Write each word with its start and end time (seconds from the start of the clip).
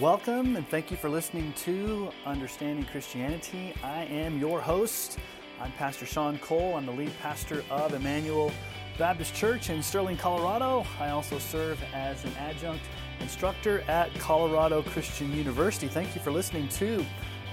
Welcome 0.00 0.56
and 0.56 0.68
thank 0.68 0.90
you 0.90 0.96
for 0.98 1.08
listening 1.08 1.54
to 1.64 2.10
Understanding 2.26 2.84
Christianity. 2.84 3.72
I 3.82 4.04
am 4.04 4.38
your 4.38 4.60
host. 4.60 5.18
I'm 5.58 5.72
Pastor 5.72 6.04
Sean 6.04 6.38
Cole. 6.38 6.74
I'm 6.74 6.84
the 6.84 6.92
lead 6.92 7.12
pastor 7.22 7.64
of 7.70 7.94
Emmanuel 7.94 8.52
Baptist 8.98 9.34
Church 9.34 9.70
in 9.70 9.82
Sterling, 9.82 10.18
Colorado. 10.18 10.84
I 11.00 11.10
also 11.10 11.38
serve 11.38 11.82
as 11.94 12.22
an 12.26 12.32
adjunct 12.34 12.84
instructor 13.20 13.80
at 13.88 14.12
Colorado 14.18 14.82
Christian 14.82 15.32
University. 15.32 15.88
Thank 15.88 16.14
you 16.14 16.20
for 16.20 16.30
listening 16.30 16.68
to 16.70 17.02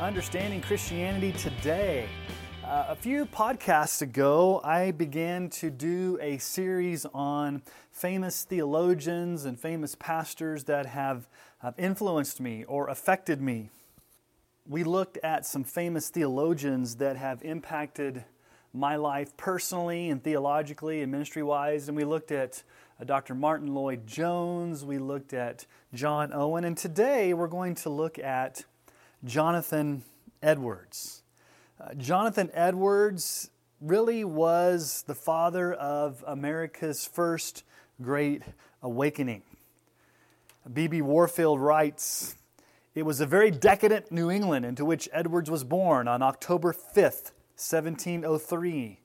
Understanding 0.01 0.59
Christianity 0.59 1.31
today. 1.31 2.09
Uh, 2.65 2.87
a 2.89 2.95
few 2.95 3.25
podcasts 3.25 4.01
ago, 4.01 4.59
I 4.63 4.91
began 4.91 5.49
to 5.51 5.69
do 5.69 6.17
a 6.21 6.37
series 6.39 7.05
on 7.13 7.61
famous 7.91 8.43
theologians 8.43 9.45
and 9.45 9.59
famous 9.59 9.95
pastors 9.95 10.63
that 10.63 10.85
have 10.85 11.27
influenced 11.77 12.41
me 12.41 12.65
or 12.65 12.89
affected 12.89 13.41
me. 13.41 13.69
We 14.67 14.83
looked 14.83 15.17
at 15.23 15.45
some 15.45 15.63
famous 15.63 16.09
theologians 16.09 16.97
that 16.97 17.15
have 17.15 17.41
impacted 17.43 18.25
my 18.73 18.95
life 18.95 19.37
personally 19.37 20.09
and 20.09 20.21
theologically 20.21 21.01
and 21.01 21.11
ministry 21.11 21.43
wise, 21.43 21.87
and 21.87 21.95
we 21.95 22.03
looked 22.03 22.31
at 22.31 22.63
uh, 22.99 23.03
Dr. 23.03 23.35
Martyn 23.35 23.73
Lloyd-Jones, 23.73 24.83
we 24.83 24.97
looked 24.97 25.33
at 25.33 25.65
John 25.93 26.31
Owen, 26.33 26.65
and 26.65 26.75
today 26.75 27.33
we're 27.33 27.47
going 27.47 27.75
to 27.75 27.89
look 27.89 28.17
at 28.19 28.65
Jonathan 29.23 30.03
Edwards. 30.41 31.21
Uh, 31.79 31.93
Jonathan 31.93 32.49
Edwards 32.53 33.51
really 33.79 34.23
was 34.23 35.03
the 35.07 35.15
father 35.15 35.73
of 35.73 36.23
America's 36.27 37.05
first 37.05 37.63
great 38.01 38.41
awakening. 38.81 39.43
B.B. 40.71 41.01
Warfield 41.01 41.59
writes 41.59 42.35
It 42.95 43.03
was 43.03 43.19
a 43.19 43.25
very 43.25 43.51
decadent 43.51 44.11
New 44.11 44.31
England 44.31 44.65
into 44.65 44.85
which 44.85 45.09
Edwards 45.11 45.49
was 45.49 45.63
born 45.63 46.07
on 46.07 46.21
October 46.21 46.71
5th, 46.73 47.31
1703. 47.57 48.99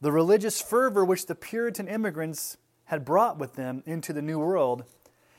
The 0.00 0.12
religious 0.12 0.60
fervor 0.60 1.04
which 1.04 1.26
the 1.26 1.34
Puritan 1.34 1.86
immigrants 1.88 2.56
had 2.86 3.04
brought 3.04 3.38
with 3.38 3.54
them 3.54 3.82
into 3.86 4.12
the 4.12 4.22
New 4.22 4.38
World 4.38 4.84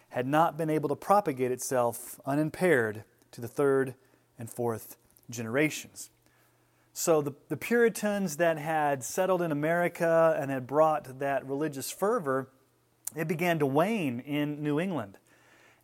had 0.10 0.28
not 0.28 0.58
been 0.58 0.70
able 0.70 0.90
to 0.90 0.96
propagate 0.96 1.52
itself 1.52 2.20
unimpaired 2.26 3.04
to 3.32 3.42
the 3.42 3.48
third 3.48 3.96
and 4.38 4.50
fourth 4.50 4.98
generations. 5.30 6.10
So 6.94 7.22
the, 7.22 7.34
the 7.50 7.58
Puritans 7.58 8.38
that 8.38 8.58
had 8.58 9.04
settled 9.04 9.42
in 9.42 9.52
America 9.52 10.36
and 10.40 10.50
had 10.50 10.68
brought 10.68 11.20
that 11.20 11.46
religious 11.46 11.92
fervor, 11.92 12.50
it 13.16 13.28
began 13.28 13.60
to 13.60 13.66
wane 13.66 14.20
in 14.20 14.64
New 14.64 14.80
England. 14.80 15.18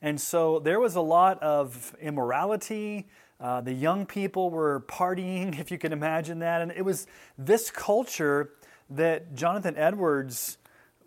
And 0.06 0.22
so 0.22 0.60
there 0.60 0.80
was 0.80 0.94
a 0.94 1.02
lot 1.02 1.42
of 1.42 1.96
immorality. 2.00 3.08
Uh, 3.40 3.62
the 3.62 3.74
young 3.74 4.06
people 4.06 4.52
were 4.52 4.82
partying, 4.82 5.60
if 5.60 5.72
you 5.72 5.80
can 5.80 5.92
imagine 5.92 6.38
that. 6.40 6.62
And 6.62 6.72
it 6.72 6.86
was 6.86 7.08
this 7.40 7.72
culture 7.72 8.52
that 8.88 9.34
Jonathan 9.34 9.76
Edwards 9.76 10.60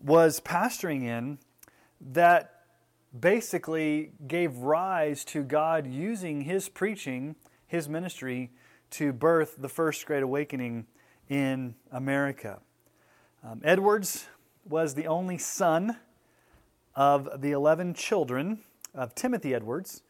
was 0.03 0.41
pastoring 0.41 1.05
in 1.05 1.39
that 2.01 2.65
basically 3.21 4.11
gave 4.27 4.57
rise 4.57 5.25
to 5.27 5.45
God 5.45 5.87
using 5.87 6.41
his 6.41 6.69
preaching, 6.69 7.37
his 7.69 7.89
ministry, 7.89 8.51
to 8.91 9.13
birth 9.13 9.55
the 9.59 9.69
first 9.69 10.07
great 10.07 10.25
awakening 10.25 10.89
in 11.29 11.77
America. 11.93 12.59
Um, 13.45 13.61
Edwards 13.63 14.27
was 14.69 14.95
the 14.95 15.07
only 15.07 15.39
son 15.39 15.99
of 16.97 17.41
the 17.41 17.53
11 17.53 17.95
children 17.95 18.65
of 18.99 19.15
Timothy 19.15 19.55
Edwards, 19.55 20.03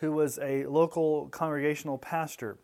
who 0.00 0.12
was 0.12 0.38
a 0.38 0.66
local 0.66 1.28
congregational 1.28 1.98
pastor. 1.98 2.58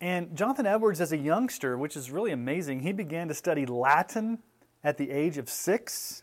And 0.00 0.36
Jonathan 0.36 0.66
Edwards, 0.66 1.00
as 1.00 1.12
a 1.12 1.16
youngster, 1.16 1.76
which 1.76 1.96
is 1.96 2.10
really 2.10 2.30
amazing, 2.30 2.80
he 2.80 2.92
began 2.92 3.28
to 3.28 3.34
study 3.34 3.66
Latin 3.66 4.38
at 4.84 4.98
the 4.98 5.10
age 5.10 5.38
of 5.38 5.48
six. 5.48 6.22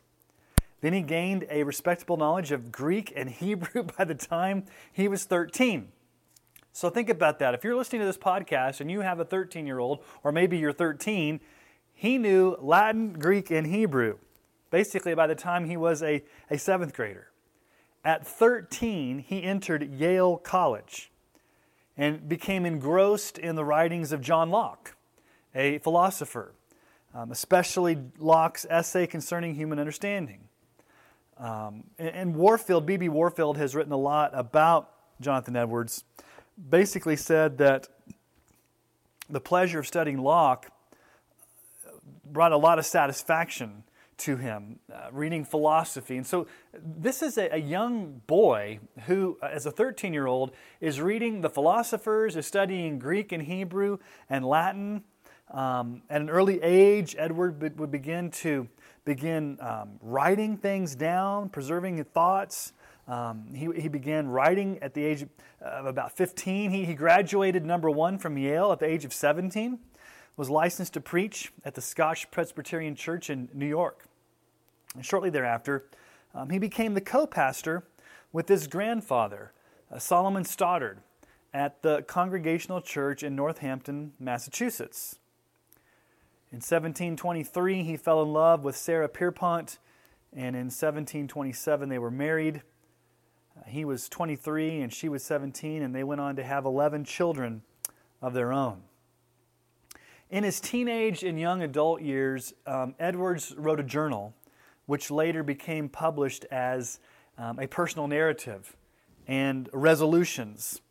Then 0.81 0.93
he 0.93 1.01
gained 1.01 1.45
a 1.49 1.63
respectable 1.63 2.17
knowledge 2.17 2.51
of 2.51 2.71
Greek 2.71 3.11
and 3.15 3.29
Hebrew 3.29 3.83
by 3.83 4.05
the 4.05 4.15
time 4.15 4.65
he 4.91 5.07
was 5.07 5.25
13. 5.25 5.89
So 6.71 6.89
think 6.89 7.09
about 7.09 7.39
that. 7.39 7.53
If 7.53 7.63
you're 7.63 7.75
listening 7.75 8.01
to 8.01 8.07
this 8.07 8.17
podcast 8.17 8.81
and 8.81 8.89
you 8.89 9.01
have 9.01 9.19
a 9.19 9.25
13 9.25 9.67
year 9.67 9.79
old, 9.79 10.03
or 10.23 10.31
maybe 10.31 10.57
you're 10.57 10.73
13, 10.73 11.39
he 11.93 12.17
knew 12.17 12.55
Latin, 12.59 13.13
Greek, 13.13 13.51
and 13.51 13.67
Hebrew 13.67 14.17
basically 14.73 15.13
by 15.13 15.27
the 15.27 15.35
time 15.35 15.65
he 15.65 15.77
was 15.77 16.01
a, 16.01 16.23
a 16.49 16.57
seventh 16.57 16.95
grader. 16.95 17.27
At 18.05 18.27
13, 18.27 19.19
he 19.19 19.43
entered 19.43 19.93
Yale 19.93 20.37
College 20.37 21.11
and 21.95 22.27
became 22.27 22.65
engrossed 22.65 23.37
in 23.37 23.55
the 23.55 23.63
writings 23.63 24.11
of 24.11 24.21
John 24.21 24.49
Locke, 24.49 24.95
a 25.55 25.77
philosopher, 25.79 26.53
um, 27.13 27.31
especially 27.31 27.97
Locke's 28.17 28.65
essay 28.69 29.07
concerning 29.07 29.55
human 29.55 29.79
understanding. 29.79 30.41
Um, 31.37 31.85
and, 31.97 32.09
and 32.09 32.35
Warfield, 32.35 32.85
B.B. 32.85 33.09
Warfield, 33.09 33.57
has 33.57 33.75
written 33.75 33.93
a 33.93 33.97
lot 33.97 34.31
about 34.33 34.89
Jonathan 35.21 35.55
Edwards 35.55 36.03
basically 36.69 37.15
said 37.15 37.57
that 37.57 37.87
the 39.29 39.39
pleasure 39.39 39.79
of 39.79 39.87
studying 39.87 40.19
Locke 40.19 40.69
brought 42.25 42.51
a 42.51 42.57
lot 42.57 42.79
of 42.79 42.85
satisfaction 42.85 43.83
to 44.17 44.37
him, 44.37 44.79
uh, 44.91 45.09
reading 45.11 45.43
philosophy. 45.43 46.17
And 46.17 46.25
so, 46.25 46.47
this 46.73 47.21
is 47.21 47.37
a, 47.37 47.49
a 47.53 47.57
young 47.57 48.21
boy 48.27 48.79
who, 49.05 49.37
uh, 49.41 49.47
as 49.47 49.65
a 49.65 49.71
13 49.71 50.13
year 50.13 50.27
old, 50.27 50.51
is 50.79 51.01
reading 51.01 51.41
the 51.41 51.49
philosophers, 51.49 52.35
is 52.35 52.45
studying 52.45 52.99
Greek 52.99 53.31
and 53.31 53.43
Hebrew 53.43 53.97
and 54.29 54.45
Latin. 54.45 55.03
Um, 55.51 56.01
at 56.09 56.21
an 56.21 56.29
early 56.29 56.61
age, 56.61 57.15
Edward 57.17 57.79
would 57.79 57.91
begin 57.91 58.31
to 58.31 58.67
begin 59.05 59.57
um, 59.59 59.99
writing 60.01 60.57
things 60.57 60.95
down, 60.95 61.49
preserving 61.49 61.97
his 61.97 62.07
thoughts. 62.07 62.73
Um, 63.07 63.53
he, 63.53 63.69
he 63.81 63.89
began 63.89 64.27
writing 64.27 64.79
at 64.81 64.93
the 64.93 65.03
age 65.03 65.25
of 65.61 65.85
about 65.85 66.15
15. 66.15 66.71
He, 66.71 66.85
he 66.85 66.93
graduated 66.93 67.65
number 67.65 67.89
one 67.89 68.17
from 68.17 68.37
Yale 68.37 68.71
at 68.71 68.79
the 68.79 68.85
age 68.85 69.03
of 69.03 69.13
17, 69.13 69.77
was 70.35 70.49
licensed 70.49 70.93
to 70.93 71.01
preach 71.01 71.51
at 71.63 71.75
the 71.75 71.81
Scotch 71.81 72.29
Presbyterian 72.31 72.95
Church 72.95 73.29
in 73.29 73.49
New 73.53 73.67
York. 73.67 74.05
And 74.95 75.05
shortly 75.05 75.29
thereafter, 75.29 75.85
um, 76.33 76.49
he 76.49 76.59
became 76.59 76.93
the 76.93 77.01
co 77.01 77.27
pastor 77.27 77.83
with 78.31 78.47
his 78.47 78.67
grandfather, 78.67 79.53
uh, 79.91 79.99
Solomon 79.99 80.43
Stoddard, 80.43 80.99
at 81.53 81.83
the 81.83 82.01
Congregational 82.03 82.81
Church 82.81 83.21
in 83.21 83.35
Northampton, 83.35 84.13
Massachusetts. 84.19 85.19
In 86.51 86.57
1723, 86.57 87.83
he 87.83 87.97
fell 87.97 88.21
in 88.23 88.33
love 88.33 88.63
with 88.63 88.75
Sarah 88.75 89.09
Pierpont, 89.09 89.77
and 90.31 90.55
in 90.55 90.65
1727, 90.65 91.89
they 91.89 91.99
were 91.99 92.11
married. 92.11 92.63
He 93.67 93.85
was 93.85 94.09
23 94.09 94.81
and 94.81 94.91
she 94.91 95.07
was 95.07 95.23
17, 95.23 95.83
and 95.83 95.93
they 95.93 96.03
went 96.03 96.21
on 96.21 96.35
to 96.35 96.43
have 96.43 96.65
11 96.65 97.05
children 97.05 97.61
of 98.21 98.33
their 98.33 98.51
own. 98.51 98.81
In 100.33 100.43
his 100.43 100.59
teenage 100.59 101.21
and 101.21 101.39
young 101.39 101.61
adult 101.61 102.01
years, 102.01 102.55
um, 102.65 102.95
Edwards 102.99 103.53
wrote 103.55 103.79
a 103.79 103.83
journal, 103.83 104.33
which 104.87 105.11
later 105.11 105.43
became 105.43 105.87
published 105.87 106.43
as 106.49 106.99
um, 107.37 107.59
a 107.59 107.67
personal 107.67 108.07
narrative 108.07 108.75
and 109.27 109.69
resolutions, 109.71 110.81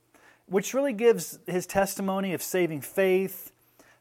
which 0.46 0.74
really 0.74 0.92
gives 0.92 1.40
his 1.48 1.66
testimony 1.66 2.34
of 2.34 2.40
saving 2.40 2.82
faith, 2.82 3.50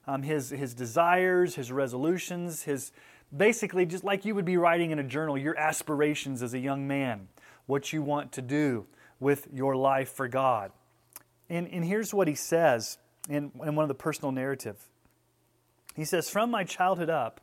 um, 0.06 0.22
his, 0.22 0.52
his 0.52 0.76
desires, 0.76 1.56
his 1.56 1.72
resolutions, 1.72 2.62
his 2.62 2.92
basically 3.36 3.88
just 3.88 4.04
like 4.04 4.24
you 4.24 4.36
would 4.36 4.46
be 4.46 4.58
writing 4.58 4.92
in 4.92 5.00
a 5.00 5.04
journal, 5.04 5.40
your 5.40 5.58
aspirations 5.58 6.44
as 6.44 6.54
a 6.54 6.60
young 6.60 6.88
man 6.88 7.28
what 7.66 7.92
you 7.92 8.04
want 8.04 8.32
to 8.34 8.44
do 8.44 8.86
with 9.20 9.48
your 9.52 9.76
life 9.76 10.12
for 10.12 10.28
God. 10.28 10.72
And, 11.50 11.68
and 11.70 11.84
here's 11.84 12.14
what 12.14 12.28
he 12.28 12.36
says 12.36 13.00
in, 13.28 13.52
in 13.66 13.74
one 13.74 13.84
of 13.84 13.88
the 13.88 13.96
personal 13.96 14.32
narrative. 14.32 14.88
He 15.96 16.06
says, 16.06 16.30
From 16.30 16.52
my 16.52 16.64
childhood 16.64 17.10
up, 17.10 17.42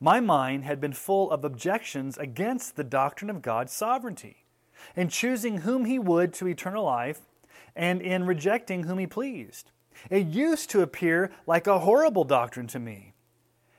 my 0.00 0.20
mind 0.20 0.64
had 0.64 0.80
been 0.80 0.92
full 0.92 1.30
of 1.30 1.44
objections 1.44 2.16
against 2.18 2.76
the 2.76 2.84
doctrine 2.84 3.30
of 3.30 3.42
God's 3.42 3.72
sovereignty, 3.72 4.44
in 4.94 5.08
choosing 5.08 5.58
whom 5.58 5.84
he 5.84 5.98
would 5.98 6.32
to 6.34 6.46
eternal 6.46 6.84
life, 6.84 7.20
and 7.74 8.00
in 8.00 8.26
rejecting 8.26 8.84
whom 8.84 8.98
he 8.98 9.06
pleased. 9.06 9.70
It 10.10 10.26
used 10.26 10.70
to 10.70 10.82
appear 10.82 11.32
like 11.46 11.66
a 11.66 11.80
horrible 11.80 12.24
doctrine 12.24 12.68
to 12.68 12.78
me. 12.78 13.14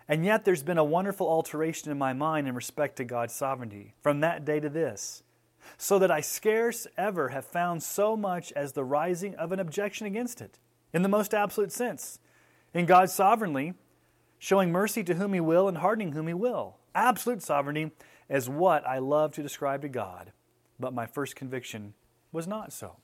And 0.07 0.25
yet 0.25 0.43
there's 0.43 0.63
been 0.63 0.77
a 0.77 0.83
wonderful 0.83 1.27
alteration 1.27 1.91
in 1.91 1.97
my 1.97 2.13
mind 2.13 2.47
in 2.47 2.55
respect 2.55 2.95
to 2.97 3.05
God's 3.05 3.33
sovereignty 3.33 3.93
from 4.01 4.21
that 4.21 4.43
day 4.43 4.59
to 4.59 4.69
this 4.69 5.23
so 5.77 5.99
that 5.99 6.11
I 6.11 6.21
scarce 6.21 6.87
ever 6.97 7.29
have 7.29 7.45
found 7.45 7.83
so 7.83 8.17
much 8.17 8.51
as 8.53 8.73
the 8.73 8.83
rising 8.83 9.35
of 9.35 9.51
an 9.51 9.59
objection 9.59 10.07
against 10.07 10.41
it, 10.41 10.57
in 10.93 11.01
the 11.01 11.09
most 11.09 11.33
absolute 11.33 11.71
sense. 11.71 12.19
In 12.73 12.85
God's 12.85 13.13
sovereignly, 13.13 13.73
showing 14.39 14.71
mercy 14.71 15.03
to 15.03 15.15
whom 15.15 15.33
He 15.33 15.39
will 15.39 15.67
and 15.67 15.77
hardening 15.79 16.13
whom 16.13 16.27
He 16.27 16.33
will. 16.33 16.77
Absolute 16.95 17.43
sovereignty 17.43 17.91
is 18.29 18.49
what 18.49 18.87
I 18.87 18.97
love 18.99 19.33
to 19.33 19.43
describe 19.43 19.81
to 19.83 19.89
God, 19.89 20.31
but 20.79 20.93
my 20.93 21.05
first 21.05 21.35
conviction 21.35 21.93
was 22.31 22.47
not 22.47 22.73
so. 22.73 22.97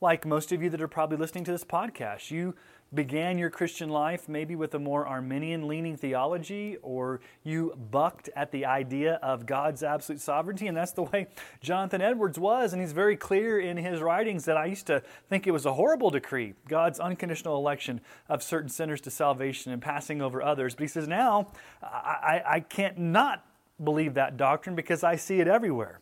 like 0.00 0.24
most 0.26 0.52
of 0.52 0.62
you 0.62 0.70
that 0.70 0.82
are 0.82 0.88
probably 0.88 1.16
listening 1.16 1.44
to 1.44 1.52
this 1.52 1.64
podcast. 1.64 2.30
You 2.30 2.54
began 2.94 3.36
your 3.36 3.50
Christian 3.50 3.90
life 3.90 4.28
maybe 4.28 4.56
with 4.56 4.74
a 4.74 4.78
more 4.78 5.06
Arminian 5.06 5.68
leaning 5.68 5.96
theology, 5.96 6.76
or 6.82 7.20
you 7.44 7.74
bucked 7.90 8.30
at 8.34 8.50
the 8.50 8.64
idea 8.64 9.14
of 9.22 9.46
God's 9.46 9.82
absolute 9.82 10.20
sovereignty, 10.20 10.66
and 10.66 10.76
that's 10.76 10.92
the 10.92 11.02
way 11.02 11.26
Jonathan 11.60 12.00
Edwards 12.00 12.38
was. 12.38 12.72
And 12.72 12.80
he's 12.80 12.92
very 12.92 13.16
clear 13.16 13.60
in 13.60 13.76
his 13.76 14.00
writings 14.00 14.44
that 14.46 14.56
I 14.56 14.66
used 14.66 14.86
to 14.86 15.02
think 15.28 15.46
it 15.46 15.50
was 15.50 15.66
a 15.66 15.74
horrible 15.74 16.10
decree, 16.10 16.54
God's 16.66 16.98
unconditional 16.98 17.56
election 17.56 18.00
of 18.28 18.42
certain 18.42 18.70
sinners 18.70 19.00
to 19.02 19.10
salvation 19.10 19.72
and 19.72 19.82
passing 19.82 20.22
over 20.22 20.42
others. 20.42 20.74
But 20.74 20.82
he 20.82 20.88
says, 20.88 21.06
now 21.06 21.48
I, 21.82 22.42
I 22.46 22.60
can't 22.60 22.98
not 22.98 23.44
believe 23.82 24.14
that 24.14 24.36
doctrine 24.36 24.74
because 24.74 25.04
I 25.04 25.16
see 25.16 25.40
it 25.40 25.48
everywhere. 25.48 26.00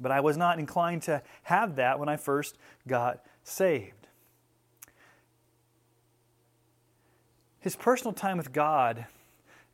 But 0.00 0.12
I 0.12 0.20
was 0.20 0.36
not 0.36 0.58
inclined 0.58 1.02
to 1.02 1.22
have 1.44 1.76
that 1.76 1.98
when 1.98 2.08
I 2.08 2.16
first 2.16 2.58
got 2.86 3.24
saved. 3.44 4.01
His 7.62 7.76
personal 7.76 8.12
time 8.12 8.38
with 8.38 8.52
God 8.52 9.06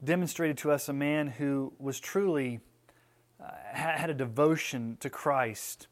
demonstrated 0.05 0.59
to 0.59 0.71
us 0.71 0.91
a 0.91 0.93
man 0.93 1.27
who 1.27 1.73
was 1.79 1.99
truly 1.99 2.61
uh, 3.43 3.51
had 3.73 4.11
a 4.11 4.15
devotion 4.15 4.99
to 5.01 5.09
Christ. 5.09 5.87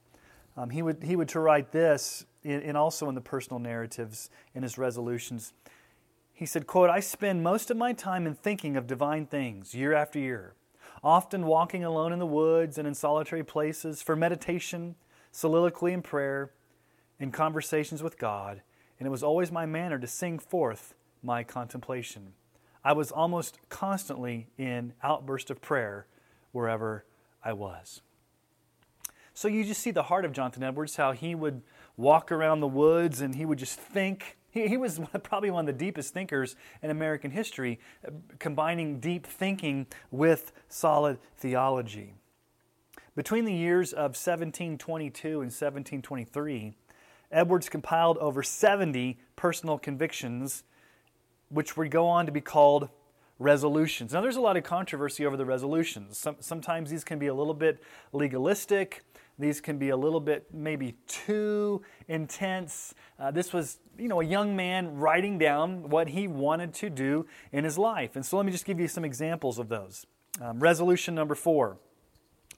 Um, 0.59 0.69
he 0.69 0.83
would 0.83 1.03
he 1.03 1.17
would 1.17 1.29
to 1.31 1.41
write 1.41 1.73
this, 1.73 2.27
and 2.45 2.77
also 2.77 3.09
in 3.09 3.15
the 3.15 3.23
personal 3.23 3.59
narratives 3.59 4.29
in 4.55 4.63
his 4.63 4.77
resolutions. 4.77 5.55
He 6.35 6.45
said, 6.45 6.67
"quote 6.67 6.91
I 6.91 7.01
spend 7.01 7.43
most 7.43 7.71
of 7.71 7.79
my 7.79 7.95
time 7.95 8.27
in 8.27 8.35
thinking 8.35 8.77
of 8.77 8.87
divine 8.87 9.25
things 9.25 9.75
year 9.75 9.95
after 9.95 10.19
year, 10.19 10.53
often 11.03 11.47
walking 11.47 11.83
alone 11.83 12.13
in 12.13 12.19
the 12.19 12.27
woods 12.27 12.77
and 12.77 12.87
in 12.87 12.95
solitary 12.95 13.43
places 13.43 14.03
for 14.03 14.15
meditation, 14.15 14.97
soliloquy, 15.33 15.95
and 15.95 16.05
prayer, 16.05 16.51
in 17.19 17.33
conversations 17.33 18.03
with 18.03 18.19
God. 18.19 18.61
And 18.99 19.07
it 19.07 19.11
was 19.11 19.23
always 19.23 19.51
my 19.51 19.65
manner 19.65 19.99
to 19.99 20.07
sing 20.07 20.39
forth." 20.39 20.93
My 21.27 21.45
contemplation. 21.45 22.33
I 22.85 22.93
was 22.93 23.11
almost 23.11 23.59
constantly 23.69 24.47
in 24.57 24.95
outburst 25.03 25.51
of 25.51 25.61
prayer 25.61 26.07
wherever 26.53 27.05
I 27.45 27.53
was. 27.53 28.01
So 29.35 29.49
you 29.49 29.65
just 29.65 29.83
see 29.83 29.91
the 29.91 30.05
heart 30.05 30.25
of 30.25 30.33
Jonathan 30.33 30.63
Edwards, 30.63 30.97
how 30.97 31.13
he 31.13 31.35
would 31.35 31.61
walk 31.97 32.33
around 32.33 32.61
the 32.61 32.69
woods 32.69 33.21
and 33.21 33.35
he 33.35 33.45
would 33.45 33.59
just 33.59 33.79
think. 33.79 34.39
He, 34.51 34.69
he 34.69 34.77
was 34.79 34.99
probably 35.23 35.51
one 35.51 35.69
of 35.69 35.79
the 35.79 35.85
deepest 35.85 36.15
thinkers 36.15 36.57
in 36.81 36.91
American 36.91 37.33
history, 37.33 37.81
combining 38.39 39.01
deep 39.01 39.27
thinking 39.27 39.87
with 40.11 40.53
solid 40.69 41.19
theology. 41.37 42.15
Between 43.15 43.45
the 43.45 43.53
years 43.53 43.93
of 43.93 44.15
1722 44.17 45.29
and 45.29 45.53
1723, 45.53 46.75
Edwards 47.33 47.69
compiled 47.69 48.19
over 48.19 48.43
70 48.43 49.19
personal 49.35 49.79
convictions 49.79 50.65
which 51.49 51.77
would 51.77 51.91
go 51.91 52.07
on 52.07 52.27
to 52.27 52.33
be 52.33 52.41
called 52.41 52.89
resolutions. 53.39 54.13
Now, 54.13 54.21
there's 54.21 54.37
a 54.37 54.41
lot 54.41 54.57
of 54.57 54.65
controversy 54.65 55.27
over 55.27 55.37
the 55.37 55.45
resolutions. 55.45 56.19
Some, 56.19 56.37
sometimes 56.41 56.91
these 56.91 57.05
can 57.05 57.19
be 57.19 57.27
a 57.27 57.35
little 57.35 57.55
bit 57.55 57.83
legalistic. 58.13 59.05
These 59.39 59.61
can 59.61 59.77
be 59.77 59.91
a 59.91 59.97
little 59.97 60.21
bit 60.21 60.47
maybe 60.53 60.95
too 61.07 61.83
intense. 62.09 62.95
Uh, 63.19 63.31
this 63.31 63.53
was, 63.53 63.79
you 63.99 64.09
know, 64.09 64.23
a 64.23 64.25
young 64.25 64.57
man 64.57 64.97
writing 64.97 65.37
down 65.37 65.91
what 65.91 66.09
he 66.09 66.27
wanted 66.27 66.73
to 66.75 66.89
do 66.89 67.27
in 67.53 67.65
his 67.65 67.77
life. 67.77 68.17
And 68.17 68.25
so 68.25 68.39
let 68.39 68.47
me 68.47 68.53
just 68.53 68.65
give 68.65 68.81
you 68.81 68.89
some 68.89 69.05
examples 69.05 69.59
of 69.59 69.69
those. 69.69 70.07
Um, 70.41 70.61
resolution 70.61 71.15
number 71.15 71.35
four 71.35 71.79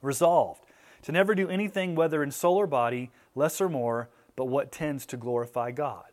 resolved 0.02 0.62
to 1.02 1.12
never 1.12 1.34
do 1.34 1.48
anything, 1.48 1.94
whether 1.96 2.22
in 2.22 2.30
soul 2.30 2.56
or 2.56 2.66
body, 2.66 3.10
less 3.34 3.60
or 3.60 3.68
more, 3.68 4.08
but 4.36 4.46
what 4.46 4.70
tends 4.70 5.04
to 5.06 5.16
glorify 5.16 5.72
God. 5.72 6.04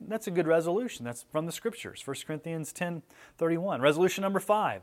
That's 0.00 0.26
a 0.26 0.30
good 0.30 0.46
resolution. 0.46 1.04
That's 1.04 1.24
from 1.30 1.46
the 1.46 1.52
scriptures, 1.52 2.02
1 2.04 2.16
Corinthians 2.26 2.72
10 2.72 3.02
31. 3.38 3.80
Resolution 3.80 4.22
number 4.22 4.40
five 4.40 4.82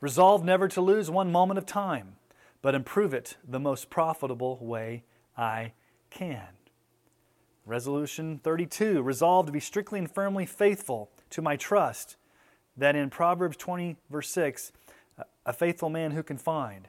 resolve 0.00 0.44
never 0.44 0.68
to 0.68 0.80
lose 0.80 1.10
one 1.10 1.32
moment 1.32 1.58
of 1.58 1.66
time, 1.66 2.16
but 2.62 2.74
improve 2.74 3.12
it 3.12 3.36
the 3.46 3.58
most 3.58 3.90
profitable 3.90 4.58
way 4.60 5.04
I 5.36 5.72
can. 6.10 6.48
Resolution 7.66 8.40
32 8.42 9.02
resolve 9.02 9.46
to 9.46 9.52
be 9.52 9.60
strictly 9.60 9.98
and 9.98 10.10
firmly 10.10 10.46
faithful 10.46 11.10
to 11.30 11.42
my 11.42 11.56
trust, 11.56 12.16
that 12.76 12.96
in 12.96 13.10
Proverbs 13.10 13.56
20, 13.56 13.96
verse 14.08 14.30
6, 14.30 14.72
a 15.44 15.52
faithful 15.52 15.90
man 15.90 16.12
who 16.12 16.22
can 16.22 16.38
find 16.38 16.88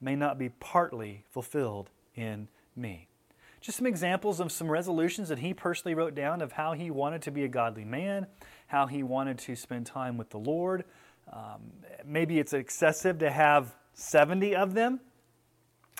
may 0.00 0.16
not 0.16 0.38
be 0.38 0.48
partly 0.48 1.24
fulfilled 1.30 1.90
in 2.14 2.48
me. 2.74 3.08
Just 3.60 3.78
some 3.78 3.86
examples 3.86 4.38
of 4.40 4.52
some 4.52 4.70
resolutions 4.70 5.28
that 5.28 5.38
he 5.38 5.54
personally 5.54 5.94
wrote 5.94 6.14
down 6.14 6.40
of 6.40 6.52
how 6.52 6.72
he 6.72 6.90
wanted 6.90 7.22
to 7.22 7.30
be 7.30 7.44
a 7.44 7.48
godly 7.48 7.84
man, 7.84 8.26
how 8.68 8.86
he 8.86 9.02
wanted 9.02 9.38
to 9.38 9.56
spend 9.56 9.86
time 9.86 10.16
with 10.16 10.30
the 10.30 10.38
Lord. 10.38 10.84
Um, 11.32 11.72
maybe 12.04 12.38
it's 12.38 12.52
excessive 12.52 13.18
to 13.18 13.30
have 13.30 13.74
70 13.94 14.54
of 14.54 14.74
them. 14.74 15.00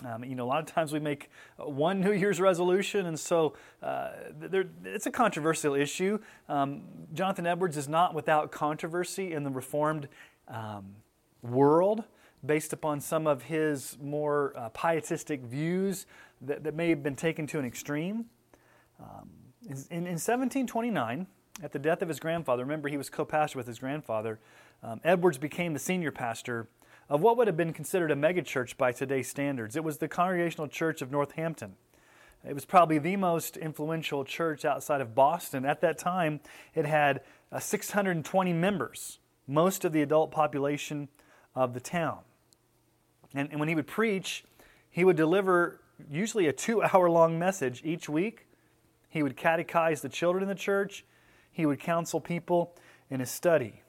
Um, 0.05 0.23
you 0.23 0.35
know, 0.35 0.45
a 0.45 0.47
lot 0.47 0.59
of 0.59 0.67
times 0.67 0.93
we 0.93 0.99
make 0.99 1.31
one 1.57 1.99
New 2.01 2.11
Year's 2.11 2.39
resolution, 2.39 3.07
and 3.07 3.19
so 3.19 3.55
uh, 3.81 4.11
there, 4.39 4.65
it's 4.85 5.07
a 5.07 5.11
controversial 5.11 5.73
issue. 5.73 6.19
Um, 6.47 6.83
Jonathan 7.13 7.47
Edwards 7.47 7.77
is 7.77 7.89
not 7.89 8.13
without 8.13 8.51
controversy 8.51 9.33
in 9.33 9.43
the 9.43 9.49
Reformed 9.49 10.07
um, 10.47 10.97
world 11.41 12.03
based 12.45 12.73
upon 12.73 13.01
some 13.01 13.25
of 13.25 13.43
his 13.43 13.97
more 13.99 14.53
uh, 14.55 14.69
pietistic 14.69 15.41
views 15.41 16.05
that, 16.41 16.63
that 16.63 16.75
may 16.75 16.89
have 16.89 17.03
been 17.03 17.15
taken 17.15 17.47
to 17.47 17.59
an 17.59 17.65
extreme. 17.65 18.25
Um, 18.99 19.29
in, 19.63 19.75
in 19.89 20.17
1729, 20.17 21.27
at 21.63 21.71
the 21.71 21.79
death 21.79 22.01
of 22.01 22.07
his 22.07 22.19
grandfather, 22.19 22.63
remember 22.63 22.89
he 22.89 22.97
was 22.97 23.09
co 23.09 23.25
pastor 23.25 23.57
with 23.57 23.67
his 23.67 23.79
grandfather, 23.79 24.39
um, 24.83 25.01
Edwards 25.03 25.37
became 25.37 25.73
the 25.73 25.79
senior 25.79 26.11
pastor 26.11 26.67
of 27.09 27.21
what 27.21 27.37
would 27.37 27.47
have 27.47 27.57
been 27.57 27.73
considered 27.73 28.11
a 28.11 28.15
megachurch 28.15 28.77
by 28.77 28.91
today's 28.91 29.27
standards. 29.27 29.75
It 29.75 29.83
was 29.83 29.97
the 29.97 30.07
Congregational 30.07 30.67
Church 30.67 31.01
of 31.01 31.11
Northampton. 31.11 31.75
It 32.47 32.53
was 32.53 32.65
probably 32.65 32.99
the 32.99 33.15
most 33.15 33.57
influential 33.57 34.23
church 34.23 34.65
outside 34.65 35.01
of 35.01 35.15
Boston. 35.15 35.65
At 35.65 35.81
that 35.81 35.97
time, 35.97 36.39
it 36.75 36.85
had 36.85 37.21
uh, 37.51 37.59
620 37.59 38.53
members, 38.53 39.19
most 39.47 39.83
of 39.83 39.91
the 39.91 40.01
adult 40.01 40.31
population 40.31 41.07
of 41.55 41.73
the 41.73 41.79
town. 41.79 42.19
And, 43.33 43.49
and 43.51 43.59
when 43.59 43.69
he 43.69 43.75
would 43.75 43.87
preach, 43.87 44.45
he 44.89 45.03
would 45.03 45.15
deliver 45.15 45.81
usually 46.09 46.47
a 46.47 46.53
two 46.53 46.83
hour 46.83 47.09
long 47.09 47.39
message 47.39 47.81
each 47.83 48.09
week. 48.09 48.47
He 49.09 49.23
would 49.23 49.37
catechize 49.37 50.01
the 50.01 50.09
children 50.09 50.43
in 50.43 50.49
the 50.49 50.55
church, 50.55 51.05
he 51.51 51.65
would 51.65 51.79
counsel 51.79 52.19
people 52.19 52.75
in 53.09 53.19
his 53.19 53.31
study. 53.31 53.81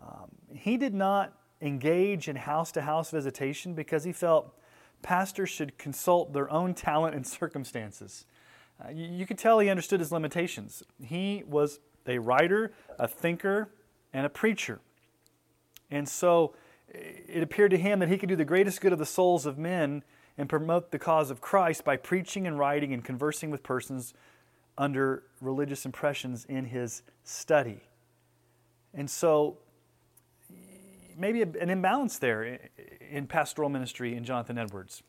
Um, 0.00 0.30
he 0.54 0.76
did 0.76 0.94
not 0.94 1.34
engage 1.60 2.28
in 2.28 2.36
house 2.36 2.72
to 2.72 2.82
house 2.82 3.10
visitation 3.10 3.74
because 3.74 4.04
he 4.04 4.12
felt 4.12 4.56
pastors 5.02 5.50
should 5.50 5.76
consult 5.76 6.32
their 6.32 6.50
own 6.50 6.74
talent 6.74 7.14
and 7.14 7.26
circumstances. 7.26 8.24
Uh, 8.82 8.90
you, 8.90 9.06
you 9.06 9.26
could 9.26 9.38
tell 9.38 9.58
he 9.58 9.68
understood 9.68 10.00
his 10.00 10.10
limitations. 10.10 10.82
He 11.02 11.42
was 11.46 11.80
a 12.06 12.18
writer, 12.18 12.72
a 12.98 13.06
thinker, 13.06 13.70
and 14.12 14.24
a 14.24 14.30
preacher. 14.30 14.80
And 15.90 16.08
so 16.08 16.54
it 16.88 17.42
appeared 17.42 17.70
to 17.72 17.78
him 17.78 17.98
that 17.98 18.08
he 18.08 18.16
could 18.16 18.28
do 18.28 18.36
the 18.36 18.44
greatest 18.44 18.80
good 18.80 18.92
of 18.92 18.98
the 18.98 19.06
souls 19.06 19.46
of 19.46 19.58
men 19.58 20.02
and 20.40 20.48
promote 20.48 20.90
the 20.90 20.98
cause 20.98 21.30
of 21.30 21.42
Christ 21.42 21.84
by 21.84 21.98
preaching 21.98 22.46
and 22.46 22.58
writing 22.58 22.94
and 22.94 23.04
conversing 23.04 23.50
with 23.50 23.62
persons 23.62 24.14
under 24.78 25.22
religious 25.42 25.84
impressions 25.84 26.46
in 26.46 26.64
his 26.64 27.02
study. 27.24 27.82
And 28.94 29.10
so, 29.10 29.58
maybe 31.14 31.42
an 31.42 31.68
imbalance 31.68 32.18
there 32.18 32.58
in 33.10 33.26
pastoral 33.26 33.68
ministry 33.68 34.16
in 34.16 34.24
Jonathan 34.24 34.56
Edwards. 34.56 35.02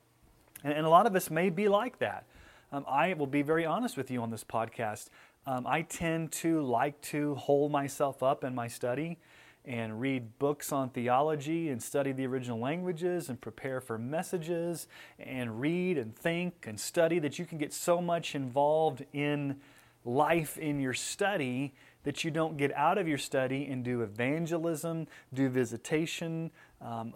And 0.65 0.85
a 0.85 0.89
lot 0.89 1.07
of 1.07 1.15
us 1.15 1.31
may 1.31 1.49
be 1.49 1.69
like 1.69 1.99
that. 1.99 2.25
Um, 2.73 2.83
I 2.85 3.13
will 3.13 3.25
be 3.25 3.41
very 3.41 3.65
honest 3.65 3.95
with 3.95 4.11
you 4.11 4.21
on 4.21 4.31
this 4.31 4.43
podcast. 4.43 5.07
Um, 5.47 5.65
I 5.65 5.83
tend 5.83 6.33
to 6.33 6.61
like 6.61 6.99
to 7.03 7.35
hold 7.35 7.71
myself 7.71 8.21
up 8.21 8.43
in 8.43 8.53
my 8.53 8.67
study 8.67 9.17
and 9.65 10.01
read 10.01 10.39
books 10.39 10.71
on 10.71 10.89
theology 10.89 11.69
and 11.69 11.81
study 11.81 12.11
the 12.11 12.25
original 12.25 12.59
languages 12.59 13.29
and 13.29 13.39
prepare 13.39 13.79
for 13.79 13.97
messages 13.97 14.87
and 15.19 15.61
read 15.61 15.97
and 15.97 16.15
think 16.15 16.65
and 16.67 16.79
study 16.79 17.19
that 17.19 17.37
you 17.37 17.45
can 17.45 17.57
get 17.57 17.71
so 17.71 18.01
much 18.01 18.33
involved 18.33 19.05
in 19.13 19.55
life 20.03 20.57
in 20.57 20.79
your 20.79 20.93
study 20.93 21.73
that 22.03 22.23
you 22.23 22.31
don't 22.31 22.57
get 22.57 22.73
out 22.75 22.97
of 22.97 23.07
your 23.07 23.17
study 23.17 23.67
and 23.67 23.83
do 23.83 24.01
evangelism, 24.01 25.07
do 25.33 25.47
visitation. 25.49 26.49
Um, 26.81 27.13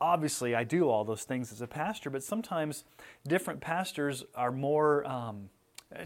obviously, 0.00 0.54
I 0.54 0.64
do 0.64 0.88
all 0.88 1.04
those 1.04 1.24
things 1.24 1.52
as 1.52 1.62
a 1.62 1.66
pastor, 1.66 2.10
but 2.10 2.22
sometimes 2.22 2.84
different 3.26 3.60
pastors 3.60 4.24
are 4.34 4.52
more 4.52 5.06
um, 5.06 5.48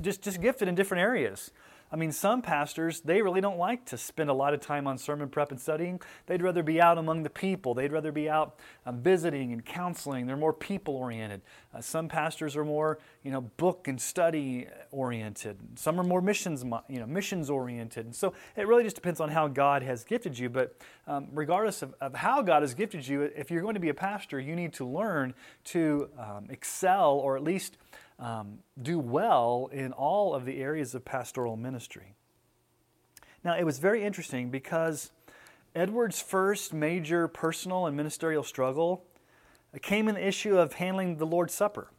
just, 0.01 0.23
just 0.23 0.41
gifted 0.41 0.69
in 0.69 0.77
different 0.77 1.01
areas. 1.01 1.51
I 1.93 1.97
mean, 1.97 2.11
some 2.11 2.41
pastors, 2.41 3.01
they 3.01 3.21
really 3.21 3.43
don't 3.43 3.59
like 3.59 3.85
to 3.87 3.99
spend 3.99 4.31
a 4.31 4.33
lot 4.33 4.55
of 4.55 4.61
time 4.61 4.87
on 4.87 4.97
sermon 4.97 5.29
prep 5.29 5.51
and 5.51 5.61
studying. 5.61 6.01
They'd 6.27 6.41
rather 6.41 6.63
be 6.63 6.81
out 6.81 6.97
among 6.97 7.23
the 7.23 7.31
people. 7.31 7.75
They'd 7.75 7.93
rather 7.93 8.11
be 8.11 8.31
out 8.31 8.59
um, 8.87 9.03
visiting 9.03 9.53
and 9.53 9.63
counseling. 9.63 10.27
They're 10.27 10.39
more 10.39 10.55
people 10.55 10.97
oriented. 10.97 11.43
Uh, 11.75 11.83
some 11.83 12.09
pastors 12.09 12.57
are 12.57 12.65
more, 12.65 12.99
you 13.23 13.31
know, 13.31 13.43
book 13.43 13.89
and 13.89 14.01
study 14.01 14.69
oriented. 14.91 15.59
Some 15.75 16.01
are 16.01 16.05
more 16.05 16.23
missions, 16.23 16.65
you 16.89 16.99
know, 16.99 17.07
missions 17.07 17.51
oriented. 17.51 18.07
And 18.07 18.15
so 18.15 18.33
it 18.57 18.67
really 18.67 18.85
just 18.85 18.97
depends 18.97 19.21
on 19.21 19.29
how 19.29 19.49
God 19.49 19.83
has 19.83 20.03
gifted 20.03 20.39
you. 20.39 20.49
But 20.49 20.75
um, 21.07 21.29
regardless 21.33 21.83
of, 21.83 21.95
of, 22.01 22.15
how 22.15 22.41
God 22.41 22.63
has 22.63 22.73
gifted 22.73 23.07
you, 23.07 23.23
if 23.23 23.51
you're 23.51 23.63
going 23.63 23.75
to 23.75 23.81
be 23.81 23.91
a 23.91 23.95
pastor, 23.95 24.41
you 24.41 24.57
need 24.57 24.73
to 24.75 24.87
learn 24.87 25.35
to 25.65 26.09
um, 26.19 26.47
excel 26.49 27.13
or 27.13 27.37
at 27.37 27.43
least 27.43 27.77
um, 28.19 28.59
do 28.81 28.99
well 28.99 29.69
in 29.73 29.93
all 29.93 30.35
of 30.35 30.45
the 30.45 30.61
areas 30.61 30.95
of 30.95 31.05
pastoral 31.05 31.57
ministry. 31.57 32.15
Now, 33.45 33.57
it 33.57 33.65
was 33.65 33.79
very 33.79 34.05
interesting 34.05 34.51
because 34.51 35.11
Edward's 35.75 36.21
first 36.21 36.73
major 36.73 37.27
personal 37.27 37.87
and 37.87 37.97
ministerial 37.97 38.45
struggle 38.45 39.05
came 39.81 40.09
in 40.09 40.15
the 40.15 40.27
issue 40.27 40.59
of 40.59 40.75
handling 40.75 41.17
the 41.17 41.27
Lord's 41.27 41.55
Supper. 41.55 41.91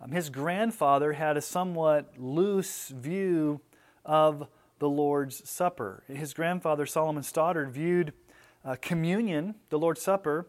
Um, 0.00 0.12
his 0.12 0.30
grandfather 0.30 1.12
had 1.12 1.36
a 1.36 1.42
somewhat 1.42 2.14
loose 2.16 2.88
view 2.88 3.60
of 4.04 4.48
the 4.78 4.88
Lord's 4.88 5.48
Supper. 5.48 6.02
His 6.08 6.32
grandfather, 6.32 6.86
Solomon 6.86 7.22
Stoddard, 7.22 7.70
viewed 7.70 8.12
uh, 8.64 8.76
communion, 8.80 9.56
the 9.68 9.78
Lord's 9.78 10.02
Supper, 10.02 10.46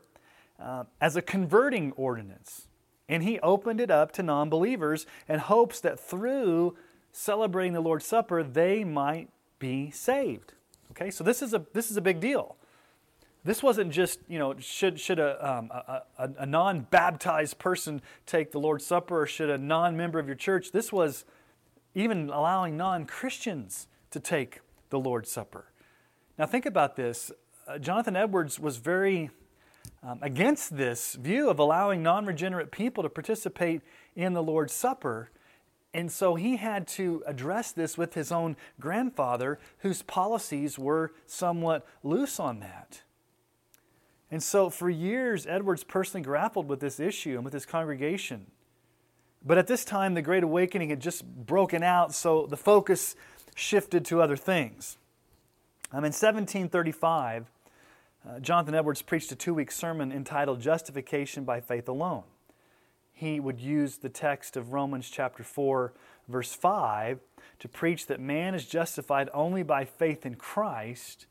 uh, 0.59 0.85
as 1.01 1.15
a 1.15 1.21
converting 1.21 1.91
ordinance. 1.93 2.67
And 3.09 3.23
he 3.23 3.39
opened 3.39 3.81
it 3.81 3.91
up 3.91 4.11
to 4.13 4.23
non 4.23 4.49
believers 4.49 5.05
in 5.27 5.39
hopes 5.39 5.79
that 5.81 5.99
through 5.99 6.75
celebrating 7.11 7.73
the 7.73 7.81
Lord's 7.81 8.05
Supper, 8.05 8.43
they 8.43 8.83
might 8.83 9.29
be 9.59 9.91
saved. 9.91 10.53
Okay, 10.91 11.11
so 11.11 11.23
this 11.23 11.41
is 11.41 11.53
a, 11.53 11.65
this 11.73 11.91
is 11.91 11.97
a 11.97 12.01
big 12.01 12.19
deal. 12.19 12.55
This 13.45 13.61
wasn't 13.61 13.91
just, 13.91 14.19
you 14.29 14.39
know, 14.39 14.55
should, 14.57 14.99
should 14.99 15.19
a, 15.19 15.57
um, 15.57 15.69
a, 15.71 16.03
a, 16.17 16.29
a 16.39 16.45
non 16.45 16.81
baptized 16.81 17.59
person 17.59 18.01
take 18.25 18.51
the 18.51 18.59
Lord's 18.59 18.85
Supper 18.85 19.21
or 19.21 19.25
should 19.25 19.49
a 19.49 19.57
non 19.57 19.97
member 19.97 20.19
of 20.19 20.27
your 20.27 20.35
church? 20.35 20.71
This 20.71 20.93
was 20.93 21.25
even 21.93 22.29
allowing 22.29 22.77
non 22.77 23.05
Christians 23.05 23.87
to 24.11 24.19
take 24.19 24.61
the 24.89 24.99
Lord's 24.99 25.29
Supper. 25.29 25.65
Now, 26.37 26.45
think 26.45 26.65
about 26.65 26.95
this. 26.95 27.31
Uh, 27.67 27.77
Jonathan 27.77 28.15
Edwards 28.15 28.59
was 28.59 28.77
very 28.77 29.29
um, 30.03 30.19
against 30.21 30.75
this 30.75 31.15
view 31.15 31.49
of 31.49 31.59
allowing 31.59 32.03
non 32.03 32.25
regenerate 32.25 32.71
people 32.71 33.03
to 33.03 33.09
participate 33.09 33.81
in 34.15 34.33
the 34.33 34.43
Lord's 34.43 34.73
Supper. 34.73 35.29
And 35.93 36.11
so 36.11 36.35
he 36.35 36.57
had 36.57 36.87
to 36.89 37.23
address 37.25 37.71
this 37.71 37.97
with 37.97 38.15
his 38.15 38.31
own 38.31 38.57
grandfather, 38.79 39.59
whose 39.79 40.01
policies 40.01 40.77
were 40.77 41.13
somewhat 41.27 41.85
loose 42.01 42.39
on 42.39 42.59
that. 42.61 43.03
And 44.31 44.41
so 44.41 44.71
for 44.71 44.89
years, 44.89 45.45
Edwards 45.45 45.83
personally 45.83 46.23
grappled 46.23 46.67
with 46.67 46.79
this 46.79 46.99
issue 46.99 47.35
and 47.35 47.45
with 47.45 47.53
his 47.53 47.67
congregation. 47.67 48.47
But 49.45 49.59
at 49.59 49.67
this 49.67 49.85
time, 49.85 50.15
the 50.15 50.23
Great 50.23 50.43
Awakening 50.43 50.89
had 50.89 50.99
just 50.99 51.23
broken 51.45 51.83
out, 51.83 52.15
so 52.15 52.47
the 52.47 52.57
focus 52.57 53.15
shifted 53.53 54.03
to 54.05 54.21
other 54.21 54.35
things. 54.35 54.97
Um, 55.91 55.99
in 55.99 56.11
1735, 56.11 57.51
uh, 58.27 58.39
Jonathan 58.39 58.75
Edwards 58.75 59.01
preached 59.01 59.31
a 59.31 59.35
two 59.35 59.53
week 59.53 59.71
sermon 59.71 60.11
entitled 60.11 60.61
Justification 60.61 61.43
by 61.43 61.59
Faith 61.59 61.89
Alone. 61.89 62.23
He 63.11 63.39
would 63.39 63.59
use 63.59 63.97
the 63.97 64.09
text 64.09 64.57
of 64.57 64.73
Romans 64.73 65.09
chapter 65.09 65.43
4, 65.43 65.93
verse 66.27 66.53
5, 66.53 67.19
to 67.59 67.67
preach 67.67 68.07
that 68.07 68.19
man 68.19 68.55
is 68.55 68.65
justified 68.65 69.29
only 69.33 69.61
by 69.61 69.85
faith 69.85 70.25
in 70.25 70.35
Christ, 70.35 71.27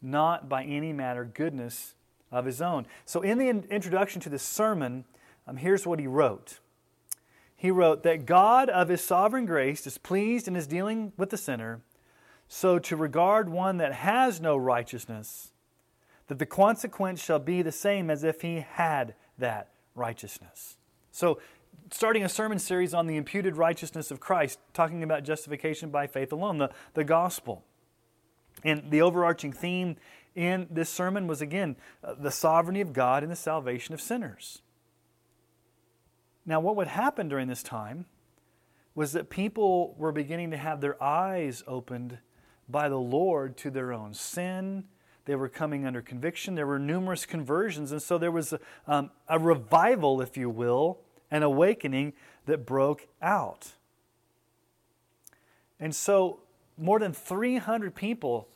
not 0.00 0.48
by 0.48 0.64
any 0.64 0.92
matter 0.92 1.24
goodness 1.24 1.94
of 2.30 2.44
his 2.44 2.60
own. 2.60 2.86
So, 3.04 3.22
in 3.22 3.38
the 3.38 3.48
in- 3.48 3.64
introduction 3.70 4.20
to 4.22 4.28
this 4.28 4.42
sermon, 4.42 5.04
um, 5.46 5.56
here's 5.56 5.86
what 5.86 6.00
he 6.00 6.06
wrote. 6.06 6.58
He 7.56 7.70
wrote 7.70 8.02
that 8.02 8.26
God 8.26 8.68
of 8.68 8.88
his 8.88 9.00
sovereign 9.00 9.46
grace 9.46 9.86
is 9.86 9.96
pleased 9.96 10.48
in 10.48 10.56
his 10.56 10.66
dealing 10.66 11.12
with 11.16 11.30
the 11.30 11.36
sinner, 11.36 11.82
so 12.48 12.78
to 12.80 12.96
regard 12.96 13.48
one 13.48 13.76
that 13.76 13.92
has 13.92 14.40
no 14.40 14.56
righteousness 14.56 15.51
that 16.32 16.38
the 16.38 16.46
consequence 16.46 17.22
shall 17.22 17.38
be 17.38 17.60
the 17.60 17.70
same 17.70 18.08
as 18.08 18.24
if 18.24 18.40
he 18.40 18.64
had 18.66 19.14
that 19.36 19.68
righteousness. 19.94 20.78
So, 21.10 21.38
starting 21.90 22.24
a 22.24 22.28
sermon 22.30 22.58
series 22.58 22.94
on 22.94 23.06
the 23.06 23.18
imputed 23.18 23.58
righteousness 23.58 24.10
of 24.10 24.18
Christ, 24.18 24.58
talking 24.72 25.02
about 25.02 25.24
justification 25.24 25.90
by 25.90 26.06
faith 26.06 26.32
alone, 26.32 26.56
the, 26.56 26.70
the 26.94 27.04
gospel. 27.04 27.66
And 28.64 28.90
the 28.90 29.02
overarching 29.02 29.52
theme 29.52 29.96
in 30.34 30.68
this 30.70 30.88
sermon 30.88 31.26
was 31.26 31.42
again 31.42 31.76
uh, 32.02 32.14
the 32.14 32.30
sovereignty 32.30 32.80
of 32.80 32.94
God 32.94 33.22
and 33.22 33.30
the 33.30 33.36
salvation 33.36 33.92
of 33.92 34.00
sinners. 34.00 34.62
Now, 36.46 36.60
what 36.60 36.76
would 36.76 36.88
happen 36.88 37.28
during 37.28 37.48
this 37.48 37.62
time 37.62 38.06
was 38.94 39.12
that 39.12 39.28
people 39.28 39.94
were 39.98 40.12
beginning 40.12 40.50
to 40.52 40.56
have 40.56 40.80
their 40.80 41.02
eyes 41.02 41.62
opened 41.66 42.20
by 42.70 42.88
the 42.88 42.98
Lord 42.98 43.58
to 43.58 43.70
their 43.70 43.92
own 43.92 44.14
sin 44.14 44.84
they 45.24 45.34
were 45.34 45.48
coming 45.48 45.86
under 45.86 46.02
conviction. 46.02 46.54
There 46.54 46.66
were 46.66 46.78
numerous 46.78 47.26
conversions. 47.26 47.92
And 47.92 48.02
so 48.02 48.18
there 48.18 48.32
was 48.32 48.52
a, 48.52 48.60
um, 48.86 49.10
a 49.28 49.38
revival, 49.38 50.20
if 50.20 50.36
you 50.36 50.50
will, 50.50 50.98
an 51.30 51.42
awakening 51.42 52.12
that 52.46 52.66
broke 52.66 53.06
out. 53.20 53.72
And 55.78 55.94
so 55.94 56.40
more 56.76 56.98
than 56.98 57.12
300 57.12 57.94
people 57.94 58.48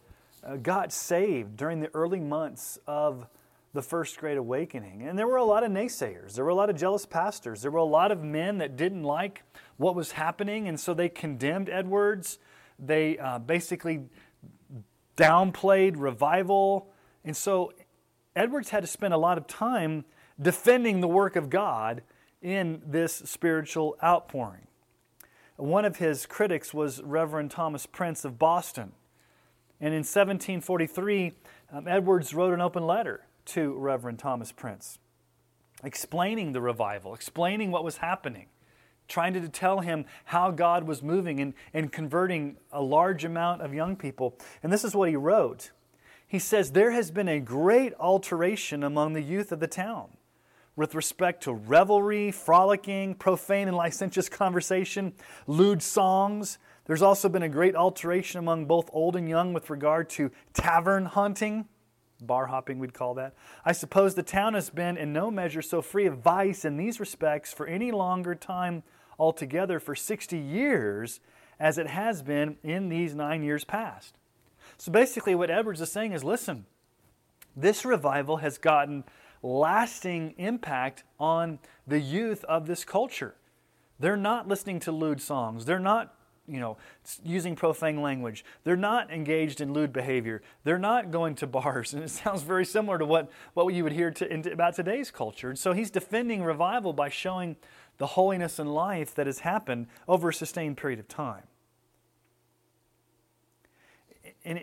uh, 0.45 0.57
got 0.57 0.93
saved 0.93 1.57
during 1.57 1.81
the 1.81 1.91
early 1.95 2.21
months 2.21 2.79
of 2.87 3.27
the 3.73 3.83
First 3.83 4.19
Great 4.19 4.39
Awakening. 4.39 5.03
And 5.07 5.19
there 5.19 5.27
were 5.27 5.37
a 5.37 5.45
lot 5.45 5.63
of 5.63 5.71
naysayers. 5.71 6.35
There 6.35 6.45
were 6.45 6.51
a 6.51 6.55
lot 6.55 6.71
of 6.71 6.77
jealous 6.77 7.07
pastors. 7.07 7.63
There 7.63 7.71
were 7.71 7.79
a 7.79 7.85
lot 7.85 8.11
of 8.11 8.25
men 8.25 8.59
that 8.59 8.77
didn't 8.77 9.03
like 9.03 9.43
what 9.77 9.95
was 9.95 10.13
happening, 10.13 10.67
and 10.67 10.81
so 10.81 10.95
they 10.95 11.09
condemned 11.09 11.69
Edwards. 11.69 12.39
They 12.79 13.19
uh, 13.19 13.39
basically 13.39 14.05
downplayed 15.17 15.95
revival. 15.97 16.89
And 17.25 17.37
so 17.37 17.73
Edwards 18.35 18.71
had 18.71 18.83
to 18.83 18.87
spend 18.87 19.15
a 19.15 19.19
lot 19.19 19.39
of 19.39 19.47
time 19.47 20.05
defending 20.41 21.01
the 21.01 21.09
work 21.09 21.37
of 21.37 21.51
God 21.51 22.03
in 22.43 22.83
this 22.87 23.15
spiritual 23.15 23.97
outpouring. 24.05 24.67
One 25.57 25.87
of 25.87 25.97
his 25.97 26.27
critics 26.27 26.75
was 26.75 27.03
Reverend 27.03 27.51
Thomas 27.51 27.87
Prince 27.87 28.25
of 28.25 28.39
Boston. 28.39 28.93
And 29.81 29.95
in 29.95 30.01
1743, 30.01 31.33
um, 31.73 31.89
Edwards 31.89 32.35
wrote 32.35 32.53
an 32.53 32.61
open 32.61 32.87
letter 32.87 33.27
to 33.47 33.75
Reverend 33.75 34.19
Thomas 34.19 34.53
Prince, 34.53 34.99
explaining 35.83 36.53
the 36.53 36.61
revival, 36.61 37.15
explaining 37.15 37.71
what 37.71 37.85
was 37.85 37.99
happening 37.99 38.47
trying 39.09 39.35
to 39.35 39.49
tell 39.49 39.81
him 39.81 40.05
how 40.27 40.51
God 40.51 40.85
was 40.85 41.03
moving 41.03 41.41
and, 41.41 41.55
and 41.73 41.93
converting 41.93 42.57
a 42.73 42.83
large 42.83 43.25
amount 43.25 43.63
of 43.63 43.75
young 43.75 43.97
people. 43.97 44.39
And 44.63 44.73
this 44.73 44.85
is 44.85 44.95
what 44.95 45.09
he 45.09 45.17
wrote. 45.17 45.71
He 46.27 46.39
says, 46.39 46.73
There 46.73 46.91
has 46.91 47.11
been 47.11 47.29
a 47.29 47.41
great 47.41 47.95
alteration 47.99 48.83
among 48.83 49.13
the 49.13 49.23
youth 49.23 49.53
of 49.53 49.61
the 49.61 49.69
town 49.69 50.09
with 50.77 50.95
respect 50.95 51.43
to 51.45 51.53
revelry, 51.53 52.31
frolicking, 52.31 53.15
profane 53.15 53.69
and 53.69 53.77
licentious 53.77 54.29
conversation, 54.29 55.15
lewd 55.47 55.83
songs. 55.83 56.59
There's 56.85 57.03
also 57.03 57.29
been 57.29 57.43
a 57.43 57.49
great 57.49 57.75
alteration 57.75 58.39
among 58.39 58.67
both 58.67 58.91
old 58.93 59.17
and 59.17 59.29
young 59.29 59.53
with 59.53 59.71
regard 59.71 60.11
to 60.11 60.31
tavern 60.53 61.07
hunting, 61.07 61.67
bar 62.21 62.47
hopping, 62.47 62.79
we'd 62.79 62.95
call 62.95 63.15
that. 63.15 63.35
I 63.65 63.73
suppose 63.73 64.15
the 64.15 64.23
town 64.23 64.55
has 64.55 64.71
been 64.71 64.97
in 64.97 65.13
no 65.13 65.31
measure 65.31 65.63
so 65.63 65.83
free 65.83 66.07
of 66.07 66.19
vice 66.19 66.65
in 66.65 66.77
these 66.77 67.01
respects 67.01 67.53
for 67.53 67.67
any 67.67 67.91
longer 67.91 68.35
time 68.35 68.83
altogether 69.19 69.81
for 69.81 69.95
60 69.95 70.37
years 70.37 71.21
as 71.59 71.79
it 71.79 71.87
has 71.87 72.23
been 72.23 72.57
in 72.63 72.89
these 72.89 73.15
nine 73.15 73.43
years 73.43 73.65
past. 73.65 74.15
So 74.79 74.93
basically, 74.93 75.35
what 75.35 75.51
Edwards 75.51 75.81
is 75.81 75.91
saying 75.91 76.13
is 76.13 76.23
listen, 76.23 76.67
this 77.57 77.85
revival 77.85 78.39
has 78.39 78.59
gotten 78.59 79.05
lasting 79.43 80.35
impact 80.37 81.05
on 81.19 81.59
the 81.87 82.01
youth 82.01 82.45
of 82.45 82.67
this 82.67 82.85
culture. 82.85 83.35
They're 83.99 84.17
not 84.17 84.49
listening 84.49 84.81
to 84.81 84.93
lewd 84.93 85.23
songs. 85.23 85.65
They're 85.65 85.79
not, 85.79 86.15
you 86.47 86.61
know, 86.61 86.77
using 87.25 87.57
profane 87.57 88.03
language. 88.03 88.45
They're 88.65 88.77
not 88.77 89.11
engaged 89.11 89.61
in 89.61 89.73
lewd 89.73 89.93
behavior. 89.93 90.43
They're 90.65 90.79
not 90.79 91.11
going 91.11 91.35
to 91.37 91.47
bars. 91.47 91.95
And 91.95 92.03
it 92.03 92.11
sounds 92.11 92.43
very 92.43 92.67
similar 92.67 92.99
to 92.99 93.07
what, 93.07 93.31
what 93.55 93.73
you 93.73 93.85
would 93.85 93.93
hear 93.93 94.11
to, 94.11 94.31
in, 94.31 94.47
about 94.49 94.75
today's 94.75 95.11
culture. 95.11 95.49
And 95.49 95.59
so 95.59 95.73
he's 95.73 95.91
defending 95.91 96.43
revival 96.43 96.93
by 96.93 97.09
showing 97.09 97.57
the 97.99 98.07
holiness 98.09 98.59
and 98.59 98.73
life 98.75 99.15
that 99.15 99.27
has 99.27 99.41
happened 99.41 99.87
over 100.07 100.29
a 100.31 100.35
sustained 100.35 100.77
period 100.77 100.99
of 100.99 101.09
time. 101.09 101.45
And 104.45 104.61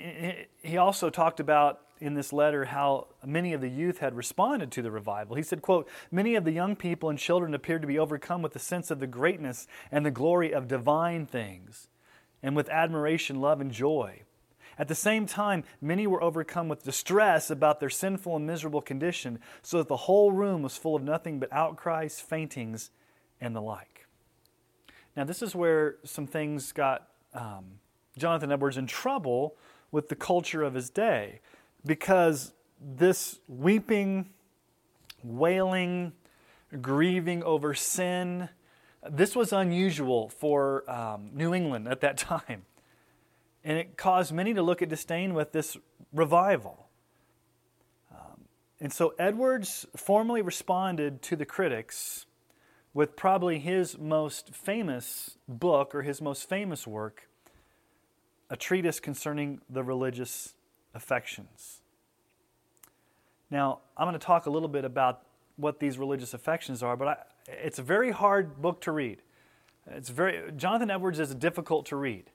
he 0.62 0.78
also 0.78 1.10
talked 1.10 1.40
about 1.40 1.82
in 2.00 2.14
this 2.16 2.34
letter 2.34 2.66
how 2.66 3.08
many 3.26 3.54
of 3.54 3.62
the 3.62 3.70
youth 3.70 4.00
had 4.00 4.16
responded 4.16 4.72
to 4.72 4.82
the 4.82 4.92
revival. 4.92 5.36
He 5.36 5.44
said, 5.44 5.62
quote, 5.62 5.90
Many 6.12 6.36
of 6.36 6.44
the 6.44 6.52
young 6.52 6.76
people 6.76 7.10
and 7.10 7.18
children 7.20 7.54
appeared 7.54 7.82
to 7.82 7.88
be 7.88 8.00
overcome 8.00 8.42
with 8.42 8.54
the 8.54 8.60
sense 8.60 8.92
of 8.92 9.00
the 9.00 9.08
greatness 9.08 9.68
and 9.92 10.06
the 10.06 10.12
glory 10.12 10.54
of 10.54 10.68
divine 10.68 11.26
things. 11.26 11.88
and 12.44 12.56
with 12.58 12.68
admiration, 12.70 13.40
love, 13.40 13.62
and 13.62 13.72
joy. 13.72 14.22
At 14.78 14.90
the 14.90 14.96
same 14.96 15.26
time, 15.26 15.64
many 15.82 16.06
were 16.06 16.22
overcome 16.22 16.68
with 16.68 16.84
distress 16.84 17.50
about 17.50 17.80
their 17.80 17.90
sinful 17.90 18.36
and 18.36 18.46
miserable 18.46 18.82
condition, 18.82 19.40
so 19.62 19.78
that 19.78 19.88
the 19.88 19.96
whole 19.96 20.32
room 20.32 20.62
was 20.62 20.78
full 20.78 20.96
of 20.96 21.04
nothing 21.04 21.40
but 21.40 21.54
outcries, 21.54 22.20
faintings, 22.20 22.92
and 23.44 23.56
the 23.56 23.62
like. 23.62 24.08
Now, 25.16 25.26
this 25.26 25.42
is 25.42 25.54
where 25.54 25.98
some 26.06 26.26
things 26.26 26.72
got 26.72 27.08
um, 27.34 27.66
Jonathan 28.18 28.52
Edwards 28.52 28.78
in 28.78 28.88
trouble 28.88 29.56
with 29.92 30.10
the 30.10 30.16
culture 30.16 30.64
of 30.64 30.74
his 30.74 30.90
day, 30.90 31.42
because 31.86 32.54
this 32.82 33.40
weeping, 33.48 34.30
wailing, 35.24 36.14
grieving 36.82 37.44
over 37.44 37.74
sin, 37.74 38.50
this 39.08 39.36
was 39.36 39.54
unusual 39.54 40.30
for 40.30 40.90
um, 40.90 41.30
New 41.34 41.54
England 41.54 41.88
at 41.88 42.02
that 42.02 42.18
time. 42.30 42.66
And 43.64 43.78
it 43.78 43.98
caused 43.98 44.34
many 44.34 44.54
to 44.54 44.64
look 44.64 44.82
at 44.82 44.90
disdain 44.90 45.34
with 45.34 45.52
this 45.52 45.78
revival. 46.12 46.88
Um, 48.12 48.46
and 48.80 48.92
so 48.92 49.14
Edwards 49.20 49.86
formally 49.96 50.42
responded 50.42 51.22
to 51.24 51.36
the 51.36 51.46
critics 51.46 52.26
with 52.94 53.16
probably 53.16 53.60
his 53.60 53.98
most 53.98 54.54
famous 54.54 55.38
book 55.48 55.96
or 55.96 56.04
his 56.04 56.22
most 56.22 56.48
famous 56.48 56.86
work, 56.86 57.28
a 58.50 58.56
treatise 58.56 59.00
concerning 59.00 59.62
the 59.70 59.84
religious 59.84 60.54
affections. 60.94 61.82
Now, 63.50 63.80
I'm 63.98 64.08
going 64.08 64.20
to 64.20 64.26
talk 64.26 64.46
a 64.46 64.50
little 64.50 64.70
bit 64.70 64.86
about 64.86 65.22
what 65.56 65.80
these 65.80 65.98
religious 65.98 66.34
affections 66.34 66.82
are, 66.84 66.96
but 66.96 67.08
I, 67.08 67.18
it's 67.48 67.80
a 67.80 67.84
very 67.84 68.12
hard 68.12 68.62
book 68.62 68.82
to 68.82 68.92
read. 68.92 69.22
It's 69.88 70.10
very 70.10 70.52
Jonathan 70.56 70.90
Edwards 70.90 71.20
is 71.20 71.36
difficult 71.36 71.86
to 71.88 71.96
read. 71.96 72.30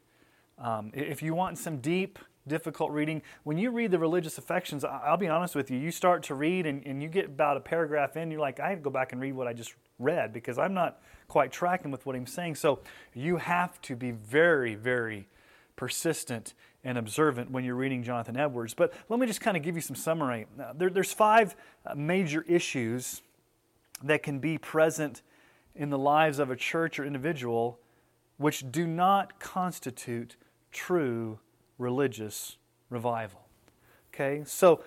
Um, 0.59 0.91
if 0.93 1.23
you 1.23 1.35
want 1.35 1.57
some 1.57 1.79
deep, 1.79 2.19
difficult 2.49 2.91
reading, 2.91 3.23
when 3.45 3.59
you 3.59 3.71
read 3.71 3.91
the 3.91 3.99
religious 3.99 4.39
affections, 4.39 4.85
I'll 4.85 5.17
be 5.17 5.29
honest 5.29 5.55
with 5.55 5.71
you, 5.71 5.79
you 5.79 5.91
start 5.91 6.23
to 6.25 6.35
read 6.35 6.67
and, 6.67 6.85
and 6.87 7.03
you 7.03 7.09
get 7.09 7.27
about 7.27 7.57
a 7.57 7.61
paragraph 7.61 8.17
in, 8.17 8.31
you're 8.31 8.41
like, 8.41 8.59
I 8.61 8.71
have 8.71 8.79
to 8.79 8.83
go 8.83 8.91
back 8.91 9.13
and 9.13 9.21
read 9.21 9.35
what 9.35 9.47
I 9.47 9.53
just 9.53 9.75
read 9.99 10.33
because 10.33 10.59
I'm 10.59 10.75
not 10.75 11.01
quite 11.29 11.53
tracking 11.53 11.91
with 11.91 12.07
what 12.07 12.17
I'm 12.17 12.27
saying. 12.27 12.57
So 12.57 12.81
you 13.15 13.37
have 13.37 13.81
to 13.83 13.95
be 13.95 14.11
very, 14.11 14.75
very 14.75 15.29
persistent 15.77 16.55
and 16.83 16.99
observant 16.99 17.51
when 17.51 17.65
you're 17.65 17.75
reading 17.75 18.03
Jonathan 18.03 18.37
Edwards. 18.37 18.75
But 18.75 18.93
let 19.09 19.21
me 19.21 19.27
just 19.27 19.41
kind 19.41 19.57
of 19.57 19.63
give 19.63 19.75
you 19.75 19.83
some 19.83 19.97
summary. 19.97 20.47
There, 20.75 20.91
there's 20.91 21.13
five 21.13 21.55
uh, 21.87 21.95
major 21.95 22.43
issues 22.49 23.23
that 24.03 24.23
can 24.23 24.39
be 24.39 24.59
present 24.59 25.23
in 25.75 25.91
the 25.91 25.99
lives 25.99 26.39
of 26.39 26.51
a 26.51 26.57
church 26.57 26.99
or 26.99 27.05
individual 27.05 27.79
which 28.39 28.71
do 28.71 28.87
not 28.87 29.39
constitute 29.41 30.37
true 30.73 31.39
religious 31.79 32.57
revival. 32.91 33.41
Okay, 34.13 34.43
so 34.45 34.83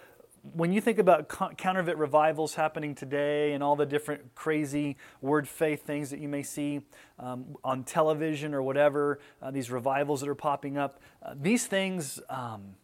when 0.53 0.73
you 0.73 0.81
think 0.81 0.97
about 0.97 1.29
counterfeit 1.57 1.97
revivals 1.97 2.55
happening 2.55 2.95
today 2.95 3.53
and 3.53 3.63
all 3.63 3.75
the 3.75 3.85
different 3.85 4.33
crazy 4.35 4.97
word 5.21 5.47
faith 5.47 5.85
things 5.85 6.09
that 6.09 6.19
you 6.19 6.27
may 6.27 6.43
see 6.43 6.81
um, 7.19 7.55
on 7.63 7.83
television 7.83 8.53
or 8.53 8.61
whatever, 8.61 9.19
uh, 9.41 9.51
these 9.51 9.69
revivals 9.69 10.21
that 10.21 10.29
are 10.29 10.35
popping 10.35 10.77
up, 10.77 10.99
uh, 11.23 11.35
these 11.39 11.67
things 11.67 12.19
um, 12.29 12.75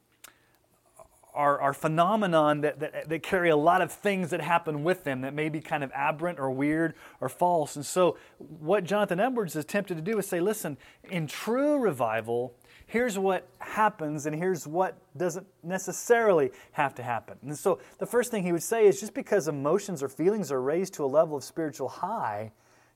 are, 1.33 1.59
are 1.59 1.73
phenomenon 1.73 2.61
that, 2.61 2.79
that, 2.79 3.09
that 3.09 3.23
carry 3.23 3.49
a 3.49 3.55
lot 3.55 3.81
of 3.81 3.91
things 3.91 4.31
that 4.31 4.41
happen 4.41 4.83
with 4.83 5.03
them 5.03 5.21
that 5.21 5.33
may 5.33 5.49
be 5.49 5.61
kind 5.61 5.83
of 5.83 5.91
aberrant 5.93 6.39
or 6.39 6.49
weird 6.51 6.95
or 7.21 7.29
false. 7.29 7.75
And 7.75 7.85
so, 7.85 8.17
what 8.37 8.83
Jonathan 8.83 9.19
Edwards 9.19 9.55
is 9.55 9.65
tempted 9.65 9.95
to 9.95 10.01
do 10.01 10.17
is 10.17 10.27
say, 10.27 10.39
listen, 10.39 10.77
in 11.09 11.27
true 11.27 11.77
revival, 11.77 12.55
here's 12.87 13.19
what 13.19 13.47
happens 13.59 14.25
and 14.25 14.35
here's 14.35 14.65
what 14.65 14.97
doesn't 15.15 15.45
necessarily 15.61 16.51
have 16.71 16.95
to 16.95 17.03
happen. 17.03 17.37
And 17.43 17.57
so 17.57 17.79
the 17.99 18.05
first 18.05 18.31
thing 18.31 18.43
he 18.43 18.51
would 18.51 18.63
say 18.63 18.87
is 18.87 18.99
just 18.99 19.13
because 19.13 19.47
emotions 19.47 20.01
or 20.01 20.09
feelings 20.09 20.51
are 20.51 20.61
raised 20.61 20.93
to 20.95 21.05
a 21.05 21.07
level 21.07 21.37
of 21.37 21.43
spiritual 21.43 21.89
high 21.89 22.51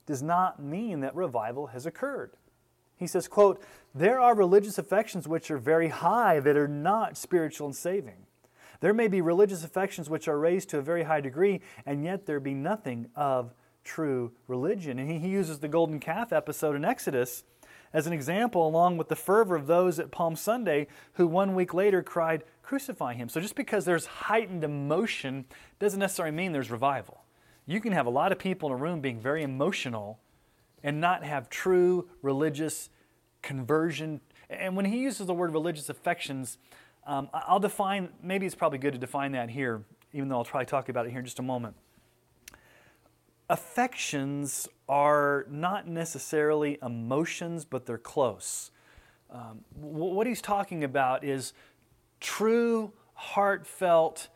does 0.05 0.24
not 0.24 0.61
mean 0.61 1.01
that 1.01 1.15
revival 1.15 1.68
has 1.68 1.85
occurred. 1.85 2.31
He 2.98 3.07
says, 3.07 3.27
quote, 3.27 3.61
there 3.94 4.20
are 4.20 4.35
religious 4.35 4.77
affections 4.77 5.27
which 5.27 5.51
are 5.51 5.57
very 5.57 5.89
high 5.89 6.39
that 6.39 6.55
are 6.55 6.68
not 6.68 7.18
spiritual 7.18 7.68
and 7.68 7.75
saving. 7.75 8.25
There 8.79 8.94
may 8.94 9.07
be 9.07 9.22
religious 9.22 9.63
affections 9.63 10.09
which 10.09 10.27
are 10.27 10.39
raised 10.39 10.70
to 10.70 10.79
a 10.79 10.81
very 10.81 11.03
high 11.03 11.22
degree, 11.22 11.61
and 11.85 12.03
yet 12.03 12.25
there 12.25 12.39
be 12.39 12.53
nothing 12.53 13.09
of 13.15 13.53
true 13.83 14.31
religion. 14.48 15.00
And 15.00 15.09
he, 15.09 15.20
he 15.20 15.29
uses 15.29 15.59
the 15.59 15.68
golden 15.68 16.00
calf 16.00 16.31
episode 16.31 16.75
in 16.75 16.85
Exodus 16.85 17.44
as 17.93 18.07
an 18.07 18.13
example, 18.13 18.65
along 18.65 18.97
with 18.97 19.09
the 19.09 19.15
fervor 19.15 19.55
of 19.55 19.67
those 19.67 19.99
at 19.99 20.11
Palm 20.11 20.35
Sunday 20.35 20.87
who 21.13 21.27
one 21.27 21.55
week 21.55 21.73
later 21.73 22.01
cried, 22.01 22.43
Crucify 22.63 23.15
him. 23.15 23.27
So 23.27 23.41
just 23.41 23.55
because 23.55 23.83
there's 23.83 24.05
heightened 24.05 24.63
emotion 24.63 25.45
doesn't 25.79 25.99
necessarily 25.99 26.35
mean 26.35 26.53
there's 26.53 26.71
revival. 26.71 27.25
You 27.65 27.81
can 27.81 27.91
have 27.91 28.05
a 28.05 28.09
lot 28.09 28.31
of 28.31 28.39
people 28.39 28.69
in 28.69 28.73
a 28.73 28.77
room 28.77 29.01
being 29.01 29.19
very 29.19 29.43
emotional 29.43 30.19
and 30.83 31.01
not 31.01 31.23
have 31.23 31.49
true 31.49 32.07
religious 32.21 32.89
conversion. 33.41 34.21
And 34.49 34.75
when 34.75 34.85
he 34.85 34.99
uses 34.99 35.27
the 35.27 35.33
word 35.33 35.51
religious 35.51 35.89
affections, 35.89 36.57
um, 37.05 37.29
I'll 37.33 37.59
define, 37.59 38.09
maybe 38.23 38.45
it's 38.45 38.55
probably 38.55 38.79
good 38.79 38.93
to 38.93 38.99
define 38.99 39.33
that 39.33 39.49
here, 39.49 39.83
even 40.13 40.29
though 40.29 40.37
I'll 40.37 40.45
try 40.45 40.63
to 40.63 40.69
talk 40.69 40.87
about 40.87 41.05
it 41.05 41.09
here 41.09 41.19
in 41.19 41.25
just 41.25 41.39
a 41.39 41.43
moment 41.43 41.75
affections 43.51 44.70
are 44.87 45.46
not 45.50 45.85
necessarily 45.85 46.79
emotions, 46.81 47.66
but 47.66 47.85
they're 47.85 47.98
close. 47.98 48.72
Um, 49.29 49.59
what 49.75 50.25
he's 50.25 50.42
talking 50.42 50.85
about 50.85 51.25
is 51.25 51.51
true, 52.22 52.94
heartfelt 53.14 54.29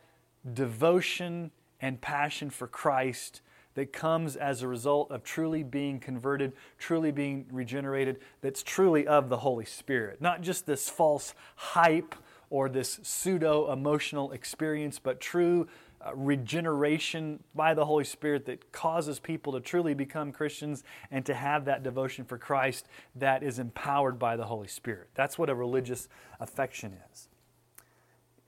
devotion 0.53 1.51
and 1.79 1.99
passion 2.01 2.49
for 2.49 2.67
Christ 2.67 3.41
that 3.75 3.93
comes 3.93 4.35
as 4.35 4.61
a 4.61 4.67
result 4.67 5.11
of 5.11 5.23
truly 5.23 5.63
being 5.63 5.99
converted, 5.99 6.51
truly 6.77 7.11
being 7.11 7.45
regenerated, 7.51 8.19
that's 8.41 8.63
truly 8.63 9.07
of 9.07 9.29
the 9.29 9.37
Holy 9.37 9.65
Spirit. 9.65 10.21
Not 10.21 10.41
just 10.41 10.65
this 10.65 10.89
false 10.89 11.33
hype 11.55 12.15
or 12.49 12.67
this 12.67 12.99
pseudo 13.01 13.71
emotional 13.71 14.33
experience, 14.33 14.99
but 14.99 15.21
true 15.21 15.67
regeneration 16.13 17.43
by 17.55 17.73
the 17.73 17.85
Holy 17.85 18.03
Spirit 18.03 18.45
that 18.45 18.71
causes 18.71 19.19
people 19.19 19.53
to 19.53 19.59
truly 19.59 19.93
become 19.93 20.31
Christians 20.31 20.83
and 21.09 21.25
to 21.25 21.33
have 21.33 21.65
that 21.65 21.83
devotion 21.83 22.25
for 22.25 22.37
Christ 22.37 22.87
that 23.15 23.41
is 23.41 23.57
empowered 23.59 24.19
by 24.19 24.35
the 24.35 24.45
Holy 24.45 24.67
Spirit. 24.67 25.09
That's 25.15 25.37
what 25.37 25.49
a 25.49 25.55
religious 25.55 26.07
affection 26.39 26.97
is. 27.11 27.27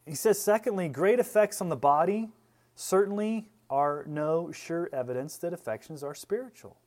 He 0.06 0.16
says, 0.16 0.40
secondly, 0.40 0.88
great 0.88 1.20
effects 1.20 1.62
on 1.62 1.70
the 1.70 1.76
body 1.76 2.30
certainly 2.76 3.50
are 3.70 4.06
no 4.08 4.52
sure 4.52 4.90
evidence 4.94 5.38
that 5.38 5.52
affections 5.52 6.04
are 6.04 6.16
spiritual. 6.16 6.78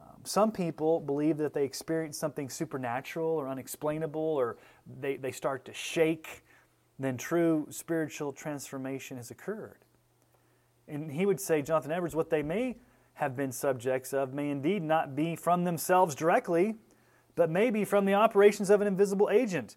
Um, 0.00 0.22
some 0.24 0.50
people 0.50 1.00
believe 1.00 1.36
that 1.38 1.52
they 1.52 1.64
experience 1.64 2.18
something 2.18 2.48
supernatural 2.48 3.28
or 3.28 3.48
unexplainable, 3.48 4.20
or 4.20 4.56
they, 5.00 5.16
they 5.16 5.30
start 5.30 5.64
to 5.66 5.74
shake 5.74 6.42
then 6.98 7.16
true 7.16 7.66
spiritual 7.70 8.32
transformation 8.32 9.16
has 9.16 9.30
occurred. 9.30 9.78
And 10.88 11.12
he 11.12 11.26
would 11.26 11.40
say, 11.40 11.62
Jonathan 11.62 11.92
Edwards, 11.92 12.14
what 12.14 12.30
they 12.30 12.42
may 12.42 12.76
have 13.14 13.36
been 13.36 13.52
subjects 13.52 14.12
of 14.12 14.32
may 14.32 14.50
indeed 14.50 14.82
not 14.82 15.16
be 15.16 15.36
from 15.36 15.64
themselves 15.64 16.14
directly, 16.14 16.76
but 17.34 17.50
may 17.50 17.70
be 17.70 17.84
from 17.84 18.04
the 18.04 18.14
operations 18.14 18.70
of 18.70 18.80
an 18.80 18.86
invisible 18.86 19.28
agent. 19.30 19.76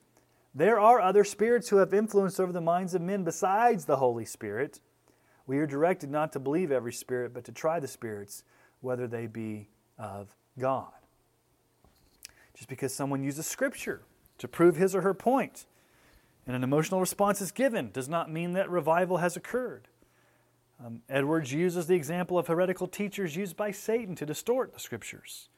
There 0.54 0.80
are 0.80 1.00
other 1.00 1.24
spirits 1.24 1.70
who 1.70 1.78
have 1.78 1.94
influence 1.94 2.40
over 2.40 2.52
the 2.52 2.62
minds 2.62 2.94
of 2.94 3.02
men 3.02 3.24
besides 3.24 3.86
the 3.86 3.98
Holy 3.98 4.26
Spirit. 4.26 4.80
We 5.46 5.58
are 5.60 5.68
directed 5.68 6.10
not 6.10 6.32
to 6.34 6.40
believe 6.40 6.72
every 6.72 6.94
spirit, 6.94 7.34
but 7.34 7.44
to 7.46 7.52
try 7.52 7.80
the 7.80 7.88
spirits, 7.88 8.44
whether 8.82 9.08
they 9.08 9.28
be 9.28 9.70
of 9.98 10.36
God. 10.58 10.92
Just 12.56 12.70
because 12.70 12.94
someone 12.94 13.24
uses 13.24 13.48
Scripture 13.48 14.02
to 14.38 14.48
prove 14.48 14.76
his 14.76 14.96
or 14.96 15.02
her 15.02 15.14
point 15.14 15.66
and 16.46 16.56
an 16.56 16.64
emotional 16.64 17.00
response 17.00 17.42
is 17.42 17.52
given 17.52 17.92
does 17.92 18.10
not 18.10 18.32
mean 18.32 18.54
that 18.54 18.70
revival 18.70 19.18
has 19.18 19.36
occurred. 19.36 19.88
Um, 20.84 21.02
Edwards 21.10 21.52
uses 21.52 21.88
the 21.88 21.96
example 21.96 22.38
of 22.38 22.48
heretical 22.48 22.88
teachers 22.88 23.36
used 23.36 23.58
by 23.58 23.72
Satan 23.72 24.16
to 24.16 24.26
distort 24.26 24.74
the 24.74 24.80
scriptures. 24.80 25.50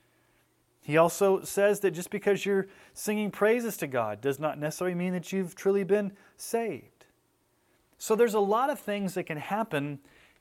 He 0.81 0.97
also 0.97 1.43
says 1.43 1.81
that 1.81 1.91
just 1.91 2.09
because 2.09 2.45
you're 2.45 2.67
singing 2.93 3.29
praises 3.29 3.77
to 3.77 3.87
God 3.87 4.19
does 4.19 4.39
not 4.39 4.57
necessarily 4.57 4.95
mean 4.95 5.13
that 5.13 5.31
you've 5.31 5.55
truly 5.55 5.83
been 5.83 6.13
saved. 6.37 7.05
So 7.99 8.15
there's 8.15 8.33
a 8.33 8.39
lot 8.39 8.71
of 8.71 8.79
things 8.79 9.13
that 9.13 9.25
can 9.25 9.37
happen 9.37 9.99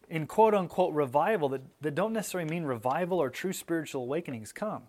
in 0.08 0.26
quote 0.26 0.54
unquote 0.54 0.94
revival 0.94 1.50
that, 1.50 1.60
that 1.82 1.94
don't 1.94 2.14
necessarily 2.14 2.48
mean 2.48 2.64
revival 2.64 3.18
or 3.18 3.28
true 3.28 3.52
spiritual 3.52 4.02
awakenings 4.04 4.50
come. 4.50 4.84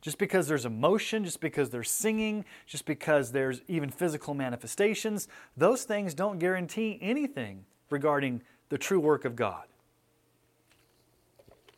Just 0.00 0.18
because 0.18 0.46
there's 0.46 0.64
emotion, 0.64 1.24
just 1.24 1.40
because 1.40 1.70
there's 1.70 1.90
singing, 1.90 2.44
just 2.66 2.86
because 2.86 3.32
there's 3.32 3.62
even 3.66 3.90
physical 3.90 4.32
manifestations, 4.32 5.28
those 5.56 5.84
things 5.84 6.14
don't 6.14 6.38
guarantee 6.38 6.98
anything 7.02 7.64
regarding 7.90 8.42
the 8.68 8.78
true 8.78 9.00
work 9.00 9.24
of 9.24 9.34
God. 9.34 9.64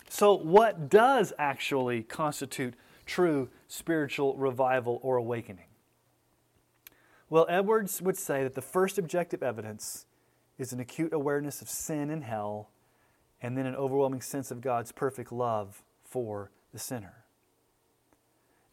So, 0.09 0.35
what 0.35 0.91
does 0.91 1.33
actually 1.39 2.03
constitute 2.03 2.75
true 3.07 3.49
spiritual 3.69 4.37
revival 4.37 4.99
or 5.03 5.17
awakening? 5.17 5.67
Well, 7.31 7.47
Edwards 7.49 8.03
would 8.03 8.17
say 8.17 8.43
that 8.43 8.55
the 8.55 8.61
first 8.61 8.99
objective 8.99 9.41
evidence 9.41 10.07
is 10.59 10.73
an 10.73 10.81
acute 10.81 11.13
awareness 11.13 11.63
of 11.63 11.69
sin 11.69 12.11
and 12.11 12.25
hell, 12.25 12.71
and 13.41 13.57
then 13.57 13.67
an 13.67 13.77
overwhelming 13.77 14.21
sense 14.21 14.51
of 14.51 14.61
God's 14.61 14.93
perfect 14.93 15.31
love 15.31 15.83
for 16.05 16.51
the 16.73 16.79
sinner. 16.79 17.20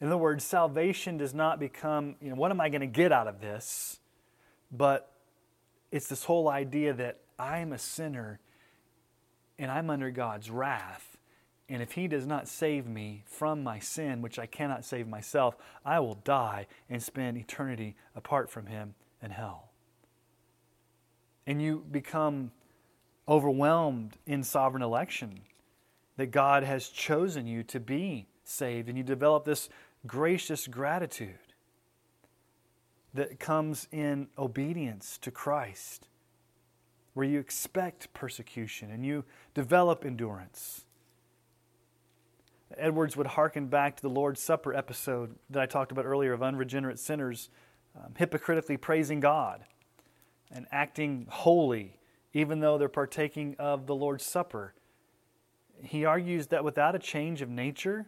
In 0.00 0.06
other 0.06 0.16
words, 0.16 0.44
salvation 0.44 1.16
does 1.16 1.34
not 1.34 1.58
become, 1.58 2.16
you 2.20 2.30
know, 2.30 2.36
what 2.36 2.50
am 2.50 2.60
I 2.60 2.68
going 2.68 2.82
to 2.82 2.86
get 2.86 3.10
out 3.10 3.26
of 3.26 3.40
this? 3.40 3.98
But 4.70 5.12
it's 5.90 6.08
this 6.08 6.24
whole 6.24 6.48
idea 6.48 6.92
that 6.92 7.18
I 7.38 7.58
am 7.58 7.72
a 7.72 7.78
sinner 7.78 8.38
and 9.58 9.70
I'm 9.70 9.90
under 9.90 10.10
God's 10.10 10.50
wrath. 10.50 11.16
And 11.68 11.82
if 11.82 11.92
He 11.92 12.06
does 12.06 12.26
not 12.26 12.48
save 12.48 12.86
me 12.86 13.24
from 13.26 13.62
my 13.62 13.78
sin, 13.78 14.22
which 14.22 14.38
I 14.38 14.46
cannot 14.46 14.84
save 14.84 15.08
myself, 15.08 15.56
I 15.84 16.00
will 16.00 16.14
die 16.14 16.66
and 16.88 17.02
spend 17.02 17.36
eternity 17.36 17.96
apart 18.14 18.50
from 18.50 18.66
Him 18.66 18.94
in 19.22 19.30
hell. 19.30 19.70
And 21.46 21.60
you 21.60 21.84
become 21.90 22.52
overwhelmed 23.26 24.16
in 24.26 24.42
sovereign 24.42 24.82
election 24.82 25.40
that 26.16 26.30
God 26.30 26.62
has 26.62 26.88
chosen 26.88 27.46
you 27.46 27.62
to 27.64 27.80
be 27.80 28.26
saved, 28.44 28.88
and 28.88 28.96
you 28.96 29.04
develop 29.04 29.44
this 29.44 29.68
gracious 30.08 30.66
gratitude 30.66 31.38
that 33.14 33.38
comes 33.38 33.86
in 33.92 34.28
obedience 34.36 35.18
to 35.18 35.30
Christ, 35.30 36.08
where 37.14 37.26
you 37.26 37.38
expect 37.38 38.12
persecution 38.14 38.90
and 38.90 39.04
you 39.04 39.24
develop 39.54 40.04
endurance. 40.04 40.84
Edwards 42.76 43.16
would 43.16 43.28
hearken 43.28 43.66
back 43.66 43.96
to 43.96 44.02
the 44.02 44.10
Lord's 44.10 44.40
Supper 44.40 44.74
episode 44.74 45.34
that 45.50 45.62
I 45.62 45.66
talked 45.66 45.90
about 45.90 46.04
earlier 46.04 46.32
of 46.32 46.42
unregenerate 46.42 46.98
sinners 46.98 47.50
um, 47.96 48.14
hypocritically 48.16 48.76
praising 48.76 49.20
God 49.20 49.64
and 50.50 50.66
acting 50.70 51.26
holy, 51.30 51.98
even 52.34 52.60
though 52.60 52.78
they're 52.78 52.88
partaking 52.88 53.56
of 53.58 53.86
the 53.86 53.94
Lord's 53.94 54.24
Supper. 54.24 54.74
He 55.82 56.04
argues 56.04 56.48
that 56.48 56.62
without 56.62 56.94
a 56.94 56.98
change 56.98 57.40
of 57.40 57.48
nature, 57.48 58.06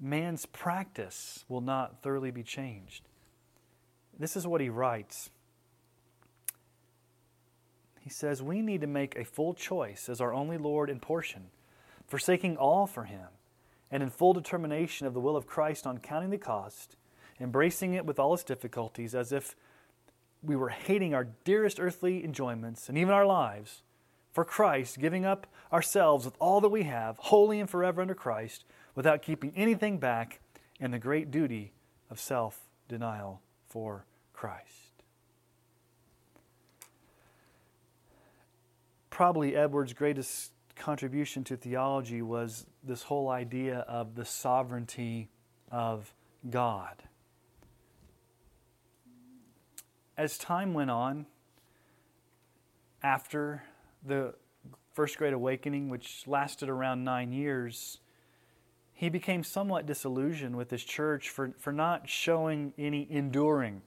man's 0.00 0.46
practice 0.46 1.44
will 1.48 1.60
not 1.60 2.02
thoroughly 2.02 2.30
be 2.30 2.42
changed. 2.42 3.04
This 4.18 4.36
is 4.36 4.46
what 4.46 4.60
he 4.60 4.68
writes. 4.68 5.30
He 8.06 8.10
says, 8.10 8.40
We 8.40 8.62
need 8.62 8.82
to 8.82 8.86
make 8.86 9.16
a 9.16 9.24
full 9.24 9.52
choice 9.52 10.08
as 10.08 10.20
our 10.20 10.32
only 10.32 10.58
Lord 10.58 10.90
and 10.90 11.02
portion, 11.02 11.48
forsaking 12.06 12.56
all 12.56 12.86
for 12.86 13.02
Him, 13.02 13.26
and 13.90 14.00
in 14.00 14.10
full 14.10 14.32
determination 14.32 15.08
of 15.08 15.12
the 15.12 15.18
will 15.18 15.36
of 15.36 15.48
Christ 15.48 15.88
on 15.88 15.98
counting 15.98 16.30
the 16.30 16.38
cost, 16.38 16.94
embracing 17.40 17.94
it 17.94 18.06
with 18.06 18.20
all 18.20 18.32
its 18.32 18.44
difficulties, 18.44 19.12
as 19.12 19.32
if 19.32 19.56
we 20.40 20.54
were 20.54 20.68
hating 20.68 21.14
our 21.14 21.26
dearest 21.42 21.80
earthly 21.80 22.22
enjoyments 22.22 22.88
and 22.88 22.96
even 22.96 23.12
our 23.12 23.26
lives, 23.26 23.82
for 24.32 24.44
Christ, 24.44 25.00
giving 25.00 25.24
up 25.24 25.48
ourselves 25.72 26.24
with 26.24 26.36
all 26.38 26.60
that 26.60 26.68
we 26.68 26.84
have, 26.84 27.18
wholly 27.18 27.58
and 27.58 27.68
forever 27.68 28.00
under 28.00 28.14
Christ, 28.14 28.64
without 28.96 29.22
keeping 29.22 29.52
anything 29.54 29.98
back, 29.98 30.40
and 30.80 30.92
the 30.92 30.98
great 30.98 31.30
duty 31.30 31.72
of 32.10 32.18
self 32.18 32.58
denial 32.88 33.40
for 33.68 34.04
Christ. 34.32 35.02
Probably 39.10 39.54
Edwards' 39.54 39.92
greatest 39.92 40.50
contribution 40.74 41.44
to 41.44 41.56
theology 41.56 42.20
was 42.20 42.66
this 42.82 43.04
whole 43.04 43.30
idea 43.30 43.78
of 43.88 44.14
the 44.14 44.24
sovereignty 44.24 45.28
of 45.70 46.12
God. 46.50 47.02
As 50.18 50.36
time 50.36 50.74
went 50.74 50.90
on, 50.90 51.26
after 53.02 53.62
the 54.04 54.34
First 54.92 55.18
Great 55.18 55.34
Awakening, 55.34 55.88
which 55.88 56.24
lasted 56.26 56.68
around 56.68 57.04
nine 57.04 57.32
years, 57.32 57.98
he 58.96 59.10
became 59.10 59.44
somewhat 59.44 59.84
disillusioned 59.84 60.56
with 60.56 60.70
his 60.70 60.82
church 60.82 61.28
for, 61.28 61.52
for 61.58 61.70
not 61.70 62.08
showing 62.08 62.72
any 62.78 63.06
enduring 63.10 63.82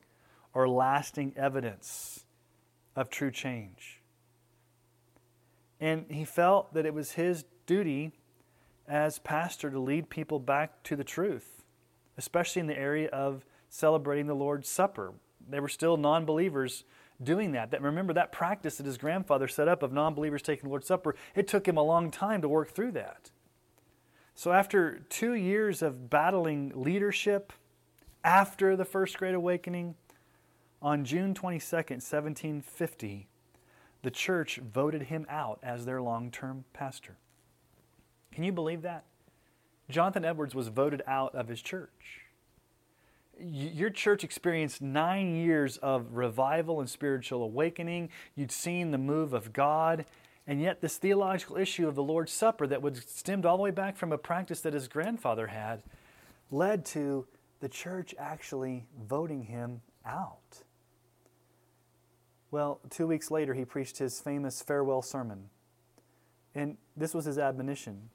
or 0.53 0.69
lasting 0.69 1.33
evidence 1.35 2.25
of 2.95 3.09
true 3.09 3.31
change. 3.31 4.03
And 5.79 6.05
he 6.11 6.25
felt 6.25 6.75
that 6.75 6.85
it 6.85 6.93
was 6.93 7.13
his 7.13 7.43
duty 7.65 8.11
as 8.87 9.17
pastor 9.17 9.71
to 9.71 9.79
lead 9.79 10.11
people 10.11 10.39
back 10.39 10.83
to 10.83 10.95
the 10.95 11.03
truth, 11.03 11.63
especially 12.15 12.59
in 12.59 12.67
the 12.67 12.77
area 12.77 13.09
of 13.09 13.43
celebrating 13.67 14.27
the 14.27 14.35
Lord's 14.35 14.69
Supper. 14.69 15.13
They 15.49 15.59
were 15.59 15.69
still 15.69 15.97
non 15.97 16.25
believers 16.25 16.83
doing 17.21 17.53
that. 17.53 17.71
That 17.71 17.81
remember 17.81 18.13
that 18.13 18.31
practice 18.31 18.77
that 18.77 18.85
his 18.85 18.99
grandfather 18.99 19.47
set 19.47 19.67
up 19.67 19.81
of 19.81 19.91
non 19.91 20.13
believers 20.13 20.43
taking 20.43 20.65
the 20.65 20.69
Lord's 20.69 20.85
Supper, 20.85 21.15
it 21.33 21.47
took 21.47 21.67
him 21.67 21.77
a 21.77 21.83
long 21.83 22.11
time 22.11 22.43
to 22.43 22.47
work 22.47 22.69
through 22.69 22.91
that. 22.91 23.31
So, 24.39 24.53
after 24.53 25.01
two 25.09 25.33
years 25.33 25.81
of 25.81 26.09
battling 26.09 26.71
leadership 26.73 27.51
after 28.23 28.77
the 28.77 28.85
First 28.85 29.17
Great 29.17 29.35
Awakening, 29.35 29.95
on 30.81 31.03
June 31.03 31.33
22, 31.33 31.75
1750, 31.75 33.27
the 34.01 34.09
church 34.09 34.55
voted 34.59 35.01
him 35.01 35.25
out 35.27 35.59
as 35.61 35.83
their 35.83 36.01
long 36.01 36.31
term 36.31 36.63
pastor. 36.71 37.17
Can 38.31 38.45
you 38.45 38.53
believe 38.53 38.81
that? 38.83 39.03
Jonathan 39.89 40.23
Edwards 40.23 40.55
was 40.55 40.69
voted 40.69 41.01
out 41.05 41.35
of 41.35 41.49
his 41.49 41.61
church. 41.61 42.21
Your 43.37 43.89
church 43.89 44.23
experienced 44.23 44.81
nine 44.81 45.35
years 45.35 45.75
of 45.79 46.13
revival 46.13 46.79
and 46.79 46.89
spiritual 46.89 47.43
awakening. 47.43 48.07
You'd 48.37 48.53
seen 48.53 48.91
the 48.91 48.97
move 48.97 49.33
of 49.33 49.51
God, 49.51 50.05
and 50.49 50.59
yet, 50.59 50.81
this 50.81 50.97
theological 50.97 51.57
issue 51.57 51.87
of 51.87 51.93
the 51.93 52.01
Lord's 52.01 52.31
Supper 52.31 52.65
that 52.65 52.81
was 52.81 53.03
stemmed 53.05 53.45
all 53.45 53.55
the 53.55 53.61
way 53.61 53.69
back 53.69 53.95
from 53.95 54.11
a 54.11 54.17
practice 54.17 54.61
that 54.61 54.73
his 54.73 54.87
grandfather 54.87 55.45
had 55.45 55.83
led 56.49 56.85
to 56.85 57.27
the 57.59 57.69
church 57.69 58.15
actually 58.17 58.87
voting 58.99 59.43
him 59.43 59.81
out. 60.03 60.63
Well, 62.49 62.79
two 62.89 63.05
weeks 63.05 63.29
later, 63.29 63.53
he 63.53 63.63
preached 63.63 63.99
his 63.99 64.19
famous 64.19 64.63
farewell 64.63 65.03
sermon. 65.03 65.51
And 66.55 66.77
this 66.97 67.13
was 67.13 67.25
his 67.25 67.37
admonition. 67.37 68.09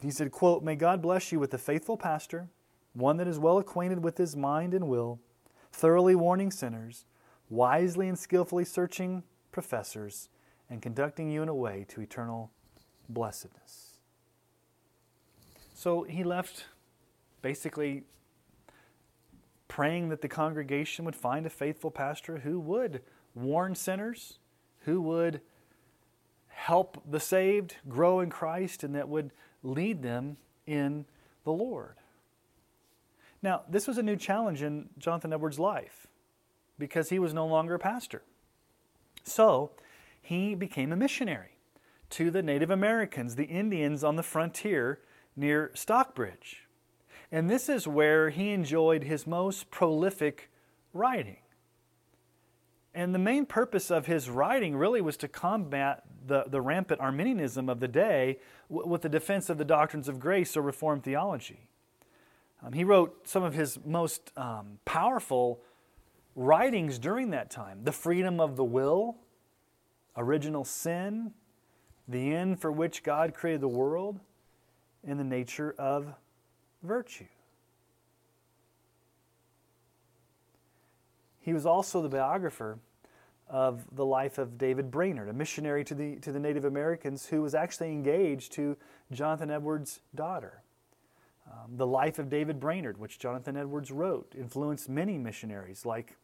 He 0.00 0.10
said, 0.10 0.32
quote, 0.32 0.62
May 0.62 0.74
God 0.74 1.02
bless 1.02 1.30
you 1.30 1.38
with 1.38 1.52
a 1.52 1.58
faithful 1.58 1.98
pastor, 1.98 2.48
one 2.94 3.18
that 3.18 3.28
is 3.28 3.38
well 3.38 3.58
acquainted 3.58 4.02
with 4.02 4.16
his 4.16 4.34
mind 4.34 4.72
and 4.72 4.88
will, 4.88 5.20
thoroughly 5.70 6.14
warning 6.14 6.50
sinners, 6.50 7.04
wisely 7.50 8.08
and 8.08 8.18
skillfully 8.18 8.64
searching 8.64 9.22
professors, 9.52 10.30
and 10.70 10.82
conducting 10.82 11.30
you 11.30 11.42
in 11.42 11.48
a 11.48 11.54
way 11.54 11.84
to 11.88 12.00
eternal 12.00 12.50
blessedness. 13.08 13.98
So 15.74 16.02
he 16.02 16.24
left 16.24 16.66
basically 17.40 18.02
praying 19.68 20.08
that 20.08 20.22
the 20.22 20.28
congregation 20.28 21.04
would 21.04 21.14
find 21.14 21.46
a 21.46 21.50
faithful 21.50 21.90
pastor 21.90 22.38
who 22.38 22.58
would 22.58 23.02
warn 23.34 23.74
sinners, 23.74 24.38
who 24.80 25.00
would 25.00 25.40
help 26.48 27.02
the 27.08 27.20
saved 27.20 27.76
grow 27.88 28.20
in 28.20 28.30
Christ, 28.30 28.82
and 28.82 28.94
that 28.94 29.08
would 29.08 29.30
lead 29.62 30.02
them 30.02 30.36
in 30.66 31.04
the 31.44 31.52
Lord. 31.52 31.94
Now, 33.40 33.62
this 33.68 33.86
was 33.86 33.98
a 33.98 34.02
new 34.02 34.16
challenge 34.16 34.62
in 34.62 34.88
Jonathan 34.98 35.32
Edwards' 35.32 35.58
life 35.58 36.08
because 36.78 37.10
he 37.10 37.18
was 37.18 37.32
no 37.32 37.46
longer 37.46 37.74
a 37.74 37.78
pastor. 37.78 38.22
So, 39.22 39.70
he 40.28 40.54
became 40.54 40.92
a 40.92 40.96
missionary 40.96 41.56
to 42.10 42.30
the 42.30 42.42
Native 42.42 42.70
Americans, 42.70 43.36
the 43.36 43.44
Indians 43.44 44.04
on 44.04 44.16
the 44.16 44.22
frontier 44.22 45.00
near 45.34 45.70
Stockbridge. 45.72 46.68
And 47.32 47.48
this 47.48 47.70
is 47.70 47.88
where 47.88 48.28
he 48.28 48.50
enjoyed 48.50 49.04
his 49.04 49.26
most 49.26 49.70
prolific 49.70 50.50
writing. 50.92 51.38
And 52.94 53.14
the 53.14 53.18
main 53.18 53.46
purpose 53.46 53.90
of 53.90 54.04
his 54.04 54.28
writing 54.28 54.76
really 54.76 55.00
was 55.00 55.16
to 55.18 55.28
combat 55.28 56.02
the, 56.26 56.44
the 56.46 56.60
rampant 56.60 57.00
Arminianism 57.00 57.70
of 57.70 57.80
the 57.80 57.88
day 57.88 58.38
w- 58.68 58.86
with 58.86 59.00
the 59.00 59.08
defense 59.08 59.48
of 59.48 59.56
the 59.56 59.64
doctrines 59.64 60.10
of 60.10 60.20
grace 60.20 60.58
or 60.58 60.62
Reformed 60.62 61.04
theology. 61.04 61.70
Um, 62.62 62.74
he 62.74 62.84
wrote 62.84 63.26
some 63.26 63.44
of 63.44 63.54
his 63.54 63.78
most 63.82 64.30
um, 64.36 64.78
powerful 64.84 65.62
writings 66.34 66.98
during 66.98 67.30
that 67.30 67.50
time 67.50 67.84
The 67.84 67.92
Freedom 67.92 68.40
of 68.40 68.56
the 68.56 68.64
Will, 68.64 69.16
original 70.18 70.64
sin, 70.64 71.32
the 72.06 72.34
end 72.34 72.60
for 72.60 72.70
which 72.70 73.02
God 73.02 73.32
created 73.32 73.60
the 73.60 73.68
world, 73.68 74.20
and 75.06 75.18
the 75.18 75.24
nature 75.24 75.74
of 75.78 76.12
virtue. 76.82 77.26
He 81.40 81.54
was 81.54 81.64
also 81.64 82.02
the 82.02 82.08
biographer 82.08 82.78
of 83.48 83.84
the 83.94 84.04
life 84.04 84.36
of 84.36 84.58
David 84.58 84.90
Brainerd, 84.90 85.28
a 85.28 85.32
missionary 85.32 85.82
to 85.84 85.94
the, 85.94 86.16
to 86.16 86.32
the 86.32 86.38
Native 86.38 86.66
Americans 86.66 87.26
who 87.26 87.40
was 87.40 87.54
actually 87.54 87.90
engaged 87.90 88.52
to 88.52 88.76
Jonathan 89.10 89.50
Edwards' 89.50 90.00
daughter. 90.14 90.62
Um, 91.50 91.78
the 91.78 91.86
Life 91.86 92.18
of 92.18 92.28
David 92.28 92.60
Brainerd, 92.60 92.98
which 92.98 93.18
Jonathan 93.18 93.56
Edwards 93.56 93.90
wrote, 93.90 94.34
influenced 94.36 94.90
many 94.90 95.16
missionaries 95.16 95.86
like 95.86 96.18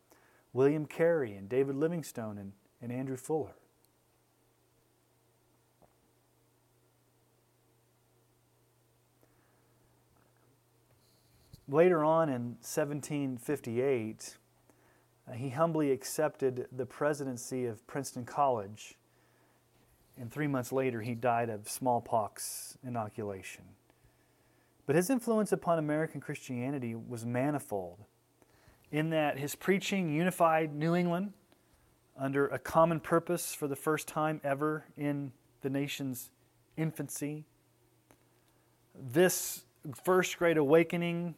William 0.52 0.84
Carey 0.84 1.34
and 1.34 1.48
David 1.48 1.76
Livingstone 1.76 2.36
and, 2.36 2.52
and 2.82 2.92
Andrew 2.92 3.16
Fuller. 3.16 3.54
Later 11.68 12.04
on 12.04 12.28
in 12.28 12.56
1758, 12.60 14.36
uh, 15.26 15.32
he 15.32 15.48
humbly 15.48 15.92
accepted 15.92 16.66
the 16.70 16.84
presidency 16.84 17.64
of 17.64 17.86
Princeton 17.86 18.26
College, 18.26 18.96
and 20.20 20.30
three 20.30 20.46
months 20.46 20.72
later, 20.72 21.00
he 21.00 21.14
died 21.14 21.48
of 21.48 21.68
smallpox 21.68 22.76
inoculation. 22.86 23.64
But 24.86 24.94
his 24.94 25.08
influence 25.08 25.52
upon 25.52 25.78
American 25.78 26.20
Christianity 26.20 26.94
was 26.94 27.24
manifold, 27.24 28.04
in 28.92 29.08
that 29.10 29.38
his 29.38 29.54
preaching 29.54 30.12
unified 30.12 30.74
New 30.74 30.94
England 30.94 31.32
under 32.16 32.46
a 32.48 32.58
common 32.58 33.00
purpose 33.00 33.54
for 33.54 33.66
the 33.66 33.76
first 33.76 34.06
time 34.06 34.38
ever 34.44 34.84
in 34.98 35.32
the 35.62 35.70
nation's 35.70 36.30
infancy. 36.76 37.46
This 38.94 39.64
first 40.04 40.38
great 40.38 40.58
awakening 40.58 41.34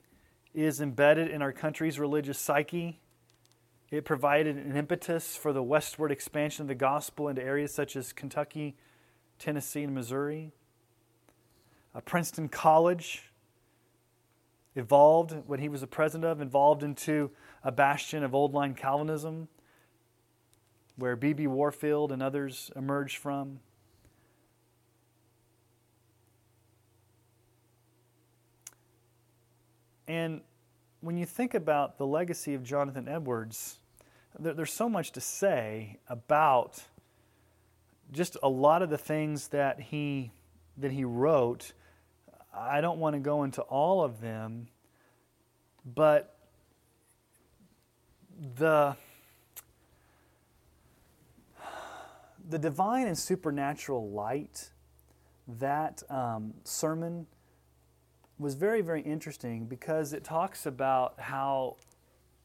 is 0.56 0.80
embedded 0.80 1.28
in 1.28 1.42
our 1.42 1.52
country's 1.52 2.00
religious 2.00 2.38
psyche. 2.38 2.98
It 3.90 4.06
provided 4.06 4.56
an 4.56 4.74
impetus 4.74 5.36
for 5.36 5.52
the 5.52 5.62
westward 5.62 6.10
expansion 6.10 6.62
of 6.62 6.68
the 6.68 6.74
gospel 6.74 7.28
into 7.28 7.42
areas 7.42 7.74
such 7.74 7.94
as 7.94 8.12
Kentucky, 8.12 8.74
Tennessee, 9.38 9.84
and 9.84 9.94
Missouri. 9.94 10.52
Uh, 11.94 12.00
Princeton 12.00 12.48
College 12.48 13.30
evolved, 14.74 15.36
what 15.46 15.60
he 15.60 15.68
was 15.68 15.82
the 15.82 15.86
president 15.86 16.24
of, 16.24 16.40
evolved 16.40 16.82
into 16.82 17.30
a 17.62 17.70
bastion 17.70 18.24
of 18.24 18.34
old 18.34 18.54
line 18.54 18.74
Calvinism, 18.74 19.48
where 20.96 21.16
B.B. 21.16 21.46
Warfield 21.46 22.12
and 22.12 22.22
others 22.22 22.70
emerged 22.74 23.18
from. 23.18 23.60
And 30.08 30.40
when 31.00 31.16
you 31.16 31.26
think 31.26 31.54
about 31.54 31.98
the 31.98 32.06
legacy 32.06 32.54
of 32.54 32.62
Jonathan 32.62 33.08
Edwards, 33.08 33.80
there, 34.38 34.54
there's 34.54 34.72
so 34.72 34.88
much 34.88 35.12
to 35.12 35.20
say 35.20 35.98
about 36.08 36.82
just 38.12 38.36
a 38.42 38.48
lot 38.48 38.82
of 38.82 38.90
the 38.90 38.98
things 38.98 39.48
that 39.48 39.80
he 39.80 40.32
that 40.76 40.92
he 40.92 41.04
wrote. 41.04 41.72
I 42.54 42.80
don't 42.80 42.98
want 42.98 43.14
to 43.14 43.20
go 43.20 43.42
into 43.42 43.62
all 43.62 44.02
of 44.02 44.20
them, 44.20 44.68
but 45.84 46.36
the 48.56 48.96
the 52.48 52.58
divine 52.58 53.08
and 53.08 53.18
supernatural 53.18 54.10
light 54.10 54.70
that 55.48 56.02
um, 56.10 56.54
sermon 56.64 57.26
was 58.38 58.54
very, 58.54 58.82
very 58.82 59.02
interesting 59.02 59.66
because 59.66 60.12
it 60.12 60.24
talks 60.24 60.66
about 60.66 61.18
how 61.18 61.76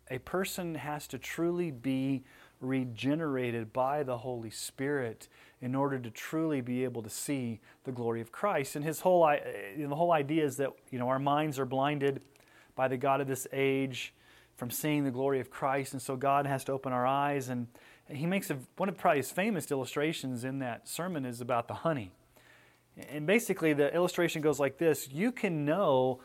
a 0.10 0.20
person 0.20 0.76
has 0.76 1.08
to 1.08 1.18
truly 1.18 1.72
be 1.72 2.24
regenerated 2.60 3.74
by 3.74 4.04
the 4.04 4.20
Holy 4.20 4.50
Spirit 4.50 5.28
in 5.62 5.76
order 5.76 6.00
to 6.00 6.10
truly 6.10 6.62
be 6.62 6.84
able 6.84 7.02
to 7.02 7.10
see 7.10 7.60
the 7.84 7.92
glory 7.92 8.22
of 8.22 8.32
Christ. 8.32 8.76
And 8.76 8.86
his 8.86 9.02
whole, 9.02 9.28
you 9.76 9.84
know, 9.84 9.90
the 9.90 9.96
whole 9.96 10.12
idea 10.12 10.46
is 10.46 10.58
that 10.58 10.72
you 10.92 11.00
know 11.00 11.08
our 11.10 11.20
minds 11.20 11.60
are 11.60 11.66
blinded 11.66 12.22
by 12.76 12.88
the 12.88 12.98
God 12.98 13.22
of 13.22 13.28
this 13.28 13.48
age 13.52 14.14
from 14.56 14.70
seeing 14.70 15.04
the 15.04 15.12
glory 15.12 15.40
of 15.40 15.50
Christ, 15.50 15.94
and 15.94 16.02
so 16.02 16.16
God 16.16 16.46
has 16.46 16.64
to 16.66 16.72
open 16.72 16.94
our 16.94 17.08
eyes. 17.08 17.50
And 17.50 17.68
he 18.08 18.28
makes 18.28 18.50
a, 18.50 18.58
one 18.78 18.90
of 18.90 18.98
probably 18.98 19.18
his 19.20 19.32
famous 19.32 19.72
illustrations 19.72 20.44
in 20.44 20.60
that 20.60 20.88
sermon 20.88 21.26
is 21.26 21.42
about 21.42 21.68
the 21.68 21.74
honey. 21.74 22.12
And 23.10 23.26
basically, 23.26 23.74
the 23.74 23.94
illustration 23.94 24.42
goes 24.42 24.60
like 24.60 24.78
this 24.78 25.10
You 25.12 25.32
can 25.32 25.66
know 25.66 26.22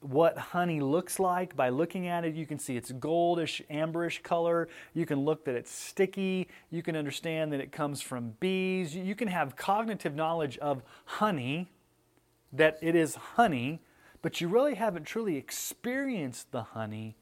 what 0.00 0.38
honey 0.38 0.80
looks 0.80 1.20
like 1.20 1.54
by 1.54 1.68
looking 1.68 2.06
at 2.06 2.24
it. 2.24 2.34
You 2.34 2.46
can 2.46 2.58
see 2.58 2.76
it's 2.76 2.90
goldish, 2.90 3.60
amberish 3.68 4.22
color. 4.22 4.68
You 4.94 5.04
can 5.04 5.20
look 5.20 5.44
that 5.44 5.54
it's 5.54 5.70
sticky. 5.70 6.48
You 6.70 6.82
can 6.82 6.96
understand 6.96 7.52
that 7.52 7.60
it 7.60 7.70
comes 7.70 8.00
from 8.00 8.34
bees. 8.40 8.94
You 8.94 9.14
can 9.14 9.28
have 9.28 9.56
cognitive 9.56 10.14
knowledge 10.14 10.56
of 10.58 10.82
honey, 11.04 11.70
that 12.52 12.78
it 12.80 12.94
is 12.94 13.14
honey, 13.14 13.82
but 14.22 14.40
you 14.40 14.48
really 14.48 14.74
haven't 14.74 15.04
truly 15.04 15.36
experienced 15.36 16.50
the 16.50 16.62
honey 16.62 17.16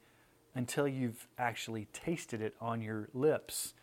until 0.55 0.87
you've 0.87 1.27
actually 1.37 1.87
tasted 1.93 2.41
it 2.41 2.55
on 2.61 2.81
your 2.81 3.09
lips 3.13 3.73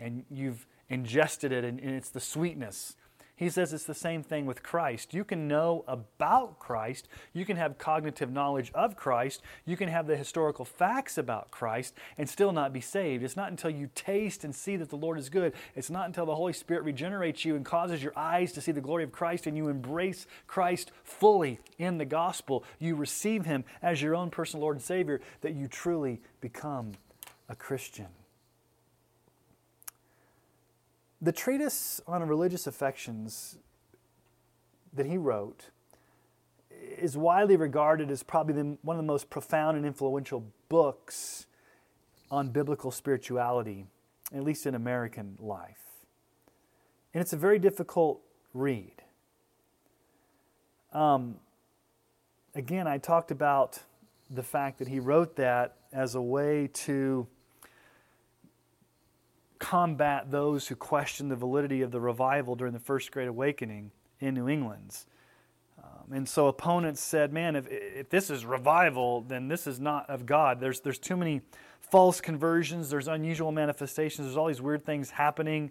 and 0.00 0.24
you've 0.30 0.66
ingested 0.88 1.52
it, 1.52 1.64
and, 1.64 1.80
it's 1.80 2.10
the 2.10 2.20
sweetness 2.20 2.96
he 3.38 3.48
says 3.48 3.72
it's 3.72 3.84
the 3.84 3.94
same 3.94 4.24
thing 4.24 4.46
with 4.46 4.64
Christ. 4.64 5.14
You 5.14 5.22
can 5.22 5.46
know 5.46 5.84
about 5.86 6.58
Christ, 6.58 7.06
you 7.32 7.44
can 7.44 7.56
have 7.56 7.78
cognitive 7.78 8.32
knowledge 8.32 8.72
of 8.74 8.96
Christ, 8.96 9.42
you 9.64 9.76
can 9.76 9.88
have 9.88 10.08
the 10.08 10.16
historical 10.16 10.64
facts 10.64 11.16
about 11.16 11.52
Christ 11.52 11.94
and 12.18 12.28
still 12.28 12.50
not 12.52 12.72
be 12.72 12.80
saved. 12.80 13.22
It's 13.22 13.36
not 13.36 13.50
until 13.50 13.70
you 13.70 13.88
taste 13.94 14.42
and 14.42 14.52
see 14.52 14.76
that 14.76 14.90
the 14.90 14.96
Lord 14.96 15.18
is 15.18 15.28
good, 15.28 15.54
it's 15.76 15.88
not 15.88 16.06
until 16.06 16.26
the 16.26 16.34
Holy 16.34 16.52
Spirit 16.52 16.82
regenerates 16.82 17.44
you 17.44 17.54
and 17.54 17.64
causes 17.64 18.02
your 18.02 18.12
eyes 18.18 18.52
to 18.52 18.60
see 18.60 18.72
the 18.72 18.80
glory 18.80 19.04
of 19.04 19.12
Christ 19.12 19.46
and 19.46 19.56
you 19.56 19.68
embrace 19.68 20.26
Christ 20.48 20.90
fully 21.04 21.60
in 21.78 21.98
the 21.98 22.04
gospel, 22.04 22.64
you 22.80 22.96
receive 22.96 23.46
Him 23.46 23.64
as 23.82 24.02
your 24.02 24.16
own 24.16 24.30
personal 24.30 24.62
Lord 24.62 24.76
and 24.76 24.84
Savior, 24.84 25.20
that 25.42 25.54
you 25.54 25.68
truly 25.68 26.20
become 26.40 26.92
a 27.48 27.54
Christian. 27.54 28.08
The 31.20 31.32
treatise 31.32 32.00
on 32.06 32.26
religious 32.28 32.66
affections 32.66 33.58
that 34.92 35.06
he 35.06 35.18
wrote 35.18 35.70
is 36.70 37.16
widely 37.16 37.56
regarded 37.56 38.10
as 38.10 38.22
probably 38.22 38.54
the, 38.54 38.78
one 38.82 38.96
of 38.96 39.02
the 39.02 39.06
most 39.06 39.28
profound 39.28 39.76
and 39.76 39.84
influential 39.84 40.44
books 40.68 41.46
on 42.30 42.50
biblical 42.50 42.90
spirituality, 42.90 43.86
at 44.34 44.44
least 44.44 44.66
in 44.66 44.74
American 44.74 45.36
life. 45.40 45.88
And 47.12 47.20
it's 47.20 47.32
a 47.32 47.36
very 47.36 47.58
difficult 47.58 48.20
read. 48.54 49.02
Um, 50.92 51.36
again, 52.54 52.86
I 52.86 52.98
talked 52.98 53.30
about 53.30 53.80
the 54.30 54.42
fact 54.42 54.78
that 54.78 54.88
he 54.88 55.00
wrote 55.00 55.36
that 55.36 55.76
as 55.92 56.14
a 56.14 56.22
way 56.22 56.68
to 56.72 57.26
combat 59.58 60.30
those 60.30 60.68
who 60.68 60.76
question 60.76 61.28
the 61.28 61.36
validity 61.36 61.82
of 61.82 61.90
the 61.90 62.00
revival 62.00 62.54
during 62.54 62.72
the 62.72 62.78
First 62.78 63.10
Great 63.10 63.28
Awakening 63.28 63.90
in 64.20 64.34
New 64.34 64.48
England. 64.48 64.96
Um, 65.78 66.12
and 66.12 66.28
so 66.28 66.48
opponents 66.48 67.00
said, 67.00 67.32
man, 67.32 67.56
if, 67.56 67.66
if 67.68 68.08
this 68.10 68.30
is 68.30 68.44
revival, 68.44 69.22
then 69.22 69.48
this 69.48 69.66
is 69.66 69.80
not 69.80 70.08
of 70.08 70.26
God. 70.26 70.60
There's, 70.60 70.80
there's 70.80 70.98
too 70.98 71.16
many 71.16 71.42
false 71.80 72.20
conversions, 72.20 72.90
there's 72.90 73.08
unusual 73.08 73.52
manifestations, 73.52 74.26
there's 74.26 74.36
all 74.36 74.48
these 74.48 74.60
weird 74.60 74.84
things 74.84 75.10
happening. 75.10 75.70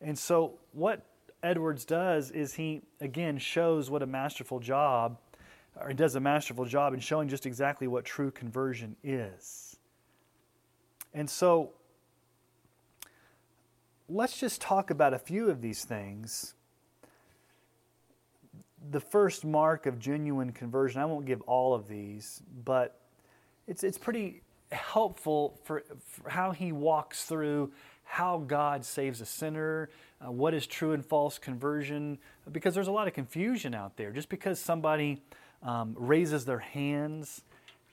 And 0.00 0.18
so 0.18 0.54
what 0.72 1.04
Edwards 1.42 1.84
does 1.84 2.30
is 2.30 2.54
he, 2.54 2.82
again, 3.00 3.38
shows 3.38 3.90
what 3.90 4.02
a 4.02 4.06
masterful 4.06 4.60
job, 4.60 5.18
or 5.80 5.88
he 5.88 5.94
does 5.94 6.14
a 6.14 6.20
masterful 6.20 6.64
job 6.64 6.94
in 6.94 7.00
showing 7.00 7.28
just 7.28 7.46
exactly 7.46 7.86
what 7.86 8.04
true 8.04 8.30
conversion 8.30 8.96
is. 9.02 9.76
And 11.14 11.28
so 11.28 11.70
let's 14.08 14.38
just 14.38 14.60
talk 14.60 14.90
about 14.90 15.12
a 15.12 15.18
few 15.18 15.50
of 15.50 15.60
these 15.60 15.84
things. 15.84 16.54
The 18.90 19.00
first 19.00 19.44
mark 19.44 19.86
of 19.86 19.98
genuine 19.98 20.52
conversion, 20.52 21.00
I 21.00 21.04
won't 21.04 21.26
give 21.26 21.42
all 21.42 21.74
of 21.74 21.88
these, 21.88 22.42
but 22.64 23.00
it's, 23.66 23.84
it's 23.84 23.98
pretty 23.98 24.42
helpful 24.72 25.58
for, 25.64 25.82
for 26.06 26.30
how 26.30 26.52
he 26.52 26.72
walks 26.72 27.24
through 27.24 27.72
how 28.04 28.38
God 28.38 28.84
saves 28.84 29.20
a 29.20 29.26
sinner, 29.26 29.90
uh, 30.24 30.32
what 30.32 30.54
is 30.54 30.66
true 30.66 30.92
and 30.92 31.04
false 31.04 31.38
conversion, 31.38 32.18
because 32.50 32.74
there's 32.74 32.88
a 32.88 32.92
lot 32.92 33.06
of 33.06 33.12
confusion 33.12 33.74
out 33.74 33.98
there. 33.98 34.12
Just 34.12 34.30
because 34.30 34.58
somebody 34.58 35.22
um, 35.62 35.94
raises 35.98 36.46
their 36.46 36.58
hands 36.58 37.42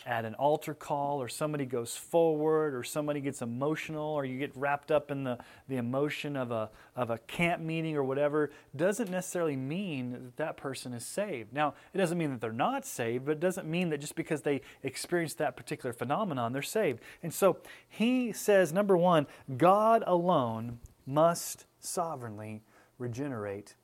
at 0.06 0.24
an 0.24 0.36
altar 0.36 0.74
call 0.74 1.22
or 1.22 1.28
somebody 1.28 1.65
goes 1.65 1.96
forward 1.96 2.76
or 2.76 2.84
somebody 2.84 3.20
gets 3.20 3.41
emotional 3.41 4.06
or 4.06 4.24
you 4.24 4.38
get 4.38 4.56
wrapped 4.56 4.91
up 4.91 5.10
in 5.10 5.24
the, 5.24 5.38
the 5.68 5.78
emotion 5.78 6.36
of 6.36 6.52
a, 6.52 6.70
of 6.96 7.10
a 7.10 7.18
camp 7.20 7.62
meeting 7.62 7.98
or 7.98 8.04
whatever 8.04 8.52
doesn't 8.76 9.10
necessarily 9.10 9.56
mean 9.56 10.12
that 10.12 10.38
that 10.38 10.58
person 10.58 10.94
is 10.94 11.06
saved. 11.06 11.52
Now, 11.52 11.74
it 11.94 11.98
doesn't 11.98 12.18
mean 12.18 12.30
that 12.30 12.39
they're 12.39 12.52
not 12.52 12.86
saved, 12.86 13.26
but 13.26 13.32
it 13.32 13.39
doesn't 13.39 13.68
mean 13.68 13.89
that 13.89 14.00
just 14.00 14.15
because 14.15 14.44
they 14.44 14.62
experience 14.84 15.34
that 15.36 15.58
particular 15.58 15.91
phenomenon, 15.91 16.54
they're 16.54 16.62
saved. 16.62 17.00
And 17.24 17.34
so 17.34 17.58
he 17.89 18.32
says, 18.32 18.72
number 18.72 18.96
one, 18.96 19.26
God 19.58 20.04
alone 20.06 20.80
must 21.08 21.65
sovereignly 21.80 22.62
regenerate 23.00 23.76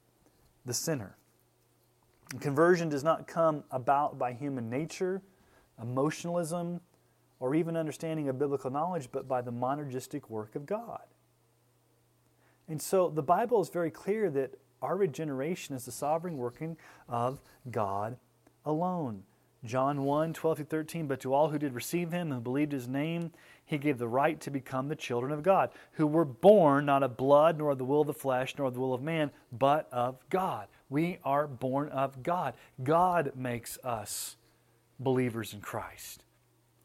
the 0.66 0.74
sinner. 0.74 1.18
Conversion 2.40 2.90
does 2.90 3.04
not 3.04 3.28
come 3.28 3.64
about 3.72 4.18
by 4.18 4.34
human 4.34 4.70
nature, 4.70 5.22
emotionalism, 5.82 6.82
or 7.40 7.56
even 7.56 7.76
understanding 7.76 8.30
of 8.30 8.38
biblical 8.38 8.70
knowledge, 8.70 9.10
but 9.12 9.28
by 9.28 9.42
the 9.42 9.52
monergistic 9.52 10.30
work 10.30 10.56
of 10.56 10.66
God. 10.66 11.02
And 12.68 12.82
so 12.82 13.10
the 13.10 13.24
Bible 13.24 13.62
is 13.62 13.70
very 13.70 13.92
clear 13.92 14.30
that 14.30 14.54
our 14.82 14.96
regeneration 14.96 15.76
is 15.76 15.86
the 15.86 15.92
sovereign 15.92 16.38
working 16.38 16.78
of 17.10 17.42
God 17.70 18.18
alone. 18.66 19.24
John 19.64 20.04
1 20.04 20.34
12 20.34 20.58
through 20.58 20.66
13. 20.66 21.08
But 21.08 21.20
to 21.22 21.34
all 21.34 21.50
who 21.50 21.60
did 21.60 21.74
receive 21.74 22.12
him 22.12 22.32
and 22.32 22.44
believed 22.44 22.72
his 22.72 22.88
name, 22.88 23.32
he 23.64 23.78
gave 23.78 23.98
the 23.98 24.08
right 24.08 24.40
to 24.42 24.50
become 24.50 24.88
the 24.88 24.96
children 24.96 25.32
of 25.32 25.44
God, 25.44 25.70
who 25.94 26.08
were 26.08 26.26
born 26.26 26.86
not 26.86 27.04
of 27.04 27.18
blood, 27.18 27.58
nor 27.58 27.72
of 27.72 27.78
the 27.78 27.86
will 27.86 28.02
of 28.02 28.08
the 28.08 28.14
flesh, 28.14 28.56
nor 28.58 28.68
of 28.68 28.74
the 28.74 28.80
will 28.80 28.94
of 28.94 29.02
man, 29.02 29.32
but 29.52 29.88
of 29.92 30.18
God. 30.30 30.68
We 30.90 31.20
are 31.24 31.48
born 31.48 31.90
of 31.90 32.24
God. 32.24 32.54
God 32.84 33.34
makes 33.36 33.78
us 33.84 34.36
believers 35.02 35.54
in 35.54 35.62
Christ. 35.62 36.24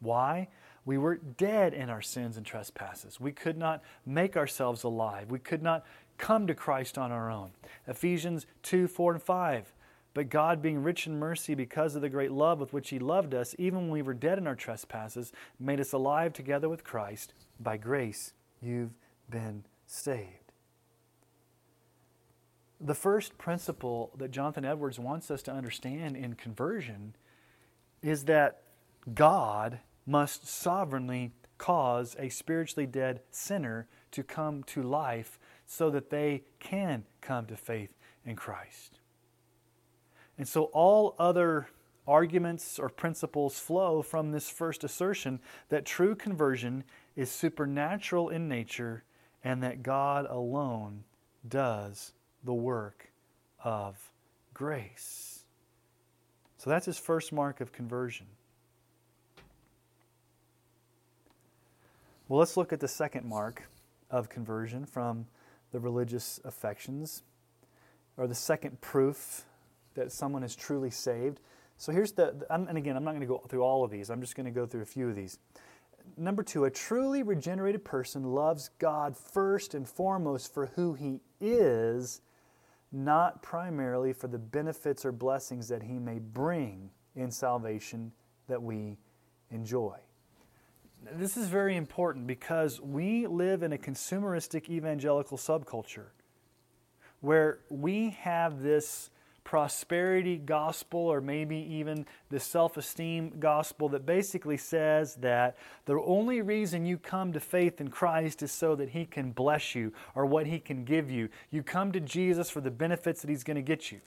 Why? 0.00 0.48
We 0.84 0.98
were 0.98 1.16
dead 1.16 1.74
in 1.74 1.90
our 1.90 2.02
sins 2.02 2.36
and 2.36 2.46
trespasses. 2.46 3.20
We 3.20 3.32
could 3.32 3.58
not 3.58 3.82
make 4.04 4.36
ourselves 4.36 4.84
alive. 4.84 5.30
We 5.30 5.40
could 5.40 5.62
not 5.62 5.84
come 6.16 6.46
to 6.46 6.54
Christ 6.54 6.96
on 6.96 7.12
our 7.12 7.30
own. 7.30 7.50
Ephesians 7.86 8.46
2 8.62 8.88
4 8.88 9.14
and 9.14 9.22
5. 9.22 9.72
But 10.14 10.30
God, 10.30 10.62
being 10.62 10.82
rich 10.82 11.06
in 11.06 11.18
mercy 11.18 11.54
because 11.54 11.94
of 11.94 12.00
the 12.00 12.08
great 12.08 12.32
love 12.32 12.58
with 12.58 12.72
which 12.72 12.88
He 12.88 12.98
loved 12.98 13.34
us, 13.34 13.54
even 13.58 13.80
when 13.80 13.90
we 13.90 14.00
were 14.00 14.14
dead 14.14 14.38
in 14.38 14.46
our 14.46 14.54
trespasses, 14.54 15.30
made 15.60 15.78
us 15.78 15.92
alive 15.92 16.32
together 16.32 16.70
with 16.70 16.84
Christ. 16.84 17.34
By 17.60 17.76
grace, 17.76 18.32
you've 18.62 18.94
been 19.28 19.64
saved. 19.86 20.52
The 22.80 22.94
first 22.94 23.36
principle 23.36 24.12
that 24.16 24.30
Jonathan 24.30 24.64
Edwards 24.64 24.98
wants 24.98 25.30
us 25.30 25.42
to 25.42 25.52
understand 25.52 26.16
in 26.16 26.34
conversion 26.34 27.14
is 28.06 28.24
that 28.24 28.62
God 29.12 29.80
must 30.06 30.46
sovereignly 30.46 31.32
cause 31.58 32.14
a 32.18 32.28
spiritually 32.28 32.86
dead 32.86 33.20
sinner 33.30 33.88
to 34.12 34.22
come 34.22 34.62
to 34.64 34.82
life 34.82 35.38
so 35.66 35.90
that 35.90 36.10
they 36.10 36.44
can 36.60 37.04
come 37.20 37.46
to 37.46 37.56
faith 37.56 37.90
in 38.24 38.36
Christ. 38.36 39.00
And 40.38 40.46
so 40.46 40.64
all 40.64 41.16
other 41.18 41.68
arguments 42.06 42.78
or 42.78 42.88
principles 42.88 43.58
flow 43.58 44.02
from 44.02 44.30
this 44.30 44.48
first 44.48 44.84
assertion 44.84 45.40
that 45.70 45.84
true 45.84 46.14
conversion 46.14 46.84
is 47.16 47.30
supernatural 47.30 48.28
in 48.28 48.48
nature 48.48 49.02
and 49.42 49.62
that 49.62 49.82
God 49.82 50.26
alone 50.30 51.04
does 51.48 52.12
the 52.44 52.54
work 52.54 53.10
of 53.64 54.12
grace. 54.54 55.35
So 56.58 56.70
that's 56.70 56.86
his 56.86 56.98
first 56.98 57.32
mark 57.32 57.60
of 57.60 57.72
conversion. 57.72 58.26
Well, 62.28 62.40
let's 62.40 62.56
look 62.56 62.72
at 62.72 62.80
the 62.80 62.88
second 62.88 63.28
mark 63.28 63.68
of 64.10 64.28
conversion 64.28 64.84
from 64.84 65.26
the 65.72 65.78
religious 65.78 66.40
affections, 66.44 67.22
or 68.16 68.26
the 68.26 68.34
second 68.34 68.80
proof 68.80 69.44
that 69.94 70.10
someone 70.12 70.42
is 70.42 70.56
truly 70.56 70.90
saved. 70.90 71.40
So 71.76 71.92
here's 71.92 72.12
the, 72.12 72.34
and 72.50 72.76
again, 72.76 72.96
I'm 72.96 73.04
not 73.04 73.10
going 73.10 73.20
to 73.20 73.26
go 73.26 73.42
through 73.48 73.62
all 73.62 73.84
of 73.84 73.90
these, 73.90 74.10
I'm 74.10 74.20
just 74.20 74.34
going 74.34 74.46
to 74.46 74.52
go 74.52 74.66
through 74.66 74.82
a 74.82 74.86
few 74.86 75.08
of 75.08 75.14
these. 75.14 75.38
Number 76.16 76.42
two, 76.42 76.64
a 76.64 76.70
truly 76.70 77.22
regenerated 77.22 77.84
person 77.84 78.22
loves 78.24 78.70
God 78.78 79.16
first 79.16 79.74
and 79.74 79.88
foremost 79.88 80.54
for 80.54 80.66
who 80.66 80.94
He 80.94 81.20
is, 81.40 82.20
not 82.92 83.42
primarily 83.42 84.12
for 84.12 84.28
the 84.28 84.38
benefits 84.38 85.04
or 85.04 85.12
blessings 85.12 85.68
that 85.68 85.82
He 85.82 85.98
may 85.98 86.18
bring 86.18 86.90
in 87.14 87.30
salvation 87.30 88.12
that 88.48 88.62
we 88.62 88.98
enjoy. 89.50 89.96
This 91.12 91.36
is 91.36 91.48
very 91.48 91.76
important 91.76 92.26
because 92.26 92.80
we 92.80 93.26
live 93.26 93.62
in 93.62 93.72
a 93.72 93.78
consumeristic 93.78 94.68
evangelical 94.68 95.38
subculture 95.38 96.08
where 97.20 97.60
we 97.70 98.10
have 98.10 98.62
this 98.62 99.10
prosperity 99.46 100.38
gospel 100.38 100.98
or 100.98 101.20
maybe 101.20 101.56
even 101.56 102.04
the 102.30 102.40
self 102.40 102.76
esteem 102.76 103.32
gospel 103.38 103.88
that 103.88 104.04
basically 104.04 104.56
says 104.56 105.14
that 105.14 105.56
the 105.84 105.94
only 106.00 106.42
reason 106.42 106.84
you 106.84 106.98
come 106.98 107.32
to 107.32 107.38
faith 107.38 107.80
in 107.80 107.86
Christ 107.86 108.42
is 108.42 108.50
so 108.50 108.74
that 108.74 108.88
He 108.88 109.06
can 109.06 109.30
bless 109.30 109.72
you 109.72 109.92
or 110.16 110.26
what 110.26 110.48
He 110.48 110.58
can 110.58 110.84
give 110.84 111.12
you. 111.12 111.28
You 111.52 111.62
come 111.62 111.92
to 111.92 112.00
Jesus 112.00 112.50
for 112.50 112.60
the 112.60 112.72
benefits 112.72 113.20
that 113.22 113.30
He's 113.30 113.44
going 113.44 113.54
to 113.54 113.62
get 113.62 113.92
you. 113.92 114.00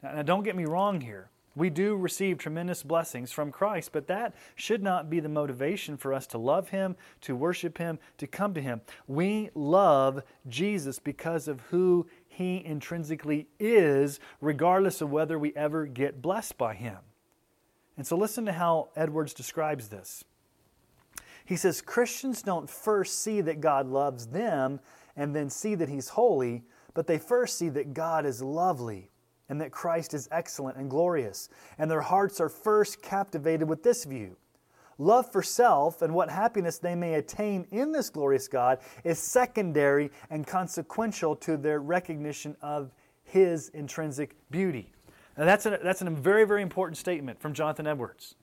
Now, 0.00 0.12
now 0.12 0.22
don't 0.22 0.44
get 0.44 0.54
me 0.54 0.64
wrong 0.64 1.00
here. 1.00 1.28
We 1.54 1.68
do 1.68 1.96
receive 1.96 2.38
tremendous 2.38 2.82
blessings 2.82 3.30
from 3.30 3.50
Christ, 3.50 3.90
but 3.92 4.06
that 4.06 4.34
should 4.54 4.82
not 4.82 5.10
be 5.10 5.20
the 5.20 5.28
motivation 5.28 5.96
for 5.96 6.14
us 6.14 6.26
to 6.28 6.38
love 6.38 6.70
Him, 6.70 6.96
to 7.22 7.36
worship 7.36 7.78
Him, 7.78 7.98
to 8.18 8.26
come 8.26 8.54
to 8.54 8.62
Him. 8.62 8.80
We 9.06 9.50
love 9.54 10.22
Jesus 10.48 10.98
because 10.98 11.48
of 11.48 11.60
who 11.62 12.06
He 12.34 12.64
intrinsically 12.64 13.46
is, 13.60 14.18
regardless 14.40 15.02
of 15.02 15.10
whether 15.10 15.38
we 15.38 15.54
ever 15.54 15.84
get 15.84 16.22
blessed 16.22 16.56
by 16.56 16.74
Him. 16.74 16.96
And 17.98 18.06
so 18.06 18.16
listen 18.16 18.46
to 18.46 18.52
how 18.52 18.88
Edwards 18.96 19.34
describes 19.34 19.88
this. 19.88 20.24
He 21.44 21.56
says 21.56 21.82
Christians 21.82 22.40
don't 22.40 22.70
first 22.70 23.22
see 23.22 23.42
that 23.42 23.60
God 23.60 23.86
loves 23.86 24.28
them 24.28 24.80
and 25.14 25.36
then 25.36 25.50
see 25.50 25.74
that 25.74 25.90
He's 25.90 26.08
holy, 26.08 26.62
but 26.94 27.06
they 27.06 27.18
first 27.18 27.58
see 27.58 27.68
that 27.68 27.92
God 27.92 28.24
is 28.24 28.40
lovely 28.40 29.10
and 29.50 29.60
that 29.60 29.70
Christ 29.70 30.14
is 30.14 30.26
excellent 30.32 30.78
and 30.78 30.88
glorious, 30.88 31.50
and 31.76 31.90
their 31.90 32.00
hearts 32.00 32.40
are 32.40 32.48
first 32.48 33.02
captivated 33.02 33.68
with 33.68 33.82
this 33.82 34.04
view. 34.04 34.38
Love 35.02 35.32
for 35.32 35.42
self 35.42 36.00
and 36.00 36.14
what 36.14 36.30
happiness 36.30 36.78
they 36.78 36.94
may 36.94 37.14
attain 37.14 37.66
in 37.72 37.90
this 37.90 38.08
glorious 38.08 38.46
God 38.46 38.78
is 39.02 39.18
secondary 39.18 40.12
and 40.30 40.46
consequential 40.46 41.34
to 41.36 41.56
their 41.56 41.80
recognition 41.80 42.56
of 42.62 42.92
His 43.24 43.68
intrinsic 43.70 44.36
beauty. 44.52 44.92
Now, 45.36 45.44
that's 45.44 45.66
a, 45.66 45.80
that's 45.82 46.02
a 46.02 46.10
very, 46.10 46.44
very 46.44 46.62
important 46.62 46.98
statement 46.98 47.40
from 47.40 47.52
Jonathan 47.52 47.88
Edwards. 47.88 48.36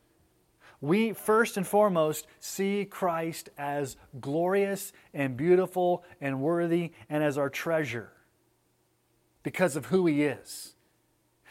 We 0.81 1.13
first 1.13 1.55
and 1.55 1.65
foremost 1.65 2.27
see 2.41 2.83
Christ 2.83 3.49
as 3.57 3.95
glorious 4.19 4.91
and 5.13 5.37
beautiful 5.37 6.03
and 6.19 6.41
worthy 6.41 6.91
and 7.09 7.23
as 7.23 7.37
our 7.37 7.49
treasure 7.49 8.11
because 9.43 9.77
of 9.77 9.85
who 9.85 10.07
He 10.07 10.23
is. 10.23 10.75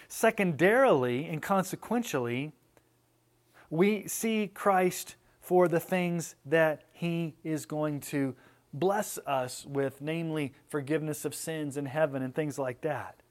Secondarily 0.06 1.24
and 1.24 1.40
consequentially, 1.40 2.52
we 3.70 4.06
see 4.06 4.50
Christ 4.52 5.16
for 5.40 5.68
the 5.68 5.80
things 5.80 6.34
that 6.46 6.82
He 6.92 7.34
is 7.44 7.66
going 7.66 8.00
to 8.00 8.34
bless 8.72 9.18
us 9.26 9.64
with, 9.66 10.00
namely 10.00 10.52
forgiveness 10.68 11.24
of 11.24 11.34
sins 11.34 11.76
in 11.76 11.86
heaven 11.86 12.22
and 12.22 12.34
things 12.34 12.58
like 12.58 12.82
that. 12.82 13.22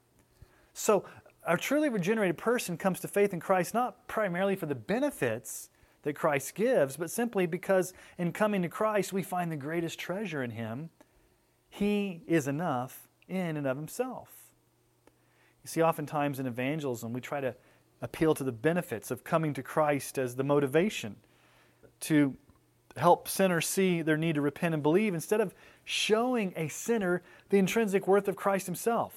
So, 0.72 1.04
a 1.46 1.56
truly 1.56 1.88
regenerated 1.88 2.36
person 2.36 2.76
comes 2.76 3.00
to 3.00 3.08
faith 3.08 3.32
in 3.32 3.40
Christ 3.40 3.72
not 3.72 4.06
primarily 4.06 4.54
for 4.54 4.66
the 4.66 4.74
benefits 4.74 5.70
that 6.02 6.14
Christ 6.14 6.54
gives, 6.54 6.96
but 6.96 7.10
simply 7.10 7.46
because 7.46 7.92
in 8.18 8.32
coming 8.32 8.62
to 8.62 8.68
Christ 8.68 9.12
we 9.12 9.22
find 9.22 9.50
the 9.50 9.56
greatest 9.56 9.98
treasure 9.98 10.42
in 10.42 10.50
Him. 10.50 10.90
He 11.70 12.22
is 12.26 12.48
enough 12.48 13.08
in 13.28 13.56
and 13.56 13.66
of 13.66 13.76
Himself. 13.76 14.30
You 15.62 15.68
see, 15.68 15.82
oftentimes 15.82 16.38
in 16.38 16.46
evangelism, 16.46 17.12
we 17.12 17.20
try 17.20 17.40
to 17.40 17.54
appeal 18.00 18.34
to 18.34 18.44
the 18.44 18.52
benefits 18.52 19.10
of 19.10 19.24
coming 19.24 19.52
to 19.54 19.62
Christ 19.62 20.18
as 20.18 20.36
the 20.36 20.44
motivation 20.44 21.16
to 22.00 22.36
help 22.96 23.28
sinners 23.28 23.66
see 23.66 24.02
their 24.02 24.16
need 24.16 24.34
to 24.34 24.40
repent 24.40 24.74
and 24.74 24.82
believe 24.82 25.14
instead 25.14 25.40
of 25.40 25.54
showing 25.84 26.52
a 26.56 26.68
sinner 26.68 27.22
the 27.50 27.58
intrinsic 27.58 28.06
worth 28.06 28.28
of 28.28 28.36
Christ 28.36 28.66
Himself. 28.66 29.14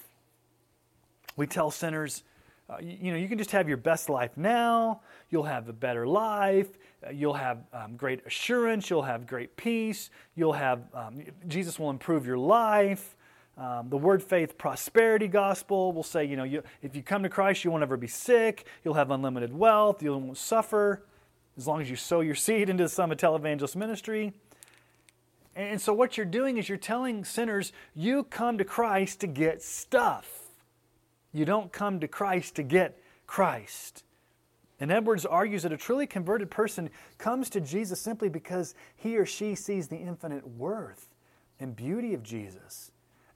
We 1.35 1.47
tell 1.47 1.71
sinners, 1.71 2.23
uh, 2.69 2.77
you, 2.81 3.11
know, 3.11 3.17
you 3.17 3.27
can 3.27 3.37
just 3.37 3.51
have 3.51 3.67
your 3.67 3.77
best 3.77 4.09
life 4.09 4.31
now, 4.37 5.01
you'll 5.29 5.43
have 5.43 5.67
a 5.67 5.73
better 5.73 6.07
life, 6.07 6.69
uh, 7.05 7.11
you'll 7.11 7.33
have 7.33 7.59
um, 7.73 7.95
great 7.95 8.25
assurance, 8.25 8.89
you'll 8.89 9.01
have 9.01 9.27
great 9.27 9.55
peace, 9.57 10.09
you'll 10.35 10.53
have, 10.53 10.83
um, 10.93 11.23
Jesus 11.47 11.79
will 11.79 11.89
improve 11.89 12.25
your 12.25 12.37
life. 12.37 13.15
Um, 13.57 13.89
the 13.89 13.97
word 13.97 14.23
faith 14.23 14.57
prosperity 14.57 15.27
gospel 15.27 15.91
will 15.91 16.03
say, 16.03 16.25
you 16.25 16.35
know, 16.35 16.43
you, 16.43 16.63
if 16.81 16.95
you 16.95 17.03
come 17.03 17.23
to 17.23 17.29
Christ, 17.29 17.63
you 17.63 17.71
won't 17.71 17.83
ever 17.83 17.97
be 17.97 18.07
sick, 18.07 18.65
you'll 18.83 18.93
have 18.93 19.11
unlimited 19.11 19.53
wealth, 19.53 20.01
you 20.01 20.17
won't 20.17 20.37
suffer, 20.37 21.03
as 21.57 21.67
long 21.67 21.81
as 21.81 21.89
you 21.89 21.95
sow 21.95 22.21
your 22.21 22.35
seed 22.47 22.69
into 22.69 22.87
some 22.87 23.11
televangelist 23.11 23.75
ministry. 23.75 24.33
And 25.55 25.81
so, 25.81 25.93
what 25.93 26.15
you're 26.15 26.25
doing 26.25 26.57
is 26.57 26.69
you're 26.69 26.77
telling 26.77 27.25
sinners, 27.25 27.73
you 27.93 28.23
come 28.23 28.57
to 28.57 28.63
Christ 28.63 29.19
to 29.19 29.27
get 29.27 29.61
stuff. 29.61 30.49
You 31.33 31.43
don't 31.43 31.71
come 31.71 31.99
to 31.99 32.07
Christ 32.07 32.55
to 32.55 32.63
get 32.63 32.97
Christ. 33.27 34.03
And 34.79 34.91
Edwards 34.91 35.25
argues 35.25 35.63
that 35.63 35.71
a 35.71 35.77
truly 35.77 36.07
converted 36.07 36.49
person 36.49 36.89
comes 37.17 37.49
to 37.51 37.61
Jesus 37.61 37.99
simply 38.01 38.29
because 38.29 38.73
he 38.95 39.17
or 39.17 39.25
she 39.25 39.55
sees 39.55 39.87
the 39.87 39.97
infinite 39.97 40.47
worth 40.47 41.09
and 41.59 41.75
beauty 41.75 42.13
of 42.13 42.23
Jesus 42.23 42.91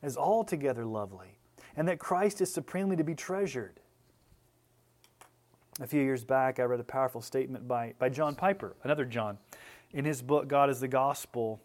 as 0.05 0.15
altogether 0.15 0.85
lovely, 0.85 1.39
and 1.75 1.87
that 1.87 1.97
Christ 1.97 2.39
is 2.39 2.53
supremely 2.53 2.95
to 2.95 3.03
be 3.03 3.15
treasured. 3.15 3.79
A 5.81 5.87
few 5.87 6.01
years 6.01 6.23
back, 6.23 6.59
I 6.59 6.63
read 6.63 6.79
a 6.79 6.83
powerful 6.83 7.21
statement 7.21 7.67
by, 7.67 7.95
by 7.97 8.09
John 8.09 8.35
Piper, 8.35 8.75
another 8.83 9.03
John, 9.03 9.39
in 9.93 10.05
his 10.05 10.21
book, 10.21 10.47
God 10.47 10.69
is 10.69 10.79
the 10.79 10.87
Gospel. 10.87 11.59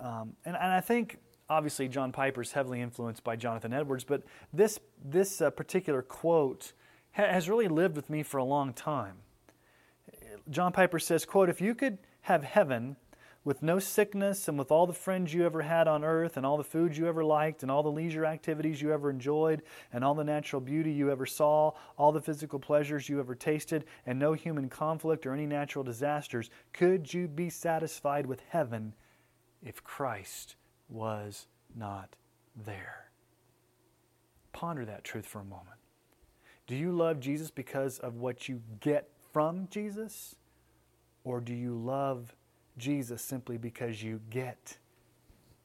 Um, 0.00 0.34
and, 0.46 0.56
and 0.56 0.72
I 0.72 0.80
think, 0.80 1.18
obviously, 1.50 1.86
John 1.86 2.12
Piper 2.12 2.40
is 2.40 2.52
heavily 2.52 2.80
influenced 2.80 3.22
by 3.22 3.36
Jonathan 3.36 3.74
Edwards, 3.74 4.04
but 4.04 4.22
this, 4.54 4.80
this 5.04 5.42
uh, 5.42 5.50
particular 5.50 6.00
quote 6.00 6.72
ha- 7.12 7.30
has 7.30 7.46
really 7.46 7.68
lived 7.68 7.94
with 7.94 8.08
me 8.08 8.22
for 8.22 8.38
a 8.38 8.44
long 8.44 8.72
time. 8.72 9.16
John 10.48 10.72
Piper 10.72 10.98
says, 10.98 11.26
quote, 11.26 11.50
if 11.50 11.60
you 11.60 11.74
could 11.74 11.98
have 12.22 12.42
heaven 12.42 12.96
with 13.46 13.62
no 13.62 13.78
sickness 13.78 14.48
and 14.48 14.58
with 14.58 14.72
all 14.72 14.88
the 14.88 14.92
friends 14.92 15.32
you 15.32 15.46
ever 15.46 15.62
had 15.62 15.86
on 15.86 16.02
earth 16.02 16.36
and 16.36 16.44
all 16.44 16.56
the 16.56 16.64
foods 16.64 16.98
you 16.98 17.06
ever 17.06 17.24
liked 17.24 17.62
and 17.62 17.70
all 17.70 17.84
the 17.84 17.88
leisure 17.88 18.26
activities 18.26 18.82
you 18.82 18.92
ever 18.92 19.08
enjoyed 19.08 19.62
and 19.92 20.02
all 20.02 20.16
the 20.16 20.24
natural 20.24 20.60
beauty 20.60 20.90
you 20.90 21.12
ever 21.12 21.24
saw, 21.24 21.70
all 21.96 22.10
the 22.10 22.20
physical 22.20 22.58
pleasures 22.58 23.08
you 23.08 23.20
ever 23.20 23.36
tasted 23.36 23.84
and 24.04 24.18
no 24.18 24.32
human 24.32 24.68
conflict 24.68 25.24
or 25.24 25.32
any 25.32 25.46
natural 25.46 25.84
disasters, 25.84 26.50
could 26.72 27.14
you 27.14 27.28
be 27.28 27.48
satisfied 27.48 28.26
with 28.26 28.42
heaven 28.48 28.92
if 29.62 29.84
Christ 29.84 30.56
was 30.88 31.46
not 31.76 32.16
there? 32.56 33.10
Ponder 34.52 34.84
that 34.86 35.04
truth 35.04 35.24
for 35.24 35.38
a 35.38 35.44
moment. 35.44 35.78
Do 36.66 36.74
you 36.74 36.90
love 36.90 37.20
Jesus 37.20 37.52
because 37.52 38.00
of 38.00 38.16
what 38.16 38.48
you 38.48 38.60
get 38.80 39.08
from 39.32 39.68
Jesus? 39.70 40.34
Or 41.22 41.40
do 41.40 41.54
you 41.54 41.76
love 41.76 42.34
Jesus 42.76 43.22
simply 43.22 43.56
because 43.56 44.02
you 44.02 44.20
get 44.30 44.78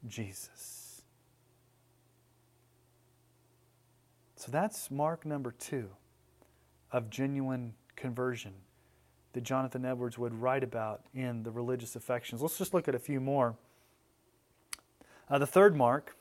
Jesus? 0.07 1.01
So 4.35 4.51
that's 4.51 4.89
mark 4.89 5.25
number 5.25 5.51
two 5.51 5.89
of 6.91 7.09
genuine 7.09 7.73
conversion 7.95 8.53
that 9.33 9.43
Jonathan 9.43 9.85
Edwards 9.85 10.17
would 10.17 10.33
write 10.33 10.63
about 10.63 11.01
in 11.13 11.43
the 11.43 11.51
religious 11.51 11.95
affections. 11.95 12.41
Let's 12.41 12.57
just 12.57 12.73
look 12.73 12.87
at 12.87 12.95
a 12.95 12.99
few 12.99 13.19
more. 13.19 13.55
Uh, 15.29 15.37
the 15.37 15.47
third 15.47 15.75
mark, 15.75 16.17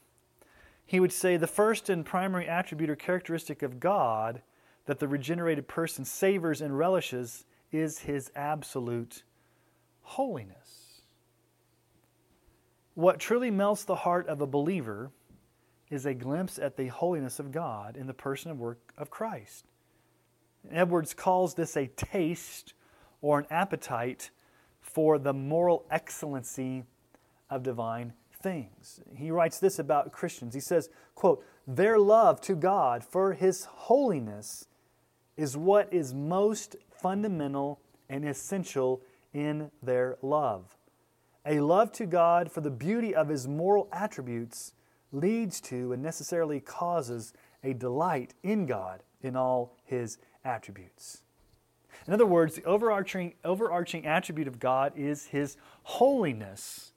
he 0.86 1.01
would 1.01 1.12
say 1.12 1.36
the 1.36 1.47
first 1.47 1.88
and 1.88 2.05
primary 2.05 2.47
attribute 2.47 2.91
or 2.91 2.97
characteristic 2.97 3.62
of 3.62 3.80
God 3.80 4.43
that 4.86 4.99
the 4.99 5.09
regenerated 5.09 5.66
person 5.66 6.05
savors 6.05 6.61
and 6.61 6.76
relishes 6.76 7.45
is 7.72 8.01
his 8.01 8.30
absolute 8.36 9.22
holiness. 10.11 11.03
What 12.95 13.21
truly 13.21 13.51
melts 13.51 13.85
the 13.85 13.95
heart 13.95 14.27
of 14.29 14.41
a 14.41 14.47
believer 14.47 15.11
is 15.89 16.05
a 16.05 16.15
glimpse 16.15 16.59
at 16.59 16.77
the 16.77 16.89
holiness 16.89 17.39
of 17.39 17.53
God 17.53 17.97
in 17.97 18.07
the 18.07 18.15
person 18.15 18.51
and 18.51 18.61
work 18.61 18.93
of 18.99 19.11
Christ. 19.11 19.67
Edwards 20.71 21.15
calls 21.15 21.55
this 21.55 21.77
a 21.77 21.87
taste 21.87 22.75
or 23.23 23.39
an 23.39 23.47
appetite 23.51 24.31
for 24.81 25.19
the 25.19 25.33
moral 25.33 25.87
excellency 25.91 26.85
of 27.49 27.63
divine 27.63 28.13
things. 28.43 29.01
He 29.15 29.31
writes 29.31 29.59
this 29.59 29.79
about 29.79 30.13
Christians. 30.13 30.55
He 30.55 30.61
says, 30.61 30.89
quote, 31.15 31.45
"Their 31.67 31.99
love 31.99 32.41
to 32.43 32.57
God 32.57 33.05
for 33.05 33.35
his 33.35 33.65
holiness 33.65 34.67
is 35.37 35.57
what 35.57 35.93
is 35.93 36.13
most 36.13 36.77
fundamental 36.91 37.81
and 38.09 38.29
essential 38.29 39.03
in 39.33 39.70
their 39.83 40.16
love. 40.22 40.76
A 41.47 41.61
love 41.61 41.93
to 41.93 42.07
God 42.07 42.51
for 42.51 42.61
the 42.61 42.70
beauty 42.70 43.14
of 43.14 43.28
His 43.28 43.49
moral 43.49 43.89
attributes 43.93 44.72
leads 45.12 45.61
to 45.62 45.93
and 45.93 46.03
necessarily 46.03 46.61
causes 46.61 47.33
a 47.64 47.72
delight 47.72 48.35
in 48.43 48.66
God 48.66 49.03
in 49.22 49.37
all 49.37 49.76
His 49.85 50.18
attributes. 50.45 51.22
In 52.07 52.14
other 52.14 52.26
words, 52.26 52.55
the 52.55 52.64
overarching, 52.64 53.35
overarching 53.45 54.07
attribute 54.07 54.49
of 54.49 54.59
God 54.59 54.93
is 54.97 55.26
His 55.26 55.57
holiness. 55.83 56.93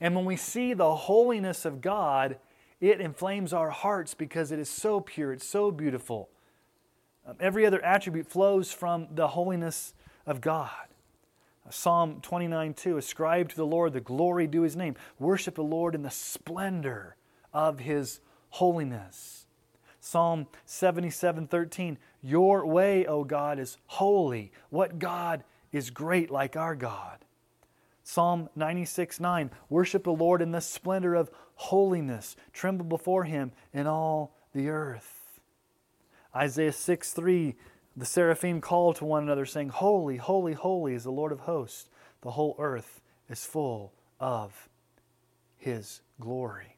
And 0.00 0.14
when 0.14 0.24
we 0.24 0.36
see 0.36 0.74
the 0.74 0.94
holiness 0.94 1.64
of 1.64 1.80
God, 1.80 2.36
it 2.80 3.00
inflames 3.00 3.52
our 3.52 3.70
hearts 3.70 4.14
because 4.14 4.50
it 4.50 4.58
is 4.58 4.68
so 4.68 5.00
pure, 5.00 5.32
it's 5.32 5.46
so 5.46 5.70
beautiful. 5.70 6.28
Um, 7.26 7.36
every 7.38 7.64
other 7.64 7.82
attribute 7.84 8.26
flows 8.26 8.72
from 8.72 9.08
the 9.14 9.28
holiness 9.28 9.94
of 10.26 10.40
God. 10.40 10.70
Psalm 11.70 12.20
29 12.20 12.74
2 12.74 12.96
Ascribe 12.98 13.48
to 13.48 13.56
the 13.56 13.66
Lord 13.66 13.92
the 13.92 14.00
glory 14.00 14.46
due 14.46 14.62
his 14.62 14.76
name. 14.76 14.96
Worship 15.18 15.54
the 15.54 15.62
Lord 15.62 15.94
in 15.94 16.02
the 16.02 16.10
splendor 16.10 17.16
of 17.52 17.80
his 17.80 18.20
holiness. 18.50 19.46
Psalm 20.00 20.48
77 20.66 21.46
13 21.46 21.98
Your 22.22 22.66
way, 22.66 23.06
O 23.06 23.24
God, 23.24 23.58
is 23.58 23.78
holy. 23.86 24.52
What 24.70 24.98
God 24.98 25.44
is 25.70 25.90
great 25.90 26.30
like 26.30 26.56
our 26.56 26.74
God? 26.74 27.24
Psalm 28.02 28.48
96 28.56 29.20
9 29.20 29.50
Worship 29.68 30.04
the 30.04 30.10
Lord 30.10 30.42
in 30.42 30.50
the 30.50 30.60
splendor 30.60 31.14
of 31.14 31.30
holiness. 31.54 32.36
Tremble 32.52 32.84
before 32.84 33.24
him 33.24 33.52
in 33.72 33.86
all 33.86 34.34
the 34.52 34.68
earth. 34.68 35.22
Isaiah 36.34 36.72
6 36.72 37.12
3, 37.12 37.54
the 37.96 38.06
seraphim 38.06 38.60
call 38.60 38.94
to 38.94 39.04
one 39.04 39.22
another, 39.22 39.46
saying, 39.46 39.68
Holy, 39.68 40.16
holy, 40.16 40.54
holy 40.54 40.94
is 40.94 41.04
the 41.04 41.10
Lord 41.10 41.32
of 41.32 41.40
hosts. 41.40 41.88
The 42.22 42.30
whole 42.30 42.56
earth 42.58 43.00
is 43.28 43.44
full 43.44 43.92
of 44.20 44.68
his 45.58 46.00
glory. 46.20 46.76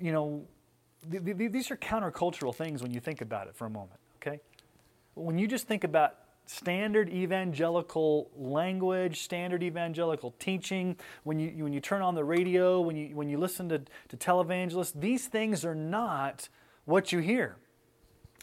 You 0.00 0.12
know, 0.12 0.44
th- 1.10 1.24
th- 1.24 1.52
these 1.52 1.70
are 1.70 1.76
countercultural 1.76 2.54
things 2.54 2.82
when 2.82 2.92
you 2.92 3.00
think 3.00 3.20
about 3.20 3.48
it 3.48 3.56
for 3.56 3.66
a 3.66 3.70
moment, 3.70 3.98
okay? 4.16 4.40
When 5.14 5.38
you 5.38 5.48
just 5.48 5.66
think 5.66 5.84
about 5.84 6.16
standard 6.46 7.08
evangelical 7.08 8.30
language, 8.36 9.22
standard 9.22 9.62
evangelical 9.62 10.34
teaching, 10.38 10.96
when 11.24 11.38
you, 11.38 11.64
when 11.64 11.72
you 11.72 11.80
turn 11.80 12.02
on 12.02 12.14
the 12.14 12.24
radio, 12.24 12.80
when 12.80 12.96
you, 12.96 13.14
when 13.16 13.28
you 13.28 13.38
listen 13.38 13.68
to, 13.68 13.80
to 14.08 14.16
televangelists, 14.16 14.92
these 14.94 15.26
things 15.26 15.64
are 15.64 15.74
not 15.74 16.48
what 16.84 17.12
you 17.12 17.20
hear. 17.20 17.56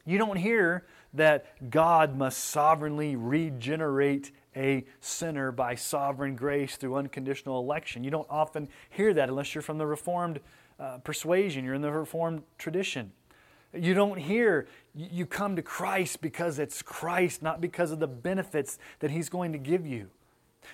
You 0.06 0.18
don't 0.18 0.38
hear 0.38 0.86
that 1.14 1.70
God 1.70 2.18
must 2.18 2.40
sovereignly 2.46 3.16
regenerate 3.16 4.32
a 4.56 4.86
sinner 5.00 5.52
by 5.52 5.76
sovereign 5.76 6.36
grace 6.36 6.76
through 6.76 6.96
unconditional 6.96 7.60
election. 7.60 8.04
You 8.04 8.12
don't 8.12 8.28
often 8.30 8.68
hear 8.90 9.14
that 9.14 9.30
unless 9.30 9.54
you're 9.56 9.62
from 9.62 9.78
the 9.78 9.86
Reformed 9.86 10.40
uh, 10.80 10.98
persuasion, 11.00 11.66
you're 11.66 11.74
in 11.74 11.82
the 11.82 11.92
Reformed 11.92 12.44
tradition. 12.58 13.12
You 13.74 13.94
don't 13.94 14.18
hear 14.18 14.68
you 14.96 15.26
come 15.26 15.56
to 15.56 15.62
Christ 15.62 16.22
because 16.22 16.58
it's 16.58 16.82
Christ, 16.82 17.44
not 17.44 17.62
because 17.62 17.92
of 17.92 18.00
the 18.00 18.08
benefits 18.08 18.80
that 19.00 19.12
He's 19.12 19.30
going 19.30 19.52
to 19.52 19.60
give 19.60 19.86
you. 19.86 20.10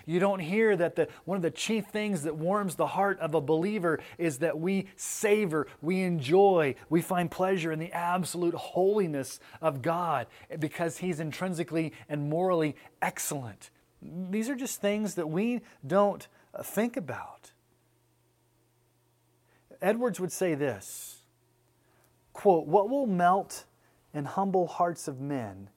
You 0.06 0.20
don't 0.20 0.39
hear 0.39 0.76
that 0.76 0.96
the, 0.96 1.08
one 1.26 1.36
of 1.36 1.41
the 1.41 1.52
chief 1.52 1.88
things 1.88 2.24
that 2.24 2.36
warms 2.36 2.76
the 2.76 2.88
heart 2.88 3.20
of 3.20 3.36
a 3.36 3.41
believer 3.41 4.00
is 4.18 4.39
that 4.39 4.60
we 4.60 4.88
savor, 4.96 5.68
we 5.82 6.02
enjoy, 6.02 6.76
we 6.89 7.02
find 7.02 7.30
pleasure 7.32 7.72
in 7.72 7.80
the 7.80 7.91
absolute 7.91 8.56
holiness 8.56 9.39
of 9.62 9.82
God 9.82 10.28
because 10.60 10.98
He's 10.98 11.20
intrinsically 11.20 11.93
and 12.10 12.30
morally 12.30 12.76
excellent. 13.02 13.70
These 14.02 14.50
are 14.50 14.56
just 14.56 14.82
things 14.82 15.16
that 15.16 15.28
we 15.28 15.62
don't 15.86 16.28
uh, 16.54 16.64
think 16.64 16.98
about. 16.98 17.52
Edwards 19.82 20.20
would 20.20 20.32
say 20.32 20.56
this 20.56 21.22
quote, 22.34 22.68
What 22.68 22.89
will 22.89 23.08
melt 23.08 23.66
and 24.14 24.28
humble 24.28 24.68
hearts 24.68 25.08
of 25.08 25.20
men 25.20 25.70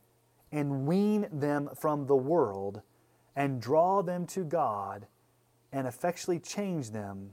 and 0.53 0.87
wean 0.87 1.27
them 1.33 1.71
from 1.75 2.07
the 2.07 2.17
world? 2.17 2.83
And 3.39 3.63
draw 3.63 4.03
them 4.03 4.27
to 4.27 4.43
God 4.43 5.07
and 5.73 5.87
effectually 5.87 6.41
change 6.41 6.91
them 6.91 7.31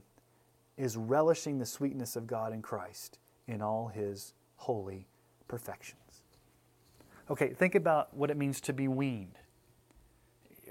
is 0.76 0.96
relishing 0.96 1.58
the 1.58 1.66
sweetness 1.66 2.14
of 2.14 2.28
God 2.28 2.52
in 2.52 2.62
Christ 2.62 3.18
in 3.48 3.60
all 3.60 3.88
his 3.88 4.32
holy 4.54 5.08
perfections. 5.48 6.22
Okay, 7.28 7.48
think 7.48 7.74
about 7.74 8.16
what 8.16 8.30
it 8.30 8.36
means 8.36 8.60
to 8.62 8.72
be 8.72 8.86
weaned. 8.86 9.40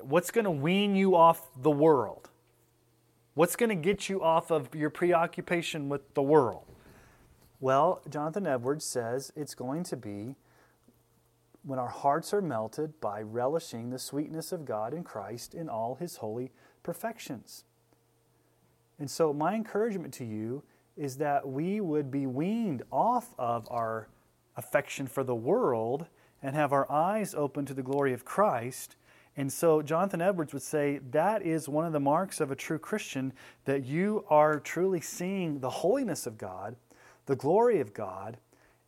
What's 0.01 0.31
going 0.31 0.45
to 0.45 0.51
wean 0.51 0.95
you 0.95 1.17
off 1.17 1.41
the 1.61 1.71
world? 1.71 2.29
What's 3.33 3.57
going 3.57 3.69
to 3.69 3.75
get 3.75 4.07
you 4.07 4.23
off 4.23 4.51
of 4.51 4.73
your 4.73 4.89
preoccupation 4.89 5.89
with 5.89 6.13
the 6.13 6.21
world? 6.21 6.63
Well, 7.59 8.01
Jonathan 8.09 8.47
Edwards 8.47 8.85
says 8.85 9.33
it's 9.35 9.53
going 9.53 9.83
to 9.83 9.97
be 9.97 10.35
when 11.65 11.79
our 11.79 11.89
hearts 11.89 12.33
are 12.33 12.41
melted 12.41 12.99
by 13.01 13.21
relishing 13.21 13.89
the 13.89 13.99
sweetness 13.99 14.51
of 14.51 14.65
God 14.65 14.93
in 14.93 15.03
Christ 15.03 15.55
in 15.55 15.67
all 15.67 15.95
his 15.95 16.17
holy 16.17 16.51
perfections. 16.83 17.63
And 18.99 19.09
so, 19.09 19.33
my 19.33 19.55
encouragement 19.55 20.13
to 20.15 20.25
you 20.25 20.63
is 20.95 21.17
that 21.17 21.47
we 21.47 21.81
would 21.81 22.09
be 22.09 22.25
weaned 22.25 22.83
off 22.91 23.33
of 23.37 23.67
our 23.69 24.07
affection 24.55 25.07
for 25.07 25.23
the 25.23 25.35
world 25.35 26.05
and 26.41 26.55
have 26.55 26.71
our 26.71 26.89
eyes 26.89 27.33
open 27.33 27.65
to 27.65 27.73
the 27.73 27.83
glory 27.83 28.13
of 28.13 28.23
Christ. 28.23 28.95
And 29.35 29.51
so, 29.51 29.81
Jonathan 29.81 30.21
Edwards 30.21 30.53
would 30.53 30.61
say 30.61 30.99
that 31.11 31.41
is 31.41 31.67
one 31.67 31.85
of 31.85 31.91
the 31.91 31.99
marks 31.99 32.39
of 32.39 32.51
a 32.51 32.55
true 32.55 32.79
Christian 32.79 33.33
that 33.65 33.83
you 33.83 34.23
are 34.29 34.59
truly 34.59 35.01
seeing 35.01 35.59
the 35.59 35.69
holiness 35.69 36.25
of 36.25 36.37
God, 36.37 36.75
the 37.25 37.35
glory 37.35 37.81
of 37.81 37.93
God, 37.93 38.37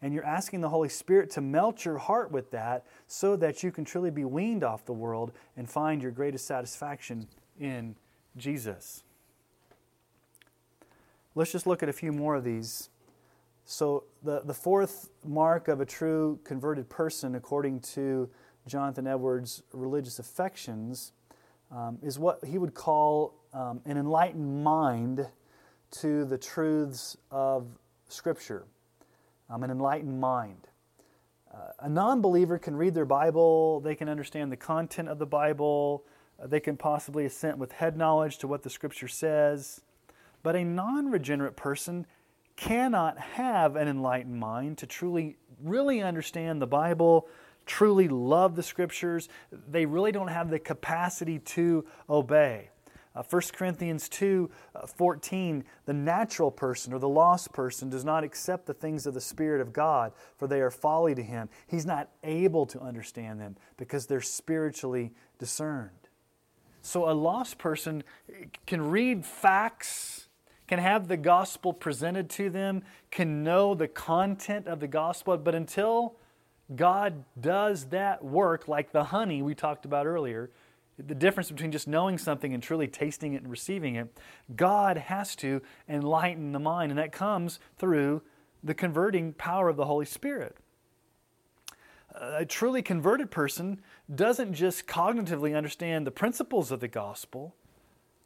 And 0.01 0.13
you're 0.13 0.25
asking 0.25 0.61
the 0.61 0.69
Holy 0.69 0.89
Spirit 0.89 1.31
to 1.31 1.41
melt 1.41 1.83
your 1.83 1.97
heart 1.97 2.31
with 2.31 2.51
that 2.51 2.85
so 3.07 3.35
that 3.37 3.63
you 3.63 3.71
can 3.71 3.83
truly 3.83 4.11
be 4.11 4.25
weaned 4.25 4.63
off 4.63 4.85
the 4.85 4.93
world 4.93 5.31
and 5.55 5.69
find 5.69 6.01
your 6.01 6.11
greatest 6.11 6.45
satisfaction 6.45 7.27
in 7.59 7.95
Jesus. 8.35 9.03
Let's 11.33 11.51
just 11.51 11.67
look 11.67 11.81
at 11.81 11.89
a 11.89 11.93
few 11.93 12.11
more 12.11 12.35
of 12.35 12.43
these. 12.43 12.89
So, 13.65 14.05
the, 14.23 14.41
the 14.41 14.53
fourth 14.53 15.09
mark 15.25 15.67
of 15.67 15.81
a 15.81 15.85
true 15.85 16.39
converted 16.43 16.89
person, 16.89 17.35
according 17.35 17.81
to 17.81 18.29
Jonathan 18.65 19.07
Edwards' 19.07 19.61
religious 19.73 20.19
affections, 20.19 21.11
um, 21.71 21.97
is 22.01 22.17
what 22.17 22.43
he 22.45 22.57
would 22.57 22.73
call 22.73 23.33
um, 23.53 23.81
an 23.85 23.97
enlightened 23.97 24.63
mind 24.63 25.27
to 25.91 26.25
the 26.25 26.37
truths 26.37 27.17
of 27.29 27.67
Scripture, 28.07 28.65
um, 29.49 29.63
an 29.63 29.71
enlightened 29.71 30.19
mind. 30.19 30.67
Uh, 31.53 31.71
a 31.79 31.89
non 31.89 32.21
believer 32.21 32.57
can 32.57 32.75
read 32.75 32.93
their 32.93 33.05
Bible, 33.05 33.79
they 33.79 33.95
can 33.95 34.09
understand 34.09 34.51
the 34.51 34.57
content 34.57 35.09
of 35.09 35.19
the 35.19 35.25
Bible, 35.25 36.03
uh, 36.41 36.47
they 36.47 36.59
can 36.59 36.77
possibly 36.77 37.25
assent 37.25 37.57
with 37.57 37.71
head 37.71 37.97
knowledge 37.97 38.37
to 38.39 38.47
what 38.47 38.63
the 38.63 38.69
Scripture 38.69 39.07
says. 39.07 39.81
But 40.43 40.55
a 40.55 40.63
non 40.63 41.09
regenerate 41.09 41.55
person 41.55 42.05
cannot 42.55 43.17
have 43.17 43.75
an 43.75 43.87
enlightened 43.87 44.39
mind 44.39 44.79
to 44.79 44.87
truly, 44.87 45.37
really 45.63 46.01
understand 46.01 46.61
the 46.61 46.67
Bible, 46.67 47.27
truly 47.65 48.07
love 48.07 48.55
the 48.55 48.63
Scriptures. 48.63 49.29
They 49.51 49.85
really 49.85 50.11
don't 50.11 50.27
have 50.27 50.49
the 50.49 50.59
capacity 50.59 51.39
to 51.39 51.85
obey. 52.09 52.69
Uh, 53.18 53.24
1 53.28 53.41
Corinthians 53.53 54.07
2 54.09 54.47
uh, 54.76 54.86
14, 54.86 55.63
the 55.86 55.93
natural 55.93 56.51
person 56.51 56.93
or 56.93 56.99
the 56.99 57.09
lost 57.09 57.51
person 57.51 57.89
does 57.89 58.05
not 58.05 58.24
accept 58.24 58.68
the 58.68 58.76
things 58.76 59.07
of 59.07 59.15
the 59.15 59.22
Spirit 59.22 59.59
of 59.59 59.74
God, 59.74 60.11
for 60.38 60.47
they 60.47 60.61
are 60.61 60.70
folly 60.70 61.15
to 61.15 61.24
him. 61.24 61.49
He's 61.65 61.86
not 61.86 62.09
able 62.24 62.68
to 62.68 62.80
understand 62.80 63.41
them 63.41 63.57
because 63.76 64.05
they're 64.05 64.22
spiritually 64.22 65.13
discerned. 65.39 65.89
So 66.84 67.09
a 67.09 67.13
lost 67.13 67.57
person 67.57 68.03
can 68.68 68.88
read 68.88 69.26
facts, 69.26 70.28
can 70.68 70.78
have 70.78 71.07
the 71.07 71.18
gospel 71.18 71.74
presented 71.74 72.30
to 72.32 72.51
them, 72.51 72.84
can 73.09 73.43
know 73.43 73.74
the 73.74 73.88
content 73.88 74.68
of 74.68 74.80
the 74.80 74.88
gospel, 74.88 75.36
but 75.38 75.55
until 75.55 76.18
God 76.76 77.24
does 77.39 77.86
that 77.86 78.24
work, 78.24 78.68
like 78.68 78.91
the 78.91 79.05
honey 79.05 79.41
we 79.41 79.55
talked 79.55 79.86
about 79.86 80.05
earlier, 80.05 80.51
the 80.97 81.15
difference 81.15 81.51
between 81.51 81.71
just 81.71 81.87
knowing 81.87 82.17
something 82.17 82.53
and 82.53 82.61
truly 82.61 82.87
tasting 82.87 83.33
it 83.33 83.43
and 83.43 83.51
receiving 83.51 83.95
it, 83.95 84.17
God 84.55 84.97
has 84.97 85.35
to 85.37 85.61
enlighten 85.87 86.51
the 86.51 86.59
mind, 86.59 86.91
and 86.91 86.99
that 86.99 87.11
comes 87.11 87.59
through 87.77 88.21
the 88.63 88.73
converting 88.73 89.33
power 89.33 89.69
of 89.69 89.77
the 89.77 89.85
Holy 89.85 90.05
Spirit. 90.05 90.57
A 92.19 92.45
truly 92.45 92.81
converted 92.81 93.29
person 93.29 93.79
doesn't 94.13 94.55
just 94.55 94.87
cognitively 94.87 95.55
understand 95.55 96.07
the 96.07 96.11
principles 96.11 96.71
of 96.71 96.79
the 96.79 96.87
gospel, 96.87 97.55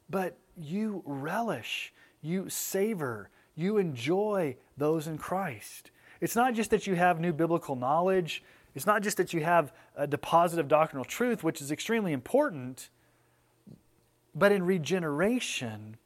but 0.08 0.38
you 0.56 1.02
relish, 1.04 1.92
you 2.22 2.48
savor, 2.48 3.28
you 3.54 3.76
enjoy 3.76 4.56
those 4.78 5.06
in 5.06 5.18
Christ. 5.18 5.90
It's 6.22 6.36
not 6.36 6.54
just 6.54 6.70
that 6.70 6.86
you 6.86 6.94
have 6.94 7.20
new 7.20 7.32
biblical 7.34 7.76
knowledge, 7.76 8.42
it's 8.74 8.86
not 8.86 9.02
just 9.02 9.16
that 9.18 9.32
you 9.32 9.44
have 9.44 9.72
a 9.96 10.06
deposit 10.06 10.58
of 10.58 10.68
doctrinal 10.68 11.04
truth, 11.04 11.44
which 11.44 11.60
is 11.60 11.70
extremely 11.70 12.12
important, 12.12 12.88
but 14.34 14.52
in 14.52 14.62
regeneration, 14.62 15.96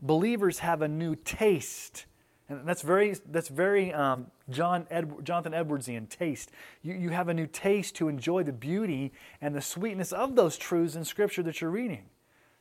believers 0.00 0.60
have 0.60 0.82
a 0.82 0.88
new 0.88 1.16
taste. 1.16 2.06
And 2.48 2.66
that's 2.66 2.82
very, 2.82 3.16
that's 3.30 3.48
very 3.48 3.92
um, 3.92 4.28
John 4.50 4.86
Ed, 4.88 5.24
Jonathan 5.24 5.52
Edwardsian 5.52 6.06
taste. 6.06 6.52
You, 6.82 6.94
you 6.94 7.10
have 7.10 7.28
a 7.28 7.34
new 7.34 7.46
taste 7.46 7.96
to 7.96 8.08
enjoy 8.08 8.44
the 8.44 8.52
beauty 8.52 9.12
and 9.40 9.54
the 9.54 9.60
sweetness 9.60 10.12
of 10.12 10.36
those 10.36 10.56
truths 10.56 10.94
in 10.94 11.04
Scripture 11.04 11.42
that 11.42 11.60
you're 11.60 11.70
reading. 11.70 12.04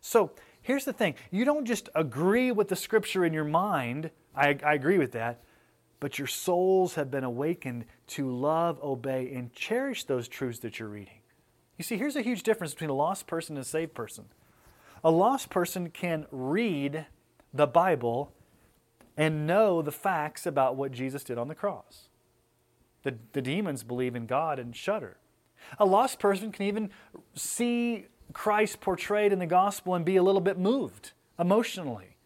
So 0.02 0.32
here's 0.62 0.86
the 0.86 0.94
thing 0.94 1.14
you 1.30 1.46
don't 1.46 1.66
just 1.66 1.90
agree 1.94 2.52
with 2.52 2.70
the 2.70 2.76
Scripture 2.76 3.26
in 3.26 3.34
your 3.34 3.44
mind, 3.44 4.10
I, 4.36 4.58
I 4.66 4.74
agree 4.74 4.98
with 4.98 5.12
that, 5.12 5.44
but 6.00 6.20
your 6.20 6.28
souls 6.28 6.96
have 6.96 7.10
been 7.10 7.24
awakened 7.24 7.86
to 8.08 8.30
love, 8.30 8.80
obey, 8.84 9.32
and 9.34 9.54
cherish 9.54 10.04
those 10.04 10.28
truths 10.28 10.60
that 10.60 10.80
you're 10.80 10.90
reading. 10.90 11.20
You 11.78 11.84
see, 11.84 11.98
here's 11.98 12.16
a 12.16 12.22
huge 12.22 12.44
difference 12.44 12.74
between 12.74 12.90
a 12.90 12.96
lost 12.96 13.28
person 13.28 13.56
and 13.56 13.66
a 13.66 13.68
saved 13.68 13.94
person. 13.94 14.26
A 15.04 15.12
lost 15.12 15.50
person 15.50 15.90
can 15.90 16.26
read 16.32 17.06
the 17.54 17.68
Bible 17.68 18.32
and 19.18 19.48
know 19.48 19.82
the 19.82 19.92
facts 19.92 20.46
about 20.46 20.76
what 20.76 20.92
Jesus 20.92 21.24
did 21.24 21.38
on 21.38 21.48
the 21.48 21.56
cross. 21.56 22.10
The, 23.04 23.16
the 23.34 23.42
demons 23.42 23.84
believe 23.84 24.16
in 24.16 24.26
God 24.26 24.60
and 24.60 24.76
shudder. 24.76 25.18
A 25.80 25.86
lost 25.86 26.20
person 26.20 26.52
can 26.52 26.66
even 26.66 26.90
see 27.34 28.08
Christ 28.34 28.82
portrayed 28.82 29.32
in 29.32 29.40
the 29.40 29.46
gospel 29.46 29.96
and 29.96 30.04
be 30.04 30.16
a 30.16 30.24
little 30.24 30.42
bit 30.42 30.58
moved 30.58 31.12
emotionally. 31.40 32.18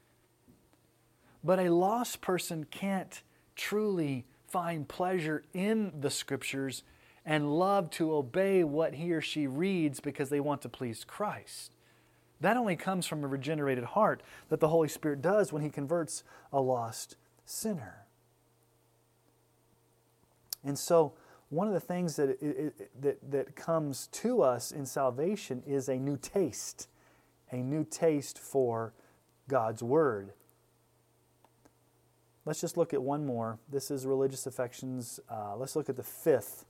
But 1.44 1.60
a 1.60 1.70
lost 1.70 2.22
person 2.22 2.66
can't 2.70 3.22
truly 3.60 4.26
find 4.48 4.88
pleasure 4.88 5.44
in 5.54 5.92
the 6.00 6.10
scriptures 6.10 6.84
and 7.26 7.60
love 7.60 7.90
to 7.92 8.16
obey 8.16 8.64
what 8.64 8.96
he 8.96 9.12
or 9.12 9.22
she 9.22 9.46
reads 9.46 10.00
because 10.00 10.30
they 10.30 10.40
want 10.40 10.62
to 10.62 10.70
please 10.70 11.04
Christ. 11.04 11.76
That 12.42 12.56
only 12.56 12.78
comes 12.78 13.06
from 13.06 13.24
a 13.24 13.28
regenerated 13.28 13.84
heart 13.84 14.24
that 14.48 14.62
the 14.62 14.70
Holy 14.70 14.88
Spirit 14.88 15.22
does 15.22 15.52
when 15.52 15.62
he 15.62 15.70
converts 15.70 16.24
a 16.54 16.62
lost 16.62 17.18
sinner. 17.46 18.06
And 20.64 20.80
so, 20.80 21.14
one 21.50 21.68
of 21.68 21.74
the 21.74 21.80
things 21.80 22.16
that, 22.16 22.30
it, 22.42 23.02
that, 23.02 23.32
that 23.32 23.56
comes 23.56 24.08
to 24.08 24.42
us 24.42 24.72
in 24.72 24.86
salvation 24.86 25.64
is 25.66 25.90
a 25.90 25.96
new 25.96 26.16
taste, 26.16 26.88
a 27.52 27.58
new 27.58 27.84
taste 27.84 28.38
for 28.38 28.94
God's 29.48 29.82
Word. 29.82 30.34
Let's 32.50 32.62
just 32.62 32.78
look 32.78 32.96
at 32.96 33.04
one 33.04 33.28
more. 33.28 33.60
This 33.72 33.92
is 33.92 34.08
religious 34.08 34.48
affections. 34.48 35.20
Uh, 35.30 35.56
let's 35.56 35.76
look 35.76 35.88
at 35.88 35.96
the 35.96 36.02
fifth 36.02 36.66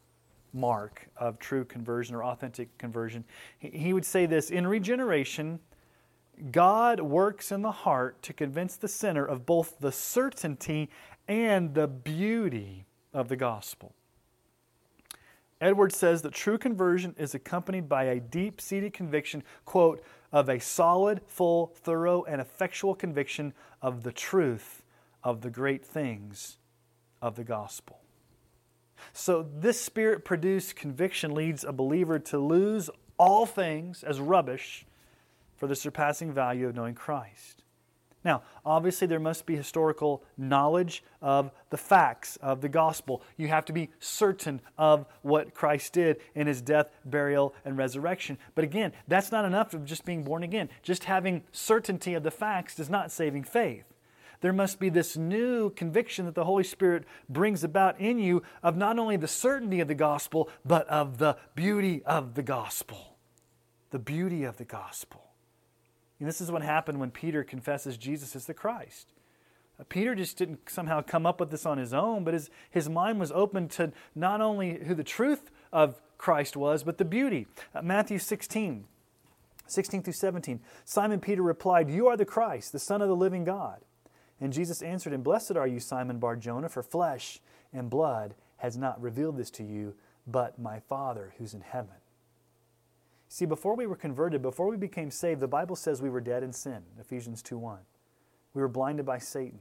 mark 0.51 1.07
of 1.15 1.39
true 1.39 1.63
conversion 1.63 2.15
or 2.15 2.25
authentic 2.25 2.77
conversion. 2.77 3.23
He, 3.59 3.69
he 3.69 3.93
would 3.93 4.03
say 4.03 4.25
this 4.25 4.49
In 4.49 4.67
regeneration, 4.67 5.61
God 6.51 6.99
works 6.99 7.53
in 7.53 7.61
the 7.61 7.71
heart 7.71 8.21
to 8.23 8.33
convince 8.33 8.75
the 8.75 8.89
sinner 8.89 9.23
of 9.23 9.45
both 9.45 9.79
the 9.79 9.93
certainty 9.93 10.89
and 11.29 11.73
the 11.73 11.87
beauty 11.87 12.83
of 13.13 13.29
the 13.29 13.37
gospel. 13.37 13.95
Edwards 15.61 15.95
says 15.95 16.23
that 16.23 16.33
true 16.33 16.57
conversion 16.57 17.15
is 17.17 17.33
accompanied 17.33 17.87
by 17.87 18.03
a 18.03 18.19
deep 18.19 18.59
seated 18.59 18.91
conviction, 18.91 19.43
quote, 19.63 20.03
of 20.33 20.49
a 20.49 20.59
solid, 20.59 21.21
full, 21.25 21.67
thorough, 21.67 22.25
and 22.25 22.41
effectual 22.41 22.95
conviction 22.95 23.53
of 23.81 24.03
the 24.03 24.11
truth 24.11 24.78
of 25.23 25.41
the 25.41 25.49
great 25.49 25.85
things 25.85 26.57
of 27.21 27.35
the 27.35 27.43
gospel. 27.43 27.99
So, 29.13 29.47
this 29.57 29.79
spirit 29.79 30.25
produced 30.25 30.75
conviction 30.75 31.33
leads 31.33 31.63
a 31.63 31.71
believer 31.71 32.19
to 32.19 32.37
lose 32.37 32.89
all 33.17 33.45
things 33.45 34.03
as 34.03 34.19
rubbish 34.19 34.85
for 35.55 35.67
the 35.67 35.75
surpassing 35.75 36.33
value 36.33 36.67
of 36.67 36.75
knowing 36.75 36.95
Christ. 36.95 37.63
Now, 38.25 38.43
obviously, 38.65 39.07
there 39.07 39.19
must 39.19 39.45
be 39.45 39.55
historical 39.55 40.23
knowledge 40.37 41.03
of 41.21 41.51
the 41.69 41.77
facts 41.77 42.37
of 42.41 42.59
the 42.59 42.67
gospel. 42.67 43.23
You 43.37 43.47
have 43.47 43.63
to 43.65 43.73
be 43.73 43.89
certain 43.99 44.59
of 44.77 45.05
what 45.21 45.53
Christ 45.53 45.93
did 45.93 46.17
in 46.35 46.45
his 46.45 46.61
death, 46.61 46.91
burial, 47.05 47.55
and 47.63 47.77
resurrection. 47.77 48.37
But 48.55 48.65
again, 48.65 48.91
that's 49.07 49.31
not 49.31 49.45
enough 49.45 49.73
of 49.73 49.85
just 49.85 50.03
being 50.03 50.23
born 50.23 50.43
again. 50.43 50.69
Just 50.83 51.05
having 51.05 51.43
certainty 51.53 52.13
of 52.13 52.23
the 52.23 52.31
facts 52.31 52.75
does 52.75 52.89
not 52.89 53.09
saving 53.09 53.45
faith 53.45 53.85
there 54.41 54.53
must 54.53 54.79
be 54.79 54.89
this 54.89 55.17
new 55.17 55.69
conviction 55.71 56.25
that 56.25 56.35
the 56.35 56.45
Holy 56.45 56.63
Spirit 56.63 57.03
brings 57.27 57.63
about 57.63 57.99
in 57.99 58.19
you 58.19 58.41
of 58.63 58.77
not 58.77 58.97
only 58.97 59.17
the 59.17 59.27
certainty 59.27 59.79
of 59.79 59.87
the 59.87 59.95
gospel, 59.95 60.49
but 60.65 60.87
of 60.87 61.17
the 61.17 61.37
beauty 61.55 62.01
of 62.05 62.35
the 62.35 62.43
gospel. 62.43 63.17
The 63.91 63.99
beauty 63.99 64.43
of 64.43 64.57
the 64.57 64.65
gospel. 64.65 65.29
And 66.19 66.27
this 66.27 66.41
is 66.41 66.51
what 66.51 66.61
happened 66.61 66.99
when 66.99 67.11
Peter 67.11 67.43
confesses 67.43 67.97
Jesus 67.97 68.35
as 68.35 68.45
the 68.45 68.53
Christ. 68.53 69.13
Uh, 69.79 69.83
Peter 69.87 70.15
just 70.15 70.37
didn't 70.37 70.69
somehow 70.69 71.01
come 71.01 71.25
up 71.25 71.39
with 71.39 71.51
this 71.51 71.65
on 71.65 71.77
his 71.77 71.93
own, 71.93 72.23
but 72.23 72.33
his, 72.33 72.49
his 72.69 72.89
mind 72.89 73.19
was 73.19 73.31
open 73.31 73.67
to 73.69 73.91
not 74.15 74.41
only 74.41 74.83
who 74.85 74.93
the 74.93 75.03
truth 75.03 75.51
of 75.71 76.01
Christ 76.17 76.57
was, 76.57 76.83
but 76.83 76.97
the 76.97 77.05
beauty. 77.05 77.47
Uh, 77.73 77.81
Matthew 77.81 78.19
16, 78.19 78.85
16 79.67 80.03
through 80.03 80.13
17. 80.13 80.59
Simon 80.83 81.19
Peter 81.19 81.41
replied, 81.41 81.89
You 81.89 82.07
are 82.07 82.17
the 82.17 82.25
Christ, 82.25 82.71
the 82.71 82.79
Son 82.79 83.01
of 83.01 83.07
the 83.07 83.15
living 83.15 83.45
God. 83.45 83.79
And 84.41 84.53
Jesus 84.53 84.81
answered 84.81 85.13
him, 85.13 85.21
Blessed 85.21 85.55
are 85.57 85.67
you, 85.67 85.79
Simon 85.79 86.19
Bar 86.19 86.35
Jonah, 86.35 86.69
for 86.69 86.83
flesh 86.83 87.39
and 87.73 87.89
blood 87.89 88.35
has 88.57 88.77
not 88.77 89.01
revealed 89.01 89.37
this 89.37 89.51
to 89.51 89.63
you, 89.63 89.95
but 90.25 90.59
my 90.59 90.79
Father 90.79 91.33
who's 91.37 91.53
in 91.53 91.61
heaven. 91.61 91.95
See, 93.27 93.45
before 93.45 93.75
we 93.75 93.85
were 93.85 93.95
converted, 93.95 94.41
before 94.41 94.67
we 94.67 94.77
became 94.77 95.11
saved, 95.11 95.39
the 95.39 95.47
Bible 95.47 95.75
says 95.75 96.01
we 96.01 96.09
were 96.09 96.21
dead 96.21 96.41
in 96.41 96.51
sin, 96.51 96.81
Ephesians 96.99 97.41
2 97.41 97.57
1. 97.57 97.79
We 98.53 98.61
were 98.61 98.67
blinded 98.67 99.05
by 99.05 99.19
Satan. 99.19 99.59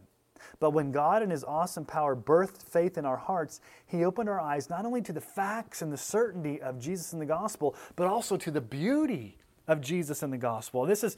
But 0.61 0.71
when 0.71 0.93
God 0.93 1.23
in 1.23 1.31
His 1.31 1.45
awesome 1.45 1.85
power 1.85 2.17
birthed 2.17 2.63
faith 2.63 2.97
in 2.97 3.05
our 3.05 3.17
hearts, 3.17 3.61
He 3.87 4.05
opened 4.05 4.29
our 4.29 4.41
eyes 4.41 4.71
not 4.71 4.87
only 4.87 5.03
to 5.03 5.13
the 5.13 5.21
facts 5.21 5.83
and 5.83 5.93
the 5.93 5.99
certainty 5.99 6.63
of 6.63 6.79
Jesus 6.79 7.13
in 7.13 7.19
the 7.19 7.27
gospel, 7.27 7.75
but 7.97 8.07
also 8.07 8.37
to 8.39 8.51
the 8.51 8.61
beauty 8.61 9.37
of 9.67 9.81
Jesus 9.81 10.23
in 10.23 10.31
the 10.31 10.39
gospel. 10.39 10.87
This 10.87 11.05
is 11.05 11.17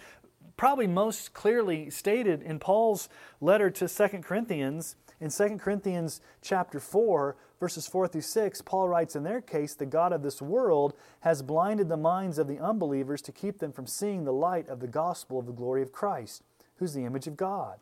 probably 0.60 0.86
most 0.86 1.32
clearly 1.32 1.88
stated 1.88 2.42
in 2.42 2.58
Paul's 2.58 3.08
letter 3.40 3.70
to 3.70 3.88
2 3.88 4.08
Corinthians. 4.18 4.94
In 5.18 5.30
2 5.30 5.56
Corinthians 5.56 6.20
chapter 6.42 6.78
4, 6.78 7.34
verses 7.58 7.86
4 7.86 8.08
through 8.08 8.20
6, 8.20 8.60
Paul 8.60 8.86
writes, 8.86 9.16
In 9.16 9.22
their 9.22 9.40
case, 9.40 9.72
the 9.72 9.86
God 9.86 10.12
of 10.12 10.22
this 10.22 10.42
world 10.42 10.92
has 11.20 11.40
blinded 11.40 11.88
the 11.88 11.96
minds 11.96 12.36
of 12.36 12.46
the 12.46 12.58
unbelievers 12.58 13.22
to 13.22 13.32
keep 13.32 13.58
them 13.58 13.72
from 13.72 13.86
seeing 13.86 14.24
the 14.24 14.34
light 14.34 14.68
of 14.68 14.80
the 14.80 14.86
gospel 14.86 15.38
of 15.38 15.46
the 15.46 15.54
glory 15.54 15.80
of 15.80 15.92
Christ, 15.92 16.42
who's 16.76 16.92
the 16.92 17.06
image 17.06 17.26
of 17.26 17.38
God. 17.38 17.80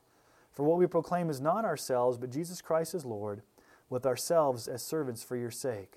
For 0.52 0.62
what 0.62 0.78
we 0.78 0.86
proclaim 0.86 1.30
is 1.30 1.40
not 1.40 1.64
ourselves, 1.64 2.16
but 2.16 2.30
Jesus 2.30 2.62
Christ 2.62 2.94
as 2.94 3.04
Lord, 3.04 3.42
with 3.90 4.06
ourselves 4.06 4.68
as 4.68 4.84
servants 4.84 5.24
for 5.24 5.34
your 5.34 5.50
sake. 5.50 5.94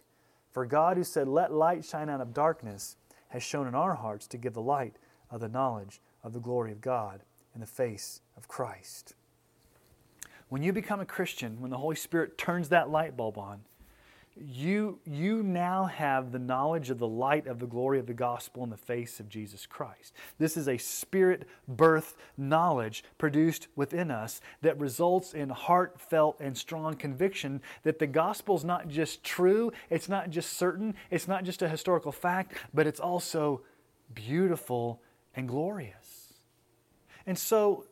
For 0.49 0.65
God, 0.65 0.97
who 0.97 1.03
said, 1.03 1.27
Let 1.27 1.53
light 1.53 1.86
shine 1.86 2.09
out 2.09 2.21
of 2.21 2.34
darkness, 2.34 2.97
has 3.27 3.43
shown 3.43 3.67
in 3.67 3.75
our 3.75 3.93
hearts 3.93 4.25
to 4.25 4.38
give 4.39 4.55
the 4.55 4.63
light 4.63 4.95
of 5.29 5.41
the 5.41 5.47
knowledge 5.47 6.01
of 6.24 6.34
the 6.34 6.39
glory 6.39 6.72
of 6.72 6.82
God 6.82 7.22
in 7.53 7.61
the 7.61 7.67
face 7.67 8.22
of 8.38 8.47
Christ. 8.47 9.15
When 10.49 10.63
you 10.63 10.74
become 10.74 10.99
a 10.99 11.05
Christian, 11.05 11.61
when 11.61 11.72
the 11.72 11.78
Holy 11.78 11.95
Spirit 11.95 12.38
turns 12.38 12.69
that 12.69 12.89
light 12.89 13.15
bulb 13.15 13.38
on, 13.38 13.61
you, 14.38 14.99
you 15.05 15.43
now 15.43 15.86
have 15.86 16.32
the 16.32 16.39
knowledge 16.39 16.89
of 16.89 16.99
the 16.99 17.07
light 17.07 17.47
of 17.47 17.59
the 17.59 17.67
glory 17.67 17.99
of 17.99 18.07
the 18.07 18.13
gospel 18.13 18.63
in 18.63 18.69
the 18.69 18.78
face 18.78 19.19
of 19.19 19.28
Jesus 19.28 19.65
Christ. 19.65 20.13
This 20.39 20.55
is 20.55 20.67
a 20.67 20.78
spirit 20.78 21.47
birth 21.67 22.15
knowledge 22.38 23.03
produced 23.17 23.67
within 23.76 24.09
us 24.09 24.39
that 24.61 24.80
results 24.80 25.34
in 25.34 25.49
heartfelt 25.49 26.38
and 26.39 26.57
strong 26.57 26.95
conviction 26.95 27.61
that 27.84 27.99
the 27.99 28.07
gospel 28.07 28.55
is 28.55 28.63
not 28.63 28.88
just 28.88 29.24
true, 29.24 29.72
it's 29.89 30.07
not 30.07 30.30
just 30.30 30.53
certain, 30.53 30.95
it's 31.09 31.28
not 31.28 31.43
just 31.43 31.61
a 31.61 31.69
historical 31.69 32.11
fact, 32.11 32.55
but 32.74 32.88
it's 32.88 32.99
also 32.99 33.61
beautiful 34.13 35.01
and 35.36 35.47
glorious. 35.47 36.01
And 37.26 37.38
so, 37.38 37.86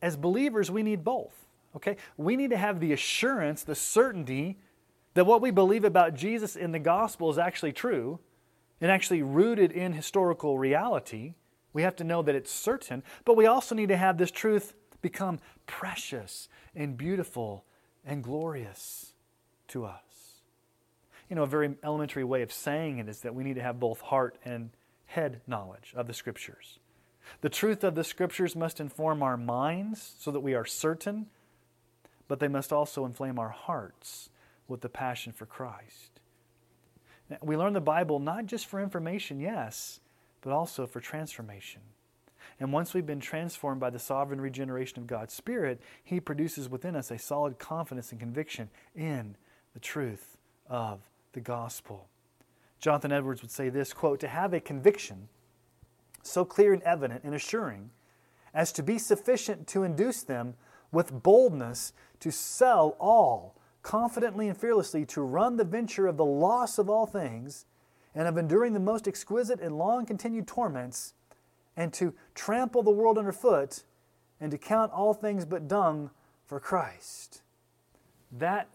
as 0.00 0.16
believers, 0.16 0.70
we 0.70 0.82
need 0.82 1.04
both. 1.04 1.34
Okay? 1.76 1.96
We 2.16 2.36
need 2.36 2.50
to 2.50 2.56
have 2.56 2.80
the 2.80 2.92
assurance, 2.92 3.62
the 3.62 3.74
certainty 3.74 4.58
that 5.14 5.26
what 5.26 5.42
we 5.42 5.50
believe 5.50 5.84
about 5.84 6.14
Jesus 6.14 6.56
in 6.56 6.72
the 6.72 6.78
gospel 6.78 7.30
is 7.30 7.38
actually 7.38 7.72
true 7.72 8.18
and 8.80 8.90
actually 8.90 9.22
rooted 9.22 9.72
in 9.72 9.92
historical 9.92 10.58
reality. 10.58 11.34
We 11.72 11.82
have 11.82 11.96
to 11.96 12.04
know 12.04 12.22
that 12.22 12.34
it's 12.34 12.50
certain, 12.50 13.02
but 13.24 13.36
we 13.36 13.46
also 13.46 13.74
need 13.74 13.88
to 13.88 13.96
have 13.96 14.18
this 14.18 14.30
truth 14.30 14.74
become 15.00 15.40
precious 15.66 16.48
and 16.74 16.96
beautiful 16.96 17.64
and 18.04 18.22
glorious 18.22 19.12
to 19.68 19.84
us. 19.84 20.40
You 21.28 21.36
know, 21.36 21.44
a 21.44 21.46
very 21.46 21.74
elementary 21.82 22.24
way 22.24 22.42
of 22.42 22.52
saying 22.52 22.98
it 22.98 23.08
is 23.08 23.20
that 23.20 23.34
we 23.34 23.44
need 23.44 23.54
to 23.54 23.62
have 23.62 23.80
both 23.80 24.00
heart 24.00 24.36
and 24.44 24.70
head 25.06 25.40
knowledge 25.46 25.94
of 25.96 26.06
the 26.06 26.14
Scriptures. 26.14 26.78
The 27.40 27.48
truth 27.48 27.84
of 27.84 27.94
the 27.94 28.04
Scriptures 28.04 28.56
must 28.56 28.80
inform 28.80 29.22
our 29.22 29.36
minds 29.36 30.14
so 30.18 30.30
that 30.30 30.40
we 30.40 30.54
are 30.54 30.64
certain, 30.64 31.26
but 32.28 32.40
they 32.40 32.48
must 32.48 32.72
also 32.72 33.04
inflame 33.04 33.38
our 33.38 33.50
hearts 33.50 34.30
with 34.68 34.80
the 34.80 34.88
passion 34.88 35.32
for 35.32 35.46
Christ. 35.46 36.20
Now, 37.28 37.38
we 37.42 37.56
learn 37.56 37.72
the 37.72 37.80
Bible 37.80 38.18
not 38.18 38.46
just 38.46 38.66
for 38.66 38.80
information, 38.82 39.40
yes, 39.40 40.00
but 40.40 40.52
also 40.52 40.86
for 40.86 41.00
transformation. 41.00 41.82
And 42.60 42.72
once 42.72 42.94
we've 42.94 43.06
been 43.06 43.20
transformed 43.20 43.80
by 43.80 43.90
the 43.90 43.98
sovereign 43.98 44.40
regeneration 44.40 44.98
of 44.98 45.06
God's 45.06 45.34
Spirit, 45.34 45.80
He 46.04 46.20
produces 46.20 46.68
within 46.68 46.94
us 46.94 47.10
a 47.10 47.18
solid 47.18 47.58
confidence 47.58 48.12
and 48.12 48.20
conviction 48.20 48.70
in 48.94 49.36
the 49.74 49.80
truth 49.80 50.36
of 50.68 51.00
the 51.32 51.40
gospel. 51.40 52.08
Jonathan 52.78 53.12
Edwards 53.12 53.42
would 53.42 53.50
say 53.50 53.68
this 53.68 53.92
quote, 53.92 54.20
To 54.20 54.28
have 54.28 54.52
a 54.52 54.60
conviction 54.60 55.28
so 56.22 56.44
clear 56.44 56.72
and 56.72 56.82
evident 56.82 57.24
and 57.24 57.34
assuring 57.34 57.90
as 58.54 58.72
to 58.72 58.82
be 58.82 58.98
sufficient 58.98 59.66
to 59.66 59.82
induce 59.82 60.22
them 60.22 60.54
with 60.90 61.22
boldness 61.22 61.92
to 62.20 62.30
sell 62.30 62.96
all 63.00 63.56
confidently 63.82 64.48
and 64.48 64.56
fearlessly 64.56 65.04
to 65.04 65.20
run 65.20 65.56
the 65.56 65.64
venture 65.64 66.06
of 66.06 66.16
the 66.16 66.24
loss 66.24 66.78
of 66.78 66.88
all 66.88 67.06
things 67.06 67.66
and 68.14 68.28
of 68.28 68.36
enduring 68.36 68.72
the 68.72 68.80
most 68.80 69.08
exquisite 69.08 69.60
and 69.60 69.76
long 69.78 70.04
continued 70.04 70.46
torments, 70.46 71.14
and 71.76 71.92
to 71.94 72.12
trample 72.34 72.82
the 72.82 72.90
world 72.90 73.16
underfoot 73.16 73.84
and 74.40 74.50
to 74.50 74.58
count 74.58 74.92
all 74.92 75.14
things 75.14 75.44
but 75.46 75.66
dung 75.66 76.10
for 76.44 76.60
Christ. 76.60 77.40
That 78.30 78.68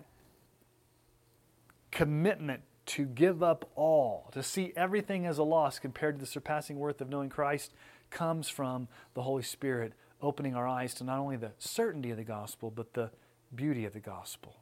commitment 1.91 2.61
to 2.87 3.05
give 3.05 3.43
up 3.43 3.69
all, 3.75 4.29
to 4.31 4.41
see 4.41 4.73
everything 4.75 5.25
as 5.25 5.37
a 5.37 5.43
loss 5.43 5.77
compared 5.77 6.15
to 6.15 6.19
the 6.19 6.25
surpassing 6.25 6.79
worth 6.79 7.01
of 7.01 7.09
knowing 7.09 7.29
Christ, 7.29 7.73
comes 8.09 8.49
from 8.49 8.87
the 9.13 9.21
Holy 9.21 9.43
Spirit 9.43 9.93
opening 10.21 10.55
our 10.55 10.67
eyes 10.67 10.93
to 10.95 11.03
not 11.03 11.19
only 11.19 11.37
the 11.37 11.51
certainty 11.59 12.11
of 12.11 12.17
the 12.17 12.23
gospel, 12.23 12.71
but 12.71 12.93
the 12.93 13.11
beauty 13.53 13.85
of 13.85 13.93
the 13.93 13.99
gospel. 13.99 14.55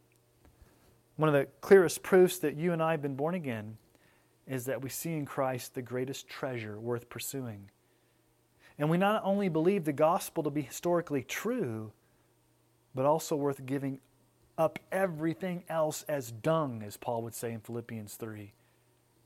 One 1.16 1.30
of 1.30 1.34
the 1.34 1.48
clearest 1.62 2.04
proofs 2.04 2.40
that 2.40 2.56
you 2.56 2.74
and 2.74 2.82
I 2.82 2.92
have 2.92 3.02
been 3.02 3.16
born 3.16 3.36
again 3.36 3.78
is 4.48 4.66
that 4.66 4.82
we 4.82 4.90
see 4.90 5.14
in 5.14 5.26
Christ 5.26 5.74
the 5.74 5.82
greatest 5.82 6.28
treasure 6.28 6.80
worth 6.80 7.10
pursuing. 7.10 7.70
And 8.78 8.90
we 8.90 8.98
not 8.98 9.22
only 9.24 9.50
believe 9.50 9.86
the 9.86 9.94
gospel 9.94 10.44
to 10.44 10.50
be 10.50 10.62
historically 10.62 11.24
true, 11.24 11.94
but 12.94 13.06
also 13.06 13.36
worth 13.36 13.66
giving 13.66 14.00
up 14.58 14.80
everything 14.92 15.64
else 15.70 16.04
as 16.08 16.32
dung, 16.32 16.84
as 16.86 16.98
Paul 16.98 17.22
would 17.24 17.36
say 17.36 17.52
in 17.52 17.60
Philippians 17.60 18.16
3, 18.16 18.54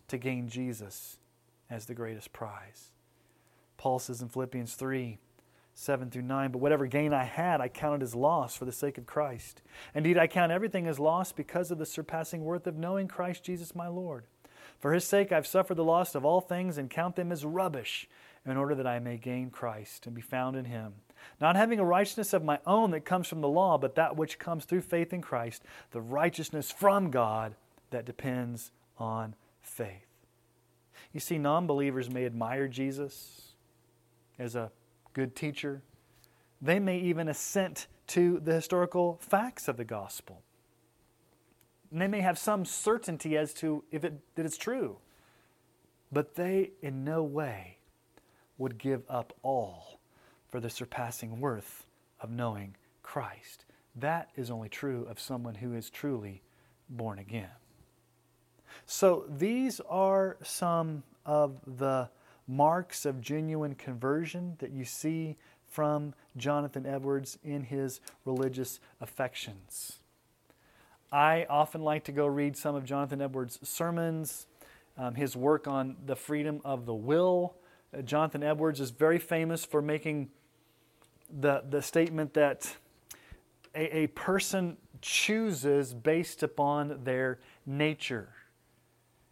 to 0.07 0.17
gain 0.17 0.49
Jesus 0.49 1.17
as 1.69 1.85
the 1.85 1.93
greatest 1.93 2.33
prize. 2.33 2.91
Paul 3.77 3.99
says 3.99 4.21
in 4.21 4.29
Philippians 4.29 4.75
3, 4.75 5.19
7 5.79 6.09
through 6.09 6.23
9. 6.23 6.51
But 6.51 6.59
whatever 6.59 6.85
gain 6.87 7.13
I 7.13 7.23
had, 7.23 7.61
I 7.61 7.69
counted 7.69 8.03
as 8.03 8.13
loss 8.13 8.55
for 8.55 8.65
the 8.65 8.71
sake 8.71 8.97
of 8.97 9.05
Christ. 9.05 9.61
Indeed, 9.95 10.17
I 10.17 10.27
count 10.27 10.51
everything 10.51 10.87
as 10.87 10.99
loss 10.99 11.31
because 11.31 11.71
of 11.71 11.77
the 11.77 11.85
surpassing 11.85 12.43
worth 12.43 12.67
of 12.67 12.77
knowing 12.77 13.07
Christ 13.07 13.43
Jesus 13.43 13.73
my 13.73 13.87
Lord. 13.87 14.25
For 14.77 14.93
his 14.93 15.05
sake, 15.05 15.31
I've 15.31 15.47
suffered 15.47 15.75
the 15.75 15.83
loss 15.83 16.15
of 16.15 16.25
all 16.25 16.41
things 16.41 16.77
and 16.77 16.89
count 16.89 17.15
them 17.15 17.31
as 17.31 17.45
rubbish, 17.45 18.07
in 18.45 18.57
order 18.57 18.75
that 18.75 18.87
I 18.87 18.99
may 18.99 19.17
gain 19.17 19.49
Christ 19.49 20.05
and 20.05 20.15
be 20.15 20.21
found 20.21 20.55
in 20.55 20.65
him. 20.65 20.95
Not 21.39 21.55
having 21.55 21.79
a 21.79 21.85
righteousness 21.85 22.33
of 22.33 22.43
my 22.43 22.59
own 22.65 22.91
that 22.91 23.05
comes 23.05 23.27
from 23.27 23.41
the 23.41 23.47
law, 23.47 23.77
but 23.77 23.95
that 23.95 24.15
which 24.15 24.39
comes 24.39 24.65
through 24.65 24.81
faith 24.81 25.13
in 25.13 25.21
Christ, 25.21 25.63
the 25.91 26.01
righteousness 26.01 26.71
from 26.71 27.11
God 27.11 27.55
that 27.91 28.05
depends 28.05 28.71
on 28.97 29.35
faith. 29.61 30.05
You 31.13 31.19
see, 31.19 31.37
non 31.37 31.67
believers 31.67 32.09
may 32.09 32.25
admire 32.25 32.67
Jesus 32.67 33.53
as 34.37 34.55
a 34.55 34.71
good 35.13 35.35
teacher. 35.35 35.81
They 36.61 36.79
may 36.79 36.99
even 36.99 37.27
assent 37.27 37.87
to 38.07 38.39
the 38.39 38.53
historical 38.53 39.17
facts 39.21 39.67
of 39.67 39.77
the 39.77 39.85
gospel. 39.85 40.43
And 41.91 42.01
they 42.01 42.07
may 42.07 42.21
have 42.21 42.37
some 42.37 42.65
certainty 42.65 43.37
as 43.37 43.53
to 43.55 43.83
if 43.91 44.03
it, 44.03 44.19
that 44.35 44.45
it's 44.45 44.57
true. 44.57 44.97
But 46.11 46.35
they 46.35 46.71
in 46.81 47.03
no 47.03 47.23
way 47.23 47.77
would 48.57 48.77
give 48.77 49.03
up 49.09 49.33
all 49.41 49.98
for 50.49 50.59
the 50.59 50.69
surpassing 50.69 51.39
worth 51.39 51.85
of 52.19 52.29
knowing 52.29 52.75
Christ. 53.03 53.65
That 53.95 54.29
is 54.35 54.51
only 54.51 54.69
true 54.69 55.05
of 55.09 55.19
someone 55.19 55.55
who 55.55 55.73
is 55.73 55.89
truly 55.89 56.41
born 56.89 57.19
again. 57.19 57.49
So 58.85 59.25
these 59.29 59.79
are 59.81 60.37
some 60.43 61.03
of 61.25 61.59
the 61.65 62.09
marks 62.47 63.05
of 63.05 63.21
genuine 63.21 63.75
conversion 63.75 64.55
that 64.59 64.71
you 64.71 64.83
see 64.85 65.37
from 65.67 66.13
Jonathan 66.35 66.85
Edwards 66.85 67.37
in 67.43 67.63
his 67.63 68.01
religious 68.25 68.79
affections. 68.99 69.99
I 71.11 71.45
often 71.49 71.81
like 71.81 72.03
to 72.05 72.11
go 72.11 72.25
read 72.25 72.57
some 72.57 72.75
of 72.75 72.85
Jonathan 72.85 73.21
Edwards' 73.21 73.59
sermons, 73.63 74.47
um, 74.97 75.15
his 75.15 75.35
work 75.35 75.67
on 75.67 75.95
the 76.05 76.15
freedom 76.15 76.61
of 76.65 76.85
the 76.85 76.93
will. 76.93 77.55
Uh, 77.95 78.01
Jonathan 78.01 78.43
Edwards 78.43 78.79
is 78.79 78.91
very 78.91 79.17
famous 79.17 79.65
for 79.65 79.81
making 79.81 80.29
the, 81.29 81.63
the 81.69 81.81
statement 81.81 82.33
that 82.33 82.75
a, 83.75 83.97
a 83.97 84.07
person 84.07 84.77
chooses 85.01 85.93
based 85.93 86.43
upon 86.43 87.03
their 87.03 87.39
nature. 87.65 88.29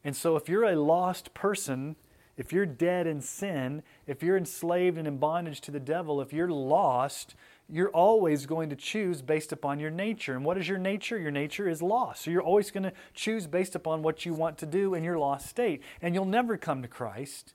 And 0.04 0.16
so, 0.16 0.36
if 0.36 0.48
you're 0.48 0.64
a 0.64 0.76
lost 0.76 1.34
person, 1.34 1.96
if 2.38 2.54
you're 2.54 2.66
dead 2.66 3.08
in 3.08 3.20
sin, 3.20 3.82
if 4.06 4.22
you're 4.22 4.38
enslaved 4.38 4.98
and 4.98 5.08
in 5.08 5.18
bondage 5.18 5.60
to 5.62 5.72
the 5.72 5.80
devil, 5.80 6.22
if 6.22 6.32
you're 6.32 6.52
lost, 6.52 7.34
you're 7.68 7.90
always 7.90 8.46
going 8.46 8.70
to 8.70 8.76
choose 8.76 9.22
based 9.22 9.52
upon 9.52 9.80
your 9.80 9.90
nature. 9.90 10.36
And 10.36 10.46
what 10.46 10.58
is 10.58 10.68
your 10.68 10.78
nature? 10.78 11.18
Your 11.18 11.32
nature 11.32 11.68
is 11.68 11.82
lost. 11.82 12.24
So 12.24 12.32
you're 12.32 12.44
always 12.44 12.72
going 12.72 12.84
to 12.84 12.94
choose 13.14 13.48
based 13.48 13.76
upon 13.76 14.04
what 14.04 14.26
you 14.26 14.34
want 14.34 14.58
to 14.60 14.66
do 14.66 14.94
in 14.94 15.04
your 15.04 15.18
lost 15.18 15.48
state. 15.48 15.82
And 16.02 16.14
you'll 16.14 16.26
never 16.26 16.58
come 16.58 16.82
to 16.84 16.88
Christ 16.88 17.54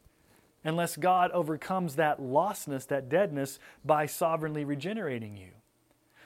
unless 0.64 0.96
God 0.96 1.30
overcomes 1.32 1.96
that 1.96 2.20
lostness, 2.20 2.86
that 2.88 3.08
deadness, 3.08 3.58
by 3.84 4.06
sovereignly 4.06 4.64
regenerating 4.64 5.36
you. 5.36 5.50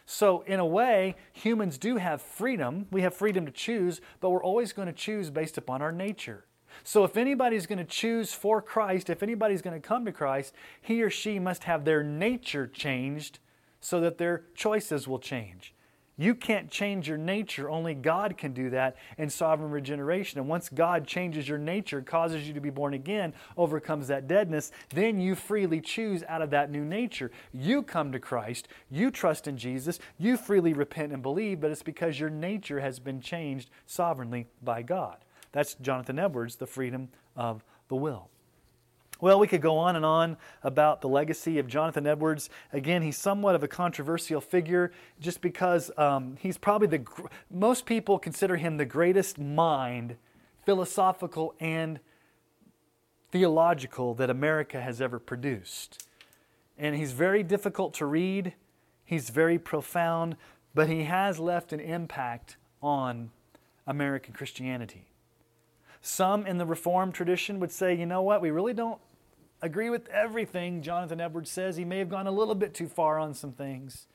So, 0.07 0.43
in 0.43 0.61
a 0.61 0.67
way, 0.67 1.17
humans 1.33 1.79
do 1.79 1.97
have 1.97 2.23
freedom. 2.23 2.87
We 2.93 3.03
have 3.03 3.13
freedom 3.13 3.45
to 3.45 3.53
choose, 3.53 4.01
but 4.21 4.31
we're 4.31 4.45
always 4.45 4.73
going 4.73 4.87
to 4.87 4.95
choose 4.95 5.31
based 5.31 5.59
upon 5.59 5.83
our 5.83 5.91
nature. 5.91 6.45
So, 6.85 7.03
if 7.03 7.17
anybody's 7.17 7.67
going 7.67 7.79
to 7.79 7.85
choose 7.85 8.33
for 8.33 8.63
Christ, 8.63 9.11
if 9.11 9.23
anybody's 9.23 9.63
going 9.63 9.81
to 9.81 9.87
come 9.87 10.05
to 10.05 10.13
Christ, 10.13 10.55
he 10.81 11.03
or 11.03 11.11
she 11.11 11.41
must 11.41 11.65
have 11.65 11.85
their 11.85 12.05
nature 12.05 12.69
changed 12.69 13.41
so 13.81 14.01
that 14.01 14.19
their 14.19 14.45
choices 14.55 15.09
will 15.09 15.19
change. 15.19 15.75
You 16.19 16.35
can't 16.35 16.71
change 16.71 17.09
your 17.09 17.19
nature, 17.19 17.69
only 17.69 17.93
God 17.93 18.39
can 18.39 18.55
do 18.55 18.71
that 18.71 18.97
in 19.19 19.29
sovereign 19.29 19.71
regeneration. 19.71 20.39
And 20.39 20.49
once 20.49 20.71
God 20.71 21.07
changes 21.07 21.47
your 21.47 21.59
nature, 21.59 22.01
causes 22.01 22.49
you 22.49 22.55
to 22.55 22.61
be 22.61 22.71
born 22.71 22.95
again, 22.95 23.35
overcomes 23.57 24.09
that 24.09 24.27
deadness, 24.27 24.73
then 24.95 25.21
you 25.21 25.35
freely 25.35 25.81
choose 25.81 26.25
out 26.27 26.41
of 26.41 26.51
that 26.51 26.71
new 26.71 26.85
nature. 26.85 27.31
You 27.53 27.83
come 27.83 28.13
to 28.13 28.19
Christ, 28.19 28.69
you 28.91 29.11
trust 29.11 29.47
in 29.47 29.59
Jesus, 29.59 29.99
you 30.19 30.39
freely 30.39 30.73
repent 30.73 31.13
and 31.13 31.23
believe, 31.23 31.61
but 31.61 31.71
it's 31.71 31.83
because 31.83 32.19
your 32.19 32.31
nature 32.31 32.81
has 32.81 32.99
been 32.99 33.21
changed 33.21 33.69
sovereignly 33.85 34.47
by 34.63 34.81
God. 34.81 35.19
That's 35.53 35.75
Jonathan 35.75 36.19
Edwards, 36.19 36.57
the 36.57 36.67
freedom 36.67 37.11
of 37.37 37.63
the 37.89 37.97
will. 37.97 38.31
Well, 39.19 39.39
we 39.39 39.47
could 39.47 39.63
go 39.63 39.79
on 39.79 39.97
and 39.97 40.05
on 40.05 40.37
about 40.63 41.01
the 41.01 41.09
legacy 41.09 41.59
of 41.59 41.67
Jonathan 41.67 42.07
Edwards. 42.07 42.51
Again, 42.73 43.01
he's 43.01 43.17
somewhat 43.17 43.55
of 43.55 43.63
a 43.63 43.69
controversial 43.69 44.43
figure 44.43 44.93
just 45.21 45.41
because 45.41 45.91
um, 45.97 46.37
he's 46.39 46.59
probably 46.59 46.89
the, 46.89 47.05
most 47.51 47.87
people 47.87 48.19
consider 48.19 48.57
him 48.57 48.77
the 48.77 48.85
greatest 48.85 49.39
mind, 49.39 50.17
philosophical 50.67 51.55
and 51.61 51.99
theological, 53.33 54.15
that 54.15 54.29
America 54.29 54.81
has 54.81 55.01
ever 55.01 55.19
produced. 55.19 56.07
And 56.79 56.95
he's 56.95 57.13
very 57.13 57.43
difficult 57.43 57.95
to 57.95 58.07
read, 58.07 58.53
he's 59.05 59.31
very 59.31 59.59
profound, 59.59 60.37
but 60.75 60.89
he 60.89 61.05
has 61.05 61.39
left 61.39 61.73
an 61.73 61.81
impact 61.81 62.59
on 62.83 63.31
American 63.87 64.35
Christianity. 64.35 65.07
Some 66.03 66.47
in 66.47 66.59
the 66.59 66.67
Reformed 66.67 67.15
tradition 67.15 67.59
would 67.61 67.73
say, 67.73 67.95
you 67.95 68.07
know 68.07 68.23
what, 68.23 68.41
we 68.43 68.51
really 68.51 68.75
don't 68.75 69.01
agree 69.63 69.91
with 69.91 70.09
everything 70.09 70.83
Jonathan 70.83 71.21
Edwards 71.21 71.51
says. 71.51 71.77
He 71.77 71.85
may 71.85 71.99
have 71.99 72.09
gone 72.09 72.27
a 72.27 72.31
little 72.31 72.55
bit 72.55 72.75
too 72.75 72.89
far 72.89 73.19
on 73.19 73.35
some 73.35 73.53
things, 73.53 74.07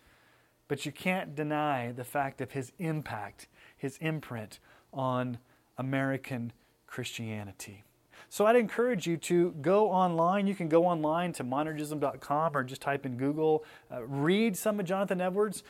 but 0.67 0.85
you 0.85 0.91
can't 0.91 1.35
deny 1.35 1.91
the 1.91 2.03
fact 2.03 2.41
of 2.41 2.51
his 2.51 2.71
impact, 2.79 3.47
his 3.77 3.97
imprint 3.97 4.59
on 4.93 5.37
American 5.77 6.53
Christianity. 6.87 7.83
So 8.29 8.45
I'd 8.45 8.55
encourage 8.55 9.07
you 9.07 9.17
to 9.17 9.51
go 9.61 9.89
online. 9.89 10.47
You 10.47 10.55
can 10.55 10.69
go 10.69 10.85
online 10.85 11.33
to 11.33 11.43
monergism.com 11.43 12.55
or 12.55 12.63
just 12.63 12.81
type 12.81 13.05
in 13.05 13.17
Google, 13.17 13.65
uh, 13.91 14.03
read 14.03 14.55
some 14.55 14.79
of 14.79 14.85
Jonathan 14.85 15.19
Edwards. 15.19 15.63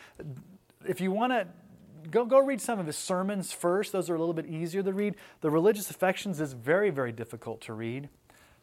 If 0.88 1.02
you 1.02 1.12
want 1.12 1.34
to 1.34 1.48
go, 2.10 2.26
go 2.26 2.40
read 2.40 2.62
some 2.62 2.80
of 2.80 2.88
his 2.88 2.98
sermons 2.98 3.52
first. 3.52 3.92
Those 3.92 4.10
are 4.10 4.16
a 4.16 4.20
little 4.20 4.34
bit 4.34 4.46
easier 4.46 4.84
to 4.84 4.94
read. 4.94 5.16
The 5.42 5.50
Religious 5.50 5.90
Affections 5.90 6.40
is 6.40 6.54
very, 6.54 6.90
very 6.90 7.12
difficult 7.12 7.62
to 7.62 7.74
read. 7.74 8.10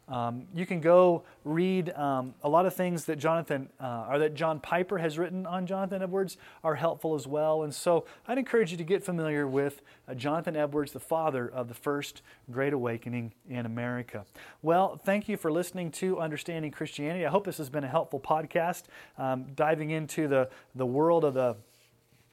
Um, 0.09 0.47
you 0.55 0.65
can 0.65 0.81
go 0.81 1.23
read 1.45 1.91
um, 1.91 2.33
a 2.41 2.49
lot 2.49 2.65
of 2.65 2.73
things 2.73 3.05
that 3.05 3.17
Jonathan 3.17 3.69
uh, 3.79 4.07
or 4.09 4.19
that 4.19 4.33
John 4.33 4.59
Piper 4.59 4.97
has 4.97 5.19
written 5.19 5.45
on 5.45 5.67
Jonathan 5.67 6.01
Edwards 6.01 6.37
are 6.63 6.75
helpful 6.75 7.13
as 7.13 7.27
well. 7.27 7.63
And 7.63 7.73
so 7.73 8.05
I'd 8.27 8.39
encourage 8.39 8.71
you 8.71 8.77
to 8.77 8.83
get 8.83 9.03
familiar 9.03 9.47
with 9.47 9.81
uh, 10.07 10.15
Jonathan 10.15 10.55
Edwards, 10.55 10.91
the 10.91 10.99
father 10.99 11.47
of 11.47 11.67
the 11.67 11.75
first 11.75 12.23
Great 12.51 12.73
Awakening 12.73 13.33
in 13.47 13.67
America. 13.67 14.25
Well, 14.63 14.97
thank 14.97 15.29
you 15.29 15.37
for 15.37 15.51
listening 15.51 15.91
to 15.91 16.19
Understanding 16.19 16.71
Christianity. 16.71 17.25
I 17.25 17.29
hope 17.29 17.45
this 17.45 17.59
has 17.59 17.69
been 17.69 17.83
a 17.83 17.89
helpful 17.89 18.19
podcast, 18.19 18.83
um, 19.17 19.45
diving 19.55 19.91
into 19.91 20.27
the 20.27 20.49
the 20.73 20.85
world 20.85 21.23
of 21.23 21.35
the 21.35 21.55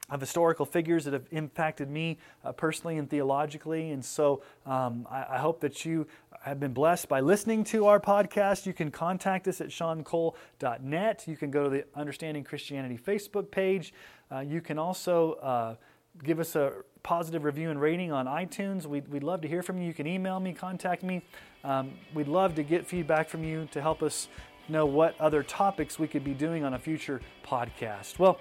of 0.09 0.21
historical 0.21 0.65
figures 0.65 1.05
that 1.05 1.13
have 1.13 1.27
impacted 1.33 1.91
me 1.91 2.19
uh, 2.45 2.53
personally 2.53 2.99
and 2.99 3.11
theologically. 3.11 3.91
And 3.91 4.05
so 4.05 4.43
um, 4.65 5.07
I, 5.11 5.27
I, 5.31 5.39
hope 5.39 5.61
that 5.61 5.85
you 5.85 6.07
have 6.49 6.61
been 6.61 6.73
blessed 6.73 7.09
by 7.09 7.21
listening 7.21 7.65
to 7.65 7.87
our 7.87 7.99
podcast. 7.99 8.67
You 8.67 8.73
can 8.73 8.91
contact 8.91 9.49
us 9.49 9.61
at 9.61 9.69
seancole.net. 9.69 11.25
You 11.27 11.37
can 11.37 11.51
go 11.51 11.65
to 11.65 11.71
the 11.71 11.85
Understanding 11.95 12.45
Christianity 12.45 12.97
Facebook 12.97 13.51
page. 13.51 13.93
Uh, 14.31 14.41
you 14.41 14.61
can 14.61 14.79
also 14.79 15.33
uh, 15.35 15.75
give 16.23 16.39
us 16.39 16.55
a 16.55 16.73
positive 17.03 17.45
review 17.45 17.71
and 17.71 17.81
rating 17.81 18.13
on 18.13 18.27
iTunes. 18.27 18.87
We'd, 18.87 19.09
we'd 19.09 19.25
love 19.25 19.41
to 19.41 19.49
hear 19.49 19.63
from 19.63 19.79
you. 19.79 19.89
You 19.89 19.95
can 19.95 20.07
email 20.07 20.39
me, 20.39 20.53
contact 20.53 21.03
me. 21.03 21.23
Um, 21.65 21.93
we'd 22.15 22.29
love 22.29 22.55
to 22.57 22.63
get 22.63 22.87
feedback 22.87 23.29
from 23.29 23.43
you 23.43 23.69
to 23.73 23.83
help 23.83 24.03
us 24.03 24.29
know 24.69 24.87
what 24.87 25.21
other 25.21 25.43
topics 25.43 25.99
we 25.99 26.07
could 26.07 26.25
be 26.25 26.35
doing 26.35 26.65
on 26.65 26.75
a 26.75 26.79
future 26.79 27.21
podcast. 27.45 28.19
Well, 28.19 28.39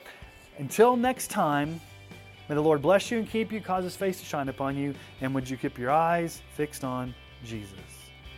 until 0.58 0.96
next 0.96 1.30
time, 1.30 1.80
may 2.50 2.56
the 2.56 2.62
Lord 2.62 2.82
bless 2.82 3.10
you 3.10 3.18
and 3.18 3.30
keep 3.30 3.52
you, 3.52 3.62
cause 3.62 3.84
his 3.84 3.96
face 3.96 4.20
to 4.20 4.26
shine 4.26 4.50
upon 4.50 4.78
you, 4.78 4.94
and 5.22 5.34
would 5.34 5.50
you 5.50 5.58
keep 5.58 5.78
your 5.78 5.92
eyes 5.92 6.42
fixed 6.56 6.84
on 6.84 7.14
Jesus? 7.44 7.95